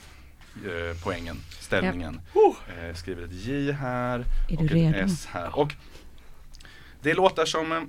eh, 0.64 0.96
poängen, 1.04 1.36
ställningen. 1.60 2.20
Eh, 2.68 2.94
skriver 2.94 3.22
ett 3.24 3.32
J 3.32 3.72
här 3.72 4.24
Är 4.48 4.58
och 4.58 4.76
ett? 4.76 4.96
S 5.10 5.28
här. 5.32 5.58
Och 5.58 5.74
det 7.02 7.14
låtar 7.14 7.44
som, 7.44 7.72
eh, 7.72 7.82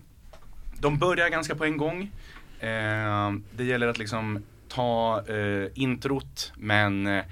de 0.80 0.98
börjar 0.98 1.30
ganska 1.30 1.56
på 1.56 1.66
en 1.66 1.78
gång. 1.78 2.12
Eh, 2.60 3.34
det 3.56 3.64
gäller 3.64 3.88
att 3.88 3.98
liksom 3.98 4.44
ta 4.68 5.24
eh, 5.28 5.68
introt 5.76 6.52
men 6.56 7.24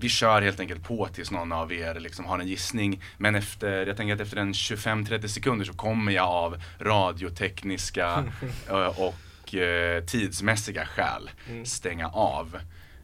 vi 0.00 0.08
kör 0.08 0.42
helt 0.42 0.60
enkelt 0.60 0.84
på 0.84 1.08
tills 1.08 1.30
någon 1.30 1.52
av 1.52 1.72
er 1.72 1.94
liksom 1.94 2.24
har 2.24 2.38
en 2.38 2.48
gissning. 2.48 3.02
Men 3.16 3.34
efter, 3.34 3.86
jag 3.86 3.96
tänker 3.96 4.14
att 4.14 4.20
efter 4.20 4.36
en 4.36 4.52
25-30 4.52 5.26
sekunder 5.26 5.64
så 5.64 5.72
kommer 5.72 6.12
jag 6.12 6.26
av 6.26 6.62
radiotekniska 6.78 8.24
och 8.96 9.54
eh, 9.54 10.04
tidsmässiga 10.04 10.86
skäl 10.86 11.30
stänga 11.64 12.08
av. 12.08 12.58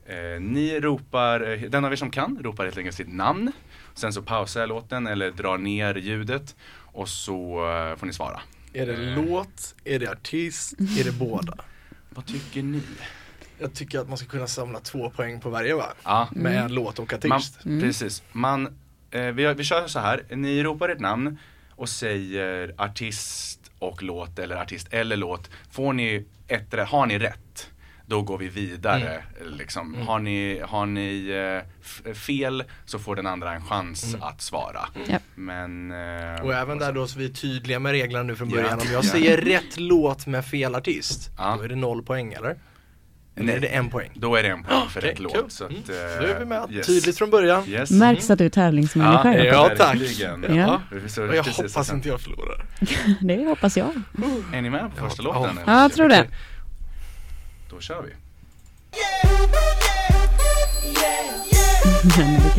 Eh, 0.07 0.41
ni 0.41 0.81
ropar, 0.81 1.41
den 1.69 1.85
av 1.85 1.93
er 1.93 1.97
som 1.97 2.11
kan 2.11 2.39
ropar 2.43 2.65
helt 2.65 2.79
enkelt 2.79 2.97
sitt 2.97 3.13
namn. 3.13 3.53
Sen 3.95 4.13
så 4.13 4.23
pausar 4.23 4.61
jag 4.61 4.69
låten 4.69 5.07
eller 5.07 5.31
drar 5.31 5.59
ner 5.59 5.95
ljudet 5.95 6.57
och 6.95 7.09
så 7.09 7.71
eh, 7.71 7.97
får 7.97 8.07
ni 8.07 8.13
svara. 8.13 8.41
Är 8.73 8.87
det 8.87 8.97
låt? 8.97 9.75
Är 9.85 9.99
det 9.99 10.11
artist? 10.11 10.73
Är 10.73 11.05
det 11.05 11.13
båda? 11.13 11.55
Vad 12.11 12.27
tycker 12.27 12.63
ni? 12.63 12.83
Jag 13.59 13.75
tycker 13.75 13.99
att 13.99 14.09
man 14.09 14.19
ska 14.19 14.27
kunna 14.27 14.47
samla 14.47 14.81
två 14.81 15.11
poäng 15.11 15.41
på 15.41 15.51
varje 15.51 15.75
va? 15.75 15.95
Ja, 16.05 16.29
Med 16.33 16.71
låt 16.71 16.99
och 16.99 17.13
Man, 17.25 17.33
artist. 17.33 17.63
Precis. 17.63 18.23
Man, 18.33 18.79
eh, 19.11 19.23
vi, 19.23 19.55
vi 19.55 19.65
kör 19.65 19.87
så 19.87 19.99
här. 19.99 20.25
Ni 20.31 20.63
ropar 20.63 20.89
ett 20.89 21.01
namn 21.01 21.39
och 21.71 21.89
säger 21.89 22.75
artist 22.79 23.71
och 23.79 24.03
låt 24.03 24.39
eller 24.39 24.57
artist 24.57 24.89
eller 24.91 25.17
låt. 25.17 25.51
Får 25.71 25.93
ni 25.93 26.27
ett, 26.49 26.89
har 26.89 27.07
ni 27.07 27.19
rätt? 27.19 27.71
Då 28.07 28.23
går 28.23 28.39
vi 28.39 28.49
vidare. 28.49 29.23
Liksom. 29.59 29.95
Har 30.07 30.19
ni, 30.19 30.61
har 30.65 30.87
ni 30.87 31.29
eh, 32.05 32.15
fel 32.15 32.65
så 32.85 32.99
får 32.99 33.17
den 33.17 33.27
andra 33.27 33.53
en 33.55 33.63
chans 33.63 34.17
att 34.21 34.41
svara. 34.43 34.81
Ja. 35.09 35.19
Men, 35.35 35.91
eh, 35.91 36.43
Och 36.45 36.55
även 36.55 36.79
där 36.79 36.93
då 36.93 37.07
så 37.07 37.19
vi 37.19 37.25
är 37.25 37.29
tydliga 37.29 37.79
med 37.79 37.93
reglerna 37.93 38.23
nu 38.23 38.37
från 38.37 38.51
Ja. 38.51 38.57
början. 38.57 38.81
Om 38.81 38.87
jag 38.93 39.05
Ja. 39.05 39.09
säger 39.11 39.37
rätt 39.41 39.77
låt 39.81 40.27
med 40.27 40.45
fel 40.47 40.75
artist, 40.75 41.31
Ja. 41.39 41.55
då 41.59 41.65
är 41.65 41.69
det 41.69 41.77
noll 41.77 42.03
poäng 42.03 42.33
eller? 42.33 42.57
Eller 43.37 43.47
Nej. 43.47 43.57
är 43.57 43.61
det 43.61 43.67
en 43.67 43.91
poäng? 43.91 44.11
Då 44.15 44.37
är 44.37 44.43
det 44.43 44.49
en 44.49 44.63
poäng 44.65 44.89
för 44.89 45.01
Okej, 45.01 45.11
rätt 45.11 45.19
låt. 45.19 45.53
Så 45.53 45.65
att, 45.65 45.71
Mm. 45.71 45.83
eh, 45.89 46.21
Då 46.21 46.27
är 46.27 46.39
vi 46.39 46.45
med, 46.45 46.67
yes. 46.73 46.87
tydligt 46.87 47.19
från 47.19 47.31
början. 47.31 47.69
Yes. 47.69 47.91
Märks 47.91 48.31
att 48.31 48.39
du 48.39 48.45
är 48.45 48.51
tävlingsmänniska. 48.51 49.35
Ja, 49.35 49.45
Ja, 49.45 49.71
tack. 49.79 49.97
Ja. 50.49 50.81
Så 51.09 51.23
Och 51.29 51.37
jag 51.37 51.45
hoppas 51.45 51.93
inte 51.93 52.09
jag 52.09 52.21
förlorar. 52.21 52.67
Det 53.21 53.45
hoppas 53.47 53.77
jag. 53.77 53.91
Är 54.53 54.63
ni 54.63 54.71
med 54.71 54.91
på 54.97 55.09
första 55.09 55.23
Ja, 55.23 55.33
låten? 55.35 55.57
ja. 55.67 55.73
Ja, 55.73 55.83
jag 55.83 55.93
tror 55.93 56.09
det. 56.09 56.27
Då 57.75 57.81
kör 57.81 58.03
vi. 58.03 58.11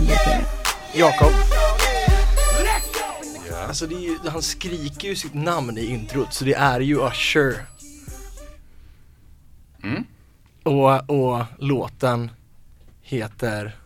Det? 0.07 0.45
Jakob. 0.93 1.31
Ja. 3.49 3.57
Alltså 3.67 3.87
det 3.87 3.95
är 3.95 3.99
ju, 3.99 4.17
han 4.29 4.41
skriker 4.41 5.07
ju 5.07 5.15
sitt 5.15 5.33
namn 5.33 5.77
i 5.77 5.85
introt 5.85 6.33
så 6.33 6.45
det 6.45 6.53
är 6.53 6.79
ju 6.79 7.07
Usher. 7.07 7.65
Mm. 9.83 10.03
Och, 10.63 11.09
och 11.09 11.45
låten 11.59 12.31
heter, 13.01 13.77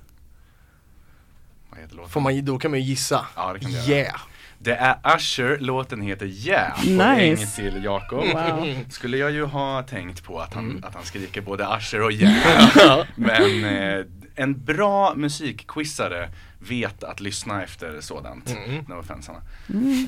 Vad 1.70 1.80
heter 1.80 1.96
låten? 1.96 2.10
får 2.10 2.22
man, 2.22 2.46
då 2.46 2.60
kan 2.60 2.72
man 2.72 2.80
ju 2.80 2.86
gissa. 2.86 3.28
Ja, 3.36 3.54
det 3.54 3.60
kan 3.60 3.72
göra. 3.72 3.86
Yeah. 3.86 4.22
Det 4.62 4.76
är 4.76 5.16
Usher, 5.16 5.58
låten 5.60 6.02
heter 6.02 6.26
Yeah. 6.26 6.80
Nice. 6.80 6.98
Poäng 6.98 7.72
till 7.74 7.84
Jakob. 7.84 8.24
Wow. 8.34 8.76
Skulle 8.90 9.18
jag 9.18 9.32
ju 9.32 9.44
ha 9.46 9.84
tänkt 9.84 10.24
på 10.24 10.40
att 10.40 10.54
han, 10.54 10.84
att 10.84 10.94
han 10.96 11.04
skriker 11.04 11.42
både 11.42 11.68
Usher 11.78 12.02
och 12.02 12.12
Yeah. 12.12 13.06
Men 13.16 13.64
eh, 13.66 14.06
en 14.36 14.66
bra 14.66 15.14
musikquizare 15.16 16.30
vet 16.60 17.04
att 17.04 17.20
lyssna 17.20 17.64
efter 17.64 18.02
sådant. 18.02 18.50
Mm. 18.68 18.86
No 18.88 18.94
offense 19.00 19.32
Hanna. 19.32 19.44
Mm, 19.70 20.08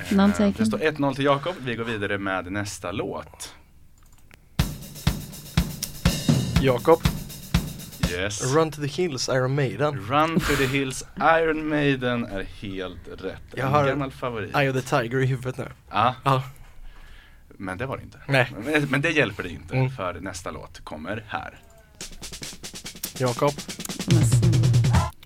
Eh, 0.50 0.54
Det 0.58 0.66
står 0.66 0.78
1-0 0.78 1.16
till 1.16 1.26
Jakob. 1.26 1.56
Vi 1.60 1.76
går 1.76 1.84
vidare 1.84 2.18
med 2.18 2.52
nästa 2.52 2.92
låt. 2.92 3.56
Jakob. 6.62 7.00
Yes. 8.12 8.56
Run 8.56 8.72
to 8.72 8.82
the 8.82 8.88
hills, 8.88 9.30
Iron 9.30 9.56
Maiden. 9.56 10.00
Run 10.10 10.40
to 10.40 10.56
the 10.58 10.66
Hills, 10.78 11.04
Iron 11.22 11.70
Maiden 11.70 12.26
är 12.26 12.44
helt 12.44 13.08
rätt. 13.08 13.42
Jag 13.56 13.66
en 13.68 13.74
har- 13.74 13.88
gammal 13.88 14.12
favorit. 14.12 14.56
Eye 14.56 14.70
of 14.70 14.76
the 14.76 14.82
Tiger 15.02 15.18
i 15.20 15.26
huvudet 15.26 15.58
nu. 15.58 15.68
Ja, 15.90 16.16
Ja. 16.24 16.44
men 17.48 17.78
det 17.78 17.86
var 17.86 17.98
det 17.98 18.04
inte. 18.04 18.20
Nej. 18.28 18.52
Men, 18.66 18.84
men 18.90 19.02
det 19.02 19.10
hjälper 19.12 19.44
det 19.44 19.50
inte 19.50 19.76
Mm. 19.76 19.90
för 19.90 20.14
nästa 20.20 20.52
låt 20.52 20.80
kommer 20.84 21.24
här. 21.28 21.60
Jakob. 23.20 23.52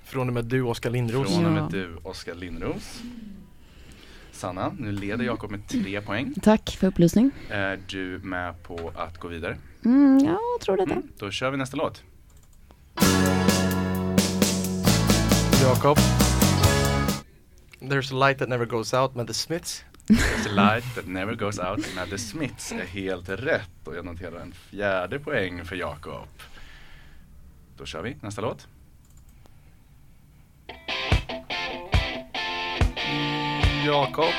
Från 0.06 0.28
och 0.28 0.34
med 0.34 0.46
du, 0.46 0.62
Oskar 0.62 0.90
Lindros. 0.90 1.34
Från 1.36 1.46
och 1.46 1.52
med 1.52 1.64
Ja. 1.64 1.68
du, 1.72 1.96
Oskar 2.04 2.36
Lindros. 2.36 3.02
Sanna, 4.32 4.74
nu 4.80 4.92
leder 4.92 5.24
Jakob 5.26 5.52
med 5.52 5.68
tre 5.68 6.02
poäng. 6.02 6.34
Tack 6.42 6.70
för 6.80 6.88
upplysning. 6.88 7.32
Är 7.50 7.80
du 7.88 8.20
med 8.24 8.64
på 8.64 8.92
att 8.96 9.18
gå 9.18 9.28
vidare? 9.28 9.58
Mm, 9.86 10.20
ja, 10.26 10.40
jag 10.56 10.62
tror 10.62 10.78
detta. 10.78 10.92
Mm, 10.92 11.08
då 11.18 11.32
kör 11.32 11.52
vi 11.52 11.58
nästa 11.58 11.78
låt. 11.78 12.04
Jakob. 15.62 15.98
There's 17.82 18.12
a 18.12 18.16
light 18.16 18.38
that 18.40 18.50
never 18.50 18.66
goes 18.66 18.94
out 18.94 19.16
med 19.16 19.28
The 19.28 19.34
Smiths. 19.34 19.84
There's 20.08 20.46
a 20.46 20.54
light 20.54 20.96
that 20.96 21.08
never 21.08 21.36
goes 21.36 21.60
out 21.60 21.96
med 21.96 22.10
The 22.10 22.18
Smiths 22.18 22.72
är 22.72 22.86
helt 22.86 23.30
rätt 23.30 23.88
och 23.88 23.96
jag 23.96 24.06
noterar 24.06 24.40
en 24.40 24.52
fjärde 24.52 25.20
poäng 25.20 25.66
för 25.66 25.76
Jakob. 25.76 26.28
Då 27.78 27.86
kör 27.86 28.02
vi 28.02 28.18
nästa 28.22 28.42
låt. 28.42 28.68
Jakob. 33.86 34.34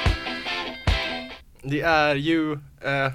Det 1.63 1.81
är 1.81 2.15
ju 2.15 2.53
eh, 2.81 3.13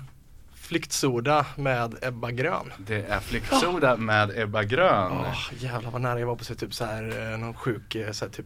Flyktsoda 0.72 1.46
med 1.56 1.96
Ebba 2.02 2.32
Grön. 2.32 2.74
Det 2.78 3.06
är 3.06 3.20
Flyktsoda 3.20 3.98
med 3.98 4.40
Ebba 4.40 4.64
Grön. 4.64 5.12
Åh 5.12 5.50
jävlar 5.58 5.92
vad 5.92 6.02
nära 6.02 6.20
jag 6.20 6.28
var 6.28 6.36
på 6.36 6.42
att 6.52 6.60
typ 6.60 6.74
så 6.74 6.86
här 6.86 7.34
eh, 7.34 7.40
någon 7.40 7.54
sjuk, 7.54 7.96
eh, 7.96 8.12
så 8.12 8.26
här, 8.26 8.32
typ 8.32 8.46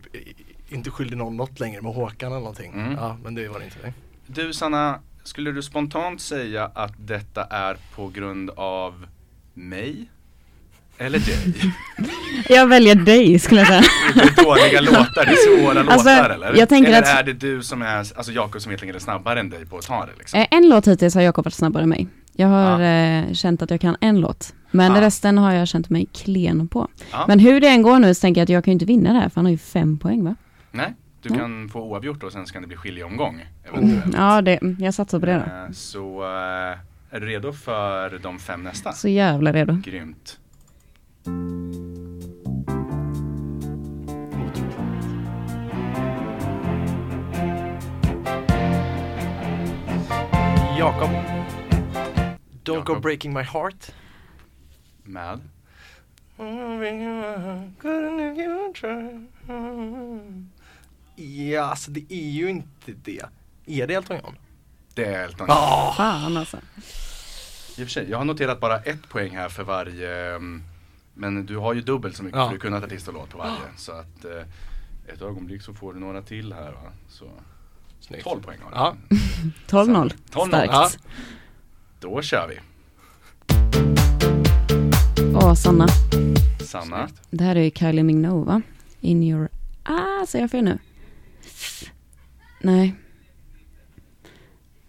inte 0.70 0.92
skyldig 0.92 1.18
någon 1.18 1.38
något 1.38 1.60
längre 1.60 1.82
med 1.82 1.94
Håkan 1.94 2.32
eller 2.32 2.40
någonting. 2.40 2.74
Mm. 2.74 2.92
Ja 2.94 3.18
men 3.24 3.36
det 3.36 3.48
var 3.48 3.60
det 3.60 3.66
inte. 3.66 3.78
Nej. 3.84 3.94
Du 4.28 4.54
Sanna, 4.54 5.00
skulle 5.24 5.52
du 5.52 5.62
spontant 5.62 6.22
säga 6.22 6.72
att 6.76 6.94
detta 6.98 7.44
är 7.44 7.78
på 7.96 8.08
grund 8.08 8.50
av 8.50 9.08
mig? 9.54 10.10
Eller 10.98 11.20
dig? 11.20 11.54
Jag 12.50 12.68
väljer 12.68 12.96
dig 12.96 13.40
skulle 13.40 13.62
jag 13.62 13.68
säga. 13.68 13.82
Det 14.16 14.22
är 14.22 14.44
dåliga 14.46 14.82
låtar, 14.82 15.26
det 15.26 15.32
är 15.32 15.58
svåra 15.60 15.80
Alltså, 15.80 16.10
låtar 16.10 16.30
eller? 16.30 16.56
jag 16.58 16.70
tänker 16.70 16.90
eller 16.92 17.02
att- 17.02 17.20
är 17.20 17.24
det 17.24 17.34
du 17.34 17.64
som 17.64 17.82
är, 17.82 17.98
alltså 17.98 18.32
Jakob 18.32 18.62
som 18.62 18.72
egentligen 18.72 18.96
är 18.96 19.00
snabbare 19.00 19.40
än 19.40 19.50
dig 19.50 19.66
på 19.66 19.78
att 19.78 19.86
ta 19.86 20.06
det 20.06 20.12
liksom? 20.20 20.40
Eh, 20.40 20.48
En 20.52 20.70
låt 20.70 20.88
hittills 20.88 21.16
har 21.16 21.22
Jakob 21.22 21.46
varit 21.46 21.54
snabbare 21.54 21.84
än 21.84 21.90
mig. 21.90 22.08
Jag 22.34 22.48
har 22.48 22.82
eh, 22.82 23.34
känt 23.34 23.62
att 23.62 23.70
jag 23.72 23.82
kan 23.82 23.98
en 24.02 24.20
låt. 24.22 24.54
Men 24.72 24.96
Ja. 24.96 25.02
resten 25.02 25.38
har 25.38 25.54
jag 25.54 25.68
känt 25.68 25.90
mig 25.90 26.06
klen 26.14 26.68
på. 26.68 26.88
Ja. 27.12 27.26
Men 27.28 27.40
hur 27.40 27.62
det 27.62 27.68
än 27.68 27.82
går 27.82 28.00
nu 28.00 28.14
så 28.14 28.22
tänker 28.22 28.42
jag 28.42 28.44
att 28.46 28.50
jag 28.50 28.64
kan 28.64 28.72
ju 28.72 28.74
inte 28.74 28.86
vinna 28.86 29.14
det 29.14 29.20
här 29.20 29.30
för 29.30 29.36
han 29.36 29.46
har 29.46 29.52
ju 29.52 29.58
fem 29.58 29.98
poäng 29.98 30.24
va? 30.24 30.36
Nej, 30.72 30.94
du 31.22 31.30
Mm. 31.30 31.40
kan 31.42 31.70
få 31.70 31.80
oavgjort 31.82 32.24
och 32.24 32.32
sen 32.32 32.46
ska 32.46 32.60
det 32.60 32.68
bli 32.68 32.78
skiljeomgång 32.78 33.46
eventuellt. 33.70 34.16
Ja, 34.18 34.42
det, 34.42 34.56
mm, 34.58 34.78
jag 34.80 34.94
satsar 34.94 35.20
på 35.20 35.26
det 35.26 35.34
då. 35.34 35.40
Eh, 35.40 35.72
Så 35.74 36.24
eh, 36.24 37.16
är 37.16 37.20
du 37.20 37.26
redo 37.26 37.54
för 37.54 38.20
de 38.24 38.40
fem 38.40 38.64
nästa? 38.64 38.92
Så 38.92 39.08
jävla 39.08 39.54
redo. 39.54 39.78
Grymt. 39.86 40.40
Jakob. 41.26 41.36
Don't 52.64 52.84
go 52.84 52.94
Jakob. 52.94 53.02
breaking 53.02 53.34
my 53.34 53.42
heart. 53.42 53.92
Med? 55.04 55.40
Ja, 61.16 61.62
alltså 61.62 61.92
det 61.92 62.06
är 62.10 62.30
ju 62.30 62.50
inte 62.50 62.92
det. 63.04 63.26
Är 63.66 63.88
det 63.88 63.94
Elton 63.94 64.18
John? 64.18 64.36
Det 64.94 65.06
är 65.06 65.24
Elton 65.24 65.48
John. 65.48 65.58
Ah, 65.58 65.94
Fan 65.98 66.38
alltså. 66.38 66.58
I 66.58 67.82
och 67.84 67.86
för 67.88 67.92
sig, 67.92 68.10
jag 68.10 68.18
har 68.18 68.26
noterat 68.26 68.60
bara 68.60 68.80
ett 68.80 69.10
poäng 69.10 69.36
här 69.36 69.50
för 69.50 69.64
varje 69.64 70.36
mm, 70.36 70.64
Men 71.18 71.46
du 71.46 71.58
har 71.58 71.74
ju 71.74 71.82
dubbelt 71.82 72.16
så 72.16 72.24
mycket 72.24 72.38
Ja. 72.40 72.46
för 72.48 72.54
du 72.54 72.60
kunde 72.60 72.78
artist 72.78 73.08
och 73.08 73.14
låt 73.14 73.30
på 73.30 73.38
varje 73.38 73.54
Så 73.78 73.92
att 73.92 74.26
eh, 74.26 75.12
ett 75.14 75.22
ögonblick 75.22 75.62
så 75.62 75.74
får 75.74 75.94
du 75.94 76.00
några 76.00 76.22
till 76.22 76.54
här 76.54 76.72
va 76.72 76.92
Så 77.08 77.26
snyggt. 78.00 78.24
12 78.24 78.42
poäng 78.42 78.58
har 78.62 78.72
du 78.72 78.78
Ja. 78.78 78.96
12-0. 79.68 80.14
12-0. 80.32 80.48
Starkt. 80.48 80.74
Ja. 80.74 80.90
Då 82.00 82.22
kör 82.22 82.48
vi 82.48 82.60
Åh, 85.36 85.54
Sanna. 85.54 85.88
Sanna 86.66 87.10
Det 87.30 87.44
här 87.44 87.56
är 87.56 87.62
ju 87.64 87.72
Kylie 87.72 88.04
Minogue 88.04 88.46
va? 88.46 88.62
In 89.02 89.24
your... 89.24 89.50
Ah, 89.84 90.26
säger 90.28 90.44
jag 90.44 90.52
fel 90.52 90.64
nu? 90.64 90.78
Nej. 92.62 92.96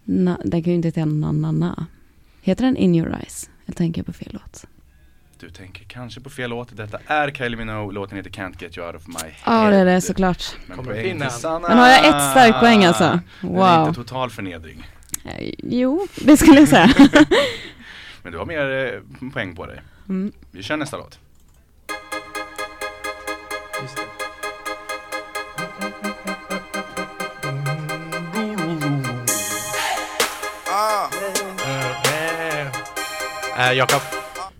Na, 0.03 0.39
den 0.45 0.63
kan 0.63 0.71
ju 0.71 0.75
inte 0.75 0.87
heta 0.87 1.05
na, 1.05 1.31
na, 1.31 1.51
na. 1.51 1.85
Heter 2.41 2.65
den 2.65 2.77
In 2.77 2.95
your 2.95 3.13
eyes? 3.13 3.49
Jag 3.65 3.75
tänker 3.75 4.03
på 4.03 4.13
fel 4.13 4.29
låt. 4.33 4.65
Du 5.39 5.49
tänker 5.49 5.83
kanske 5.83 6.21
på 6.21 6.29
fel 6.29 6.49
låt 6.49 6.77
Detta 6.77 6.99
är 7.07 7.31
Kylie 7.31 7.57
Minogue, 7.57 7.93
låten 7.93 8.17
heter 8.17 8.29
Can't 8.29 8.55
Get 8.63 8.77
You 8.77 8.87
Out 8.87 8.95
of 8.95 9.07
My 9.07 9.13
Head 9.29 9.63
Ja, 9.63 9.69
det 9.69 9.75
är 9.75 9.85
det 9.85 10.01
såklart. 10.01 10.43
Men 10.67 10.77
Kommer 10.77 10.91
poäng 10.91 11.03
pinnen. 11.03 11.29
till 11.29 11.39
Sanna 11.39 11.67
Men 11.67 11.77
har 11.77 11.87
jag 11.87 11.99
ett 12.05 12.31
starkt 12.31 12.59
poäng 12.59 12.85
alltså? 12.85 13.19
Det 13.41 13.47
är 13.47 13.51
Wow. 13.51 13.87
inte 13.87 14.01
total 14.01 14.29
förnedring 14.29 14.87
Eh, 15.25 15.53
Jo, 15.57 16.07
det 16.15 16.37
skulle 16.37 16.59
jag 16.59 16.69
säga. 16.69 16.93
Men 18.23 18.31
du 18.31 18.37
har 18.37 18.45
mer 18.45 18.93
eh, 19.23 19.29
poäng 19.31 19.55
på 19.55 19.65
dig 19.65 19.81
Mm. 20.09 20.31
Vi 20.51 20.63
kör 20.63 20.77
nästa 20.77 20.97
låt 20.97 21.19
Just 23.81 23.95
det. 23.95 24.03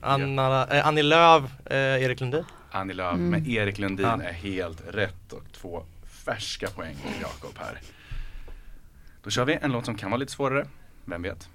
Anna, 0.01 0.67
eh, 0.67 0.87
Annie 0.87 1.03
Lööf, 1.03 1.43
eh, 1.65 1.77
Erik 1.77 2.19
Lundin. 2.19 2.43
Annie 2.71 2.93
Lööf 2.93 3.13
Mm. 3.15 3.29
med 3.29 3.47
Erik 3.47 3.77
Lundin 3.77 4.05
Ja. 4.05 4.21
är 4.23 4.33
helt 4.33 4.83
rätt 4.89 5.33
och 5.33 5.43
två 5.51 5.83
färska 6.25 6.67
poäng 6.69 6.95
till 6.95 7.21
Jakob 7.21 7.57
här. 7.59 7.79
Då 9.23 9.29
kör 9.29 9.45
vi 9.45 9.57
en 9.61 9.71
låt 9.71 9.85
som 9.85 9.95
kan 9.97 10.11
vara 10.11 10.19
lite 10.19 10.31
svårare, 10.31 10.67
vem 11.05 11.21
vet? 11.21 11.49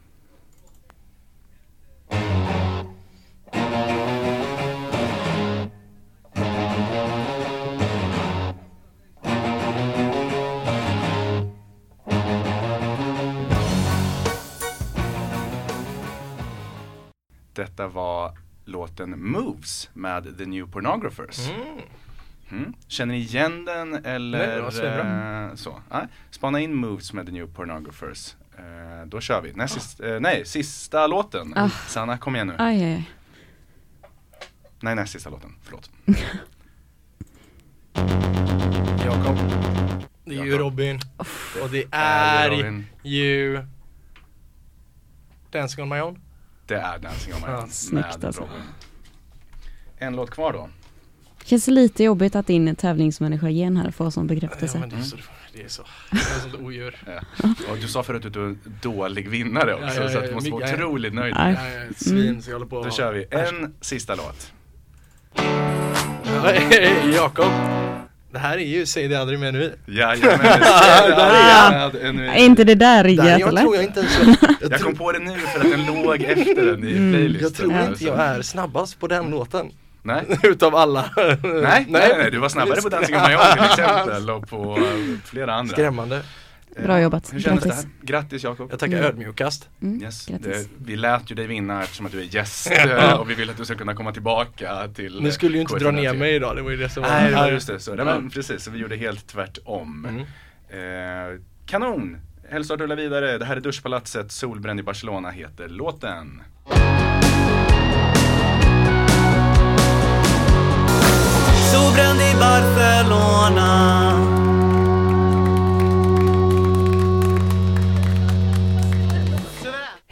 Detta 17.52 17.88
var 17.88 18.38
låten 18.64 19.30
Moves 19.32 19.90
med 19.92 20.38
The 20.38 20.46
New 20.46 20.66
Pornographers. 20.70 21.48
Mm. 21.50 21.78
Mm. 22.50 22.74
Känner 22.88 23.14
ni 23.14 23.20
igen 23.20 23.64
den 23.64 24.04
eller? 24.04 24.62
Nej, 24.82 25.50
eh, 25.50 25.54
så. 25.54 25.82
Nej. 25.90 26.06
Spana 26.30 26.60
in 26.60 26.74
Moves 26.74 27.12
med 27.12 27.26
The 27.26 27.32
New 27.32 27.46
Pornographers. 27.46 28.36
Eh, 28.58 29.06
då 29.06 29.20
kör 29.20 29.40
vi. 29.40 29.52
Näst, 29.52 29.74
sist, 29.74 30.00
eh, 30.00 30.20
nej, 30.20 30.44
sista 30.46 31.06
låten. 31.06 31.52
Ah. 31.56 31.68
Sanna, 31.68 32.18
kom 32.18 32.34
igen 32.34 32.46
nu. 32.46 32.54
Aj, 32.58 32.84
aj. 32.84 33.10
Nej, 34.80 34.94
näst 34.94 35.12
sista 35.12 35.30
låten. 35.30 35.54
Förlåt. 35.62 35.90
Jakob. 39.04 39.36
Det 40.24 40.34
är 40.38 40.44
ju. 40.44 40.58
Robin. 40.58 41.00
Och 41.62 41.70
det 41.70 41.84
Är 41.90 42.50
är 42.50 42.50
Robin. 42.50 42.86
ju 43.02 43.64
Dancing 45.50 45.82
on 45.82 45.88
my 45.88 46.00
own. 46.00 46.18
Det 46.72 46.78
är 46.78 46.98
Dancing 46.98 47.34
on 47.34 47.40
my 47.40 47.46
Ja, 47.46 47.58
own 47.62 47.70
snyggt 47.70 48.16
med 48.16 48.24
alltså. 48.24 48.48
En 49.98 50.16
låt 50.16 50.30
kvar 50.30 50.52
då. 50.52 50.68
Känns 51.44 51.66
lite 51.66 52.04
jobbigt 52.04 52.36
att 52.36 52.46
din 52.46 52.76
tävlingsmänniska 52.76 53.48
igen 53.48 53.76
här 53.76 53.90
får 53.90 54.10
sån 54.10 54.28
Ja, 54.28 54.34
bekräftelse. 54.34 54.78
men 54.78 54.88
det 54.88 54.96
är 54.96 55.02
så, 55.02 55.16
det 55.52 55.62
är 55.64 55.68
så, 55.68 55.82
det 56.10 56.16
är 56.18 56.40
sånt 56.40 56.54
odjur. 56.54 56.96
Och 57.70 57.76
du 57.80 57.88
sa 57.88 58.02
förut 58.02 58.24
att 58.24 58.32
du 58.32 58.40
är 58.44 58.46
en 58.46 58.58
dålig 58.82 59.28
vinnare 59.28 59.74
också, 59.74 59.86
Ja, 59.86 60.02
ja, 60.02 60.08
så 60.08 60.18
att 60.18 60.24
ja, 60.24 60.28
du 60.28 60.34
måste 60.34 60.50
vara 60.50 60.62
ja, 60.62 60.68
ja. 60.68 60.74
otroligt 60.74 61.14
nöjd. 61.14 61.34
Jag 61.34 61.48
är 61.50 61.90
ett 61.90 62.04
svin 62.04 62.42
så 62.42 62.50
jag 62.50 62.54
håller 62.54 62.66
på 62.66 62.82
Då 62.84 62.90
kör 62.90 63.12
vi 63.12 63.26
en 63.30 63.74
sista 63.80 64.14
låt. 64.14 64.52
Jakob. 67.14 67.52
Det 68.32 68.38
här 68.38 68.58
är 68.58 68.62
ju 68.64 68.86
Säg 68.86 69.08
det 69.08 69.16
aldrig 69.16 69.38
mer 69.38 69.52
nu. 69.52 69.74
Jajamän, 69.86 70.40
Är 72.30 72.36
inte 72.44 72.64
det 72.64 72.74
där 72.74 73.04
riggat 73.04 73.24
Där 73.26 73.38
jag 73.38 73.48
eller? 73.48 73.60
tror 73.62 73.74
jag 73.76 73.84
inte 73.84 74.00
ens 74.00 74.18
jag, 74.20 74.36
jag, 74.70 74.80
kom 74.80 74.94
på 74.96 75.12
det 75.12 75.18
nu 75.18 75.38
för 75.38 75.60
att 75.60 75.70
den 75.70 75.86
låg 75.86 76.22
efter 76.22 76.66
den 76.66 76.84
i 76.88 76.92
Mm. 76.92 77.12
playlisten. 77.12 77.42
jag 77.42 77.54
tror 77.54 77.90
inte 77.92 78.04
jag 78.04 78.18
är 78.20 78.42
snabbast 78.42 79.00
på 79.00 79.06
den 79.06 79.30
låten. 79.30 79.70
Nej, 80.02 80.22
Utav 80.42 80.76
alla. 80.76 81.04
nej, 81.16 81.86
nej, 81.88 82.14
nej, 82.18 82.30
du 82.30 82.38
var 82.38 82.48
snabbare 82.48 82.82
på 82.82 82.88
Dancing 82.88 83.16
on 83.16 83.22
my 83.28 83.34
own 83.34 83.42
till 83.56 83.64
exempel 83.64 84.30
och 84.30 84.48
på 84.48 84.78
flera 85.24 85.54
andra. 85.54 85.72
Skrämmande. 85.72 86.20
Eh, 86.76 86.82
Bra 86.84 87.00
jobbat. 87.00 87.32
Hur 87.34 87.40
kändes 87.40 87.64
Grattis. 87.64 87.82
det 87.82 87.88
här? 87.88 88.06
Grattis 88.20 88.44
Jakob. 88.44 88.70
Jag 88.70 88.78
tackar 88.78 88.92
Mm. 88.96 89.06
ödmjukast. 89.08 89.68
Mm, 89.82 90.02
Yes, 90.02 90.26
det, 90.26 90.68
vi 90.84 90.96
lät 90.96 91.30
ju 91.30 91.34
dig 91.34 91.46
vinna 91.46 91.82
eftersom 91.82 92.06
att 92.06 92.12
du 92.12 92.20
är 92.20 92.34
gäst 92.34 92.70
eh, 92.70 93.12
och 93.12 93.30
vi 93.30 93.34
vill 93.34 93.50
att 93.50 93.56
du 93.56 93.64
ska 93.64 93.74
kunna 93.74 93.94
komma 93.94 94.12
tillbaka 94.12 94.88
till 94.94 95.20
Ni 95.22 95.32
skulle 95.32 95.54
ju 95.56 95.60
inte 95.62 95.74
K103. 95.74 95.78
dra 95.78 95.90
ner 95.90 96.14
mig 96.14 96.34
idag, 96.34 96.56
det 96.56 96.62
var 96.62 96.70
ju 96.70 96.76
det 96.76 96.88
som 96.88 97.02
var 97.02 97.10
Nej, 97.10 97.34
var 97.34 97.48
just 97.50 97.66
det. 97.66 97.80
Så, 97.80 97.94
det 97.94 98.04
var, 98.04 98.30
precis, 98.34 98.62
så 98.64 98.70
vi 98.70 98.78
gjorde 98.78 98.96
helt 98.96 99.26
tvärtom. 99.26 100.06
Mm. 100.08 100.20
Eh, 101.34 101.40
kanon! 101.66 102.16
Hälsa 102.50 102.74
och 102.74 102.80
rulla 102.80 102.94
vidare. 102.94 103.38
Det 103.38 103.44
här 103.44 103.56
är 103.56 103.60
Duschpalatset, 103.60 104.32
Solbränd 104.32 104.80
i 104.80 104.82
Barcelona 104.82 105.30
heter 105.30 105.68
låten. 105.68 106.42
Solbränd 111.72 112.20
i 112.20 112.34
Barcelona 112.38 114.11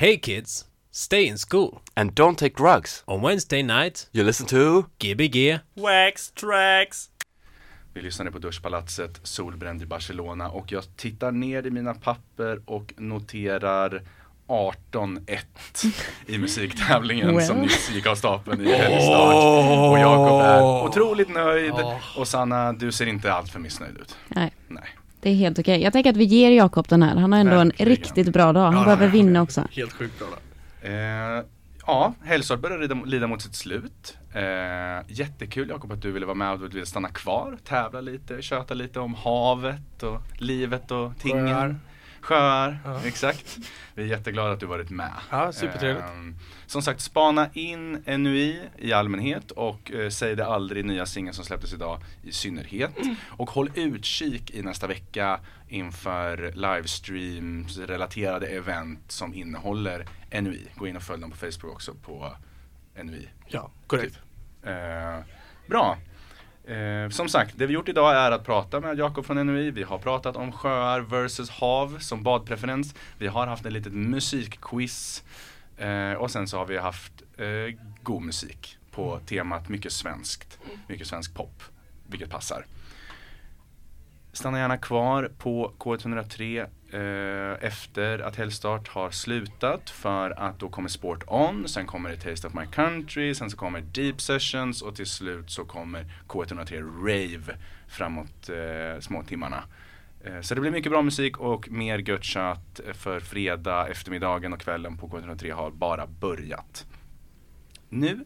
Hey 0.00 0.16
kids, 0.18 0.64
stay 0.90 1.26
in 1.26 1.38
school. 1.38 1.80
And 1.94 2.14
don't 2.14 2.38
take 2.38 2.56
drugs. 2.56 3.04
On 3.06 3.20
Wednesday 3.20 3.62
night, 3.62 4.08
You 4.12 4.24
listen 4.24 4.46
to 4.46 4.84
Gbg 4.98 5.60
Wax 5.74 6.30
tracks 6.30 7.10
Vi 7.94 8.00
lyssnade 8.00 8.30
på 8.32 8.38
Duschpalatset, 8.38 9.20
Solbränd 9.22 9.82
i 9.82 9.86
Barcelona 9.86 10.48
och 10.50 10.72
jag 10.72 10.96
tittar 10.96 11.32
ner 11.32 11.66
i 11.66 11.70
mina 11.70 11.94
papper 11.94 12.60
och 12.66 12.94
noterar 12.96 14.02
18-1 14.48 15.38
i 16.26 16.38
musiktävlingen 16.38 17.36
Well. 17.36 17.46
som 17.46 17.56
nyss 17.56 17.90
gick 17.90 18.06
av 18.06 18.14
stapeln 18.14 18.66
i 18.66 18.72
helgstart. 18.72 19.34
Och 19.90 19.98
Jakob 19.98 20.40
är 20.40 20.84
otroligt 20.88 21.28
nöjd 21.34 21.74
och 22.16 22.28
Sanna, 22.28 22.72
du 22.72 22.92
ser 22.92 23.06
inte 23.06 23.32
allt 23.32 23.50
för 23.50 23.58
missnöjd 23.58 23.96
ut. 23.98 24.16
Nej, 24.28 24.52
Nej. 24.68 24.88
Det 25.22 25.30
är 25.30 25.34
helt 25.34 25.58
okej. 25.58 25.82
Jag 25.82 25.92
tänker 25.92 26.10
att 26.10 26.16
vi 26.16 26.24
ger 26.24 26.50
Jakob 26.50 26.88
den 26.88 27.02
här. 27.02 27.16
Han 27.16 27.32
har 27.32 27.40
ändå 27.40 27.56
Verkligen. 27.56 27.88
en 27.88 27.96
riktigt 27.96 28.32
bra 28.32 28.52
dag. 28.52 28.64
Han 28.64 28.74
Ja, 28.74 28.84
behöver 28.84 29.08
vinna 29.08 29.42
också. 29.42 29.64
Helt 29.72 29.92
sjukt 29.92 30.18
bra 30.18 30.28
då. 30.30 30.88
Eh, 30.88 31.44
ja, 31.86 32.14
Hälsort 32.24 32.60
börjar 32.60 32.78
lida, 32.78 32.94
lida 33.04 33.26
mot 33.26 33.42
sitt 33.42 33.54
slut. 33.54 34.16
Eh, 34.34 34.42
jättekul 35.08 35.68
Jakob 35.68 35.92
att 35.92 36.02
du 36.02 36.12
ville 36.12 36.26
vara 36.26 36.34
med 36.34 36.52
och 36.52 36.58
du 36.58 36.68
ville 36.68 36.86
stanna 36.86 37.08
kvar, 37.08 37.58
tävla 37.64 38.00
lite, 38.00 38.42
köta 38.42 38.74
lite 38.74 39.00
om 39.00 39.14
havet 39.14 40.02
och 40.02 40.20
livet 40.38 40.90
och 40.90 41.12
tingen. 41.18 41.80
Sjöar. 42.20 42.78
Ja. 42.84 43.00
exakt. 43.04 43.58
Vi 43.94 44.02
är 44.02 44.06
jätteglada 44.06 44.52
att 44.52 44.60
du 44.60 44.66
varit 44.66 44.90
med. 44.90 45.12
Ja, 45.30 45.52
supertrevligt. 45.52 46.06
Ehm, 46.06 46.36
som 46.66 46.82
sagt, 46.82 47.00
spana 47.00 47.48
in 47.52 47.92
NUI 48.06 48.60
i 48.78 48.92
allmänhet 48.92 49.50
och 49.50 49.92
eh, 49.92 50.08
Säg 50.08 50.36
det 50.36 50.46
aldrig, 50.46 50.84
nya 50.84 51.06
singeln 51.06 51.34
som 51.34 51.44
släpptes 51.44 51.72
idag 51.72 52.00
i 52.22 52.32
synnerhet. 52.32 52.90
Och 53.28 53.50
håll 53.50 53.70
utkik 53.74 54.50
i 54.50 54.62
nästa 54.62 54.86
vecka 54.86 55.40
inför 55.68 56.52
livestreams 56.54 57.78
relaterade 57.78 58.46
event 58.46 59.12
som 59.12 59.34
innehåller 59.34 60.06
NUI. 60.40 60.66
Gå 60.76 60.86
in 60.86 60.96
och 60.96 61.02
följ 61.02 61.20
dem 61.20 61.30
på 61.30 61.36
Facebook 61.36 61.72
också 61.74 61.94
på 61.94 62.36
NUI. 63.02 63.28
Ja, 63.48 63.70
korrekt. 63.86 64.18
Eh, 64.62 65.24
bra. 65.68 65.98
Eh, 66.64 67.08
som 67.10 67.28
sagt, 67.28 67.58
det 67.58 67.66
vi 67.66 67.74
gjort 67.74 67.88
idag 67.88 68.16
är 68.16 68.30
att 68.30 68.44
prata 68.44 68.80
med 68.80 68.98
Jakob 68.98 69.26
från 69.26 69.46
NUI. 69.46 69.70
Vi 69.70 69.82
har 69.82 69.98
pratat 69.98 70.36
om 70.36 70.52
sjöar 70.52 71.00
versus 71.00 71.50
hav 71.50 71.98
som 71.98 72.22
badpreferens. 72.22 72.94
Vi 73.18 73.26
har 73.26 73.46
haft 73.46 73.66
en 73.66 73.72
litet 73.72 73.92
musikquiz. 73.92 75.24
Eh, 75.76 76.12
och 76.12 76.30
sen 76.30 76.48
så 76.48 76.58
har 76.58 76.66
vi 76.66 76.78
haft 76.78 77.22
eh, 77.36 77.76
god 78.02 78.22
musik 78.22 78.76
på 78.90 79.20
temat 79.26 79.68
mycket 79.68 79.92
svenskt. 79.92 80.58
Mycket 80.88 81.06
svensk 81.06 81.34
pop. 81.34 81.62
Vilket 82.06 82.30
passar. 82.30 82.64
Stanna 84.32 84.58
gärna 84.58 84.76
kvar 84.76 85.30
på 85.38 85.72
K103 85.78 86.60
eh, 86.60 86.68
Eh, 86.92 87.64
efter 87.64 88.18
att 88.18 88.36
Helgstart 88.36 88.88
har 88.88 89.10
slutat 89.10 89.90
för 89.90 90.30
att 90.30 90.58
då 90.58 90.68
kommer 90.68 90.88
Sport 90.88 91.24
On, 91.26 91.68
sen 91.68 91.86
kommer 91.86 92.10
det 92.10 92.16
Taste 92.16 92.46
of 92.46 92.54
My 92.54 92.66
Country, 92.66 93.34
sen 93.34 93.50
så 93.50 93.56
kommer 93.56 93.80
Deep 93.80 94.20
Sessions 94.20 94.82
och 94.82 94.96
till 94.96 95.06
slut 95.06 95.50
så 95.50 95.64
kommer 95.64 96.04
K103 96.28 96.82
Rave 97.06 97.58
framåt 97.88 98.48
eh, 98.48 99.00
småtimmarna. 99.00 99.64
Eh, 100.24 100.40
så 100.40 100.54
det 100.54 100.60
blir 100.60 100.70
mycket 100.70 100.92
bra 100.92 101.02
musik 101.02 101.38
och 101.38 101.70
mer 101.70 101.98
gött 101.98 102.24
tjat 102.24 102.80
för 102.92 103.20
fredag 103.20 103.88
eftermiddagen 103.88 104.52
och 104.52 104.60
kvällen 104.60 104.96
på 104.96 105.08
K103 105.08 105.52
har 105.52 105.70
bara 105.70 106.06
börjat. 106.06 106.86
Nu 107.88 108.24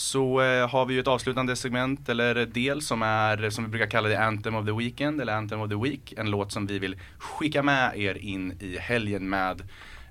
så 0.00 0.40
eh, 0.40 0.68
har 0.68 0.86
vi 0.86 0.94
ju 0.94 1.00
ett 1.00 1.08
avslutande 1.08 1.56
segment 1.56 2.08
eller 2.08 2.46
del 2.46 2.82
som 2.82 3.02
är 3.02 3.50
som 3.50 3.64
vi 3.64 3.70
brukar 3.70 3.86
kalla 3.86 4.08
det 4.08 4.18
Anthem 4.18 4.54
of 4.54 4.66
the 4.66 4.72
Weekend 4.72 5.20
eller 5.20 5.32
Anthem 5.32 5.60
of 5.60 5.68
the 5.68 5.76
Week. 5.76 6.14
En 6.16 6.30
låt 6.30 6.52
som 6.52 6.66
vi 6.66 6.78
vill 6.78 6.96
skicka 7.18 7.62
med 7.62 7.98
er 7.98 8.14
in 8.14 8.52
i 8.60 8.78
helgen 8.78 9.28
med 9.28 9.62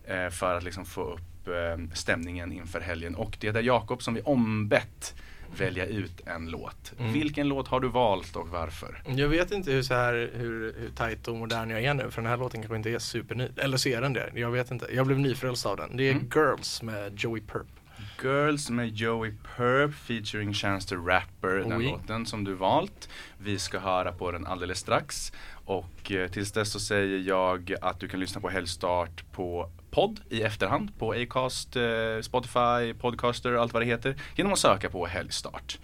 eh, 0.06 0.30
för 0.30 0.58
att 0.58 0.64
liksom 0.64 0.86
få 0.86 1.02
upp 1.02 1.48
eh, 1.48 1.94
stämningen 1.94 2.52
inför 2.52 2.80
helgen. 2.80 3.16
Och 3.16 3.38
det 3.40 3.48
är 3.48 3.62
Jakob 3.62 4.04
som 4.04 4.14
vi 4.14 4.22
ombett 4.22 5.16
välja 5.58 5.86
ut 5.86 6.22
en 6.26 6.50
låt. 6.50 6.94
Mm. 7.00 7.14
Vilken 7.14 7.48
låt 7.48 7.68
har 7.68 7.80
du 7.80 7.88
valt 7.88 8.36
och 8.36 8.50
varför? 8.50 9.02
Jag 9.06 9.28
vet 9.28 9.52
inte 9.52 9.72
hur, 9.72 9.82
så 9.82 9.94
här, 9.94 10.32
hur, 10.34 10.76
hur 10.80 10.90
tajt 10.96 11.28
och 11.28 11.36
modern 11.36 11.70
jag 11.70 11.84
är 11.84 11.94
nu 11.94 12.12
för 12.12 12.22
den 12.22 12.32
här 12.32 12.38
låten 12.38 12.62
kanske 12.62 12.76
inte 12.76 12.90
är 12.90 13.00
superny. 13.00 13.48
Eller 13.58 13.78
så 13.78 13.90
är 13.90 14.02
den 14.02 14.14
det, 14.14 14.32
jag 14.34 14.52
vet 14.52 14.72
inte. 14.72 14.88
Jag 14.94 15.08
blev 15.08 15.20
nyfrälst 15.20 15.66
av 15.66 15.78
den. 15.78 15.98
Det 15.98 16.04
är 16.04 16.12
Mm. 16.12 16.30
Girls 16.36 16.82
med 16.82 17.20
Joey 17.20 17.42
Perp. 17.42 17.79
Girls 18.24 18.70
med 18.70 18.96
Joey 18.96 19.32
Perp 19.56 19.94
featuring 19.94 20.54
Chance 20.54 20.90
the 20.90 20.96
Rapper, 20.96 21.50
den 21.70 21.78
Oui. 21.78 21.86
låten 21.92 22.26
som 22.26 22.44
du 22.44 22.54
valt. 22.54 23.10
Vi 23.38 23.60
ska 23.60 23.80
höra 23.80 24.12
på 24.12 24.32
den 24.32 24.48
alldeles 24.48 24.80
strax. 24.80 25.32
Och 25.66 26.12
eh, 26.12 26.28
tills 26.30 26.52
dess 26.52 26.72
så 26.72 26.80
säger 26.80 27.20
jag 27.20 27.74
att 27.82 28.00
du 28.00 28.08
kan 28.08 28.20
lyssna 28.20 28.42
på 28.42 28.50
Helgstart 28.50 29.32
på 29.32 29.70
podd 29.92 30.20
i 30.30 30.42
efterhand 30.42 31.00
på 31.00 31.12
Acast, 31.14 31.76
eh, 31.76 31.84
Spotify, 32.22 32.94
Podcaster, 33.00 33.54
allt 33.54 33.74
vad 33.74 33.82
det 33.82 33.86
heter. 33.86 34.16
Genom 34.36 34.54
att 34.54 34.60
söka 34.60 34.90
på 34.90 35.06
Helgstart. 35.06 35.80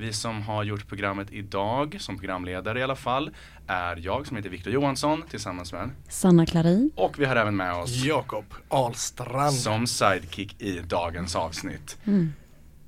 Vi 0.00 0.12
som 0.12 0.42
har 0.42 0.64
gjort 0.64 0.88
programmet 0.88 1.28
idag, 1.30 1.96
som 2.00 2.18
programledare 2.18 2.80
i 2.80 2.82
alla 2.82 2.96
fall, 2.96 3.30
är 3.66 3.96
jag 3.96 4.26
som 4.26 4.36
heter 4.36 4.50
Viktor 4.50 4.72
Johansson 4.72 5.22
tillsammans 5.30 5.72
med 5.72 5.90
Sanna 6.08 6.46
Klarin. 6.46 6.90
och 6.96 7.18
vi 7.18 7.24
har 7.24 7.36
även 7.36 7.56
med 7.56 7.74
oss 7.74 8.04
Jakob 8.04 8.44
Ahlstrand. 8.68 9.54
som 9.54 9.86
sidekick 9.86 10.62
i 10.62 10.78
dagens 10.78 11.36
avsnitt. 11.36 11.96
Mm. 12.04 12.32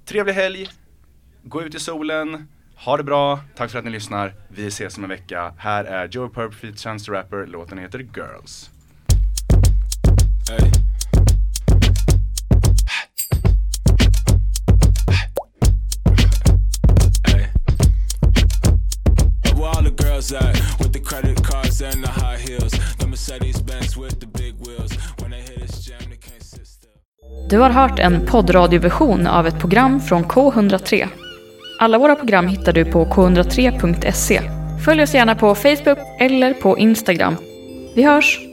Trevlig 0.05 0.33
helg, 0.33 0.69
gå 1.43 1.63
ut 1.63 1.75
i 1.75 1.81
solen, 1.81 2.49
ha 2.75 2.97
det 2.97 3.05
bra, 3.05 3.41
tack 3.57 3.71
för 3.71 3.79
att 3.79 3.85
ni 3.85 3.91
lyssnar. 3.91 4.35
Vi 4.49 4.67
ses 4.67 4.97
om 4.99 5.05
en 5.05 5.11
vecka. 5.11 5.55
Här 5.59 5.85
är 5.85 6.09
Joe 6.09 6.29
Purp 6.29 6.55
feat 6.55 6.79
Chance 6.79 7.07
the 7.07 7.13
Rapper, 7.13 7.47
låten 7.47 7.79
heter 7.79 7.99
Girls. 7.99 8.71
Hey. 10.51 10.59
Hey. 10.59 10.71
Girls 20.21 20.33
at 20.33 20.79
with 20.79 20.93
the 20.93 21.01
credit 21.01 21.47
cards 21.47 21.83
and 21.83 22.05
the 22.05 22.11
high 22.11 22.37
heels? 22.37 22.73
The 22.99 23.07
Mercedes 23.07 23.63
Benz 23.63 23.97
with 23.97 24.21
the 24.21 24.27
big 24.27 24.55
wheels. 24.67 24.93
When 25.19 25.31
they 25.31 25.41
hit 25.41 25.61
this 25.61 25.85
jam, 25.87 25.99
they 25.99 26.17
can't 26.17 26.43
sit 26.43 26.67
still. 26.67 26.91
Du 27.49 27.59
har 27.59 27.71
hört 27.71 27.99
en 27.99 28.27
poddradioversion 28.27 29.27
av 29.27 29.47
ett 29.47 29.59
program 29.59 30.01
från 30.01 30.25
K103. 30.25 31.09
Alla 31.79 31.99
våra 31.99 32.17
program 32.17 32.49
hittar 32.49 32.73
du 32.73 32.85
på 32.85 33.05
k103.se. 33.05 34.41
Följ 34.85 35.03
oss 35.03 35.15
gärna 35.15 35.35
på 35.35 35.55
Facebook 35.55 35.99
eller 36.19 36.55
på 36.55 36.79
Instagram. 36.79 37.37
Vi 37.95 38.03
hörs! 38.03 38.50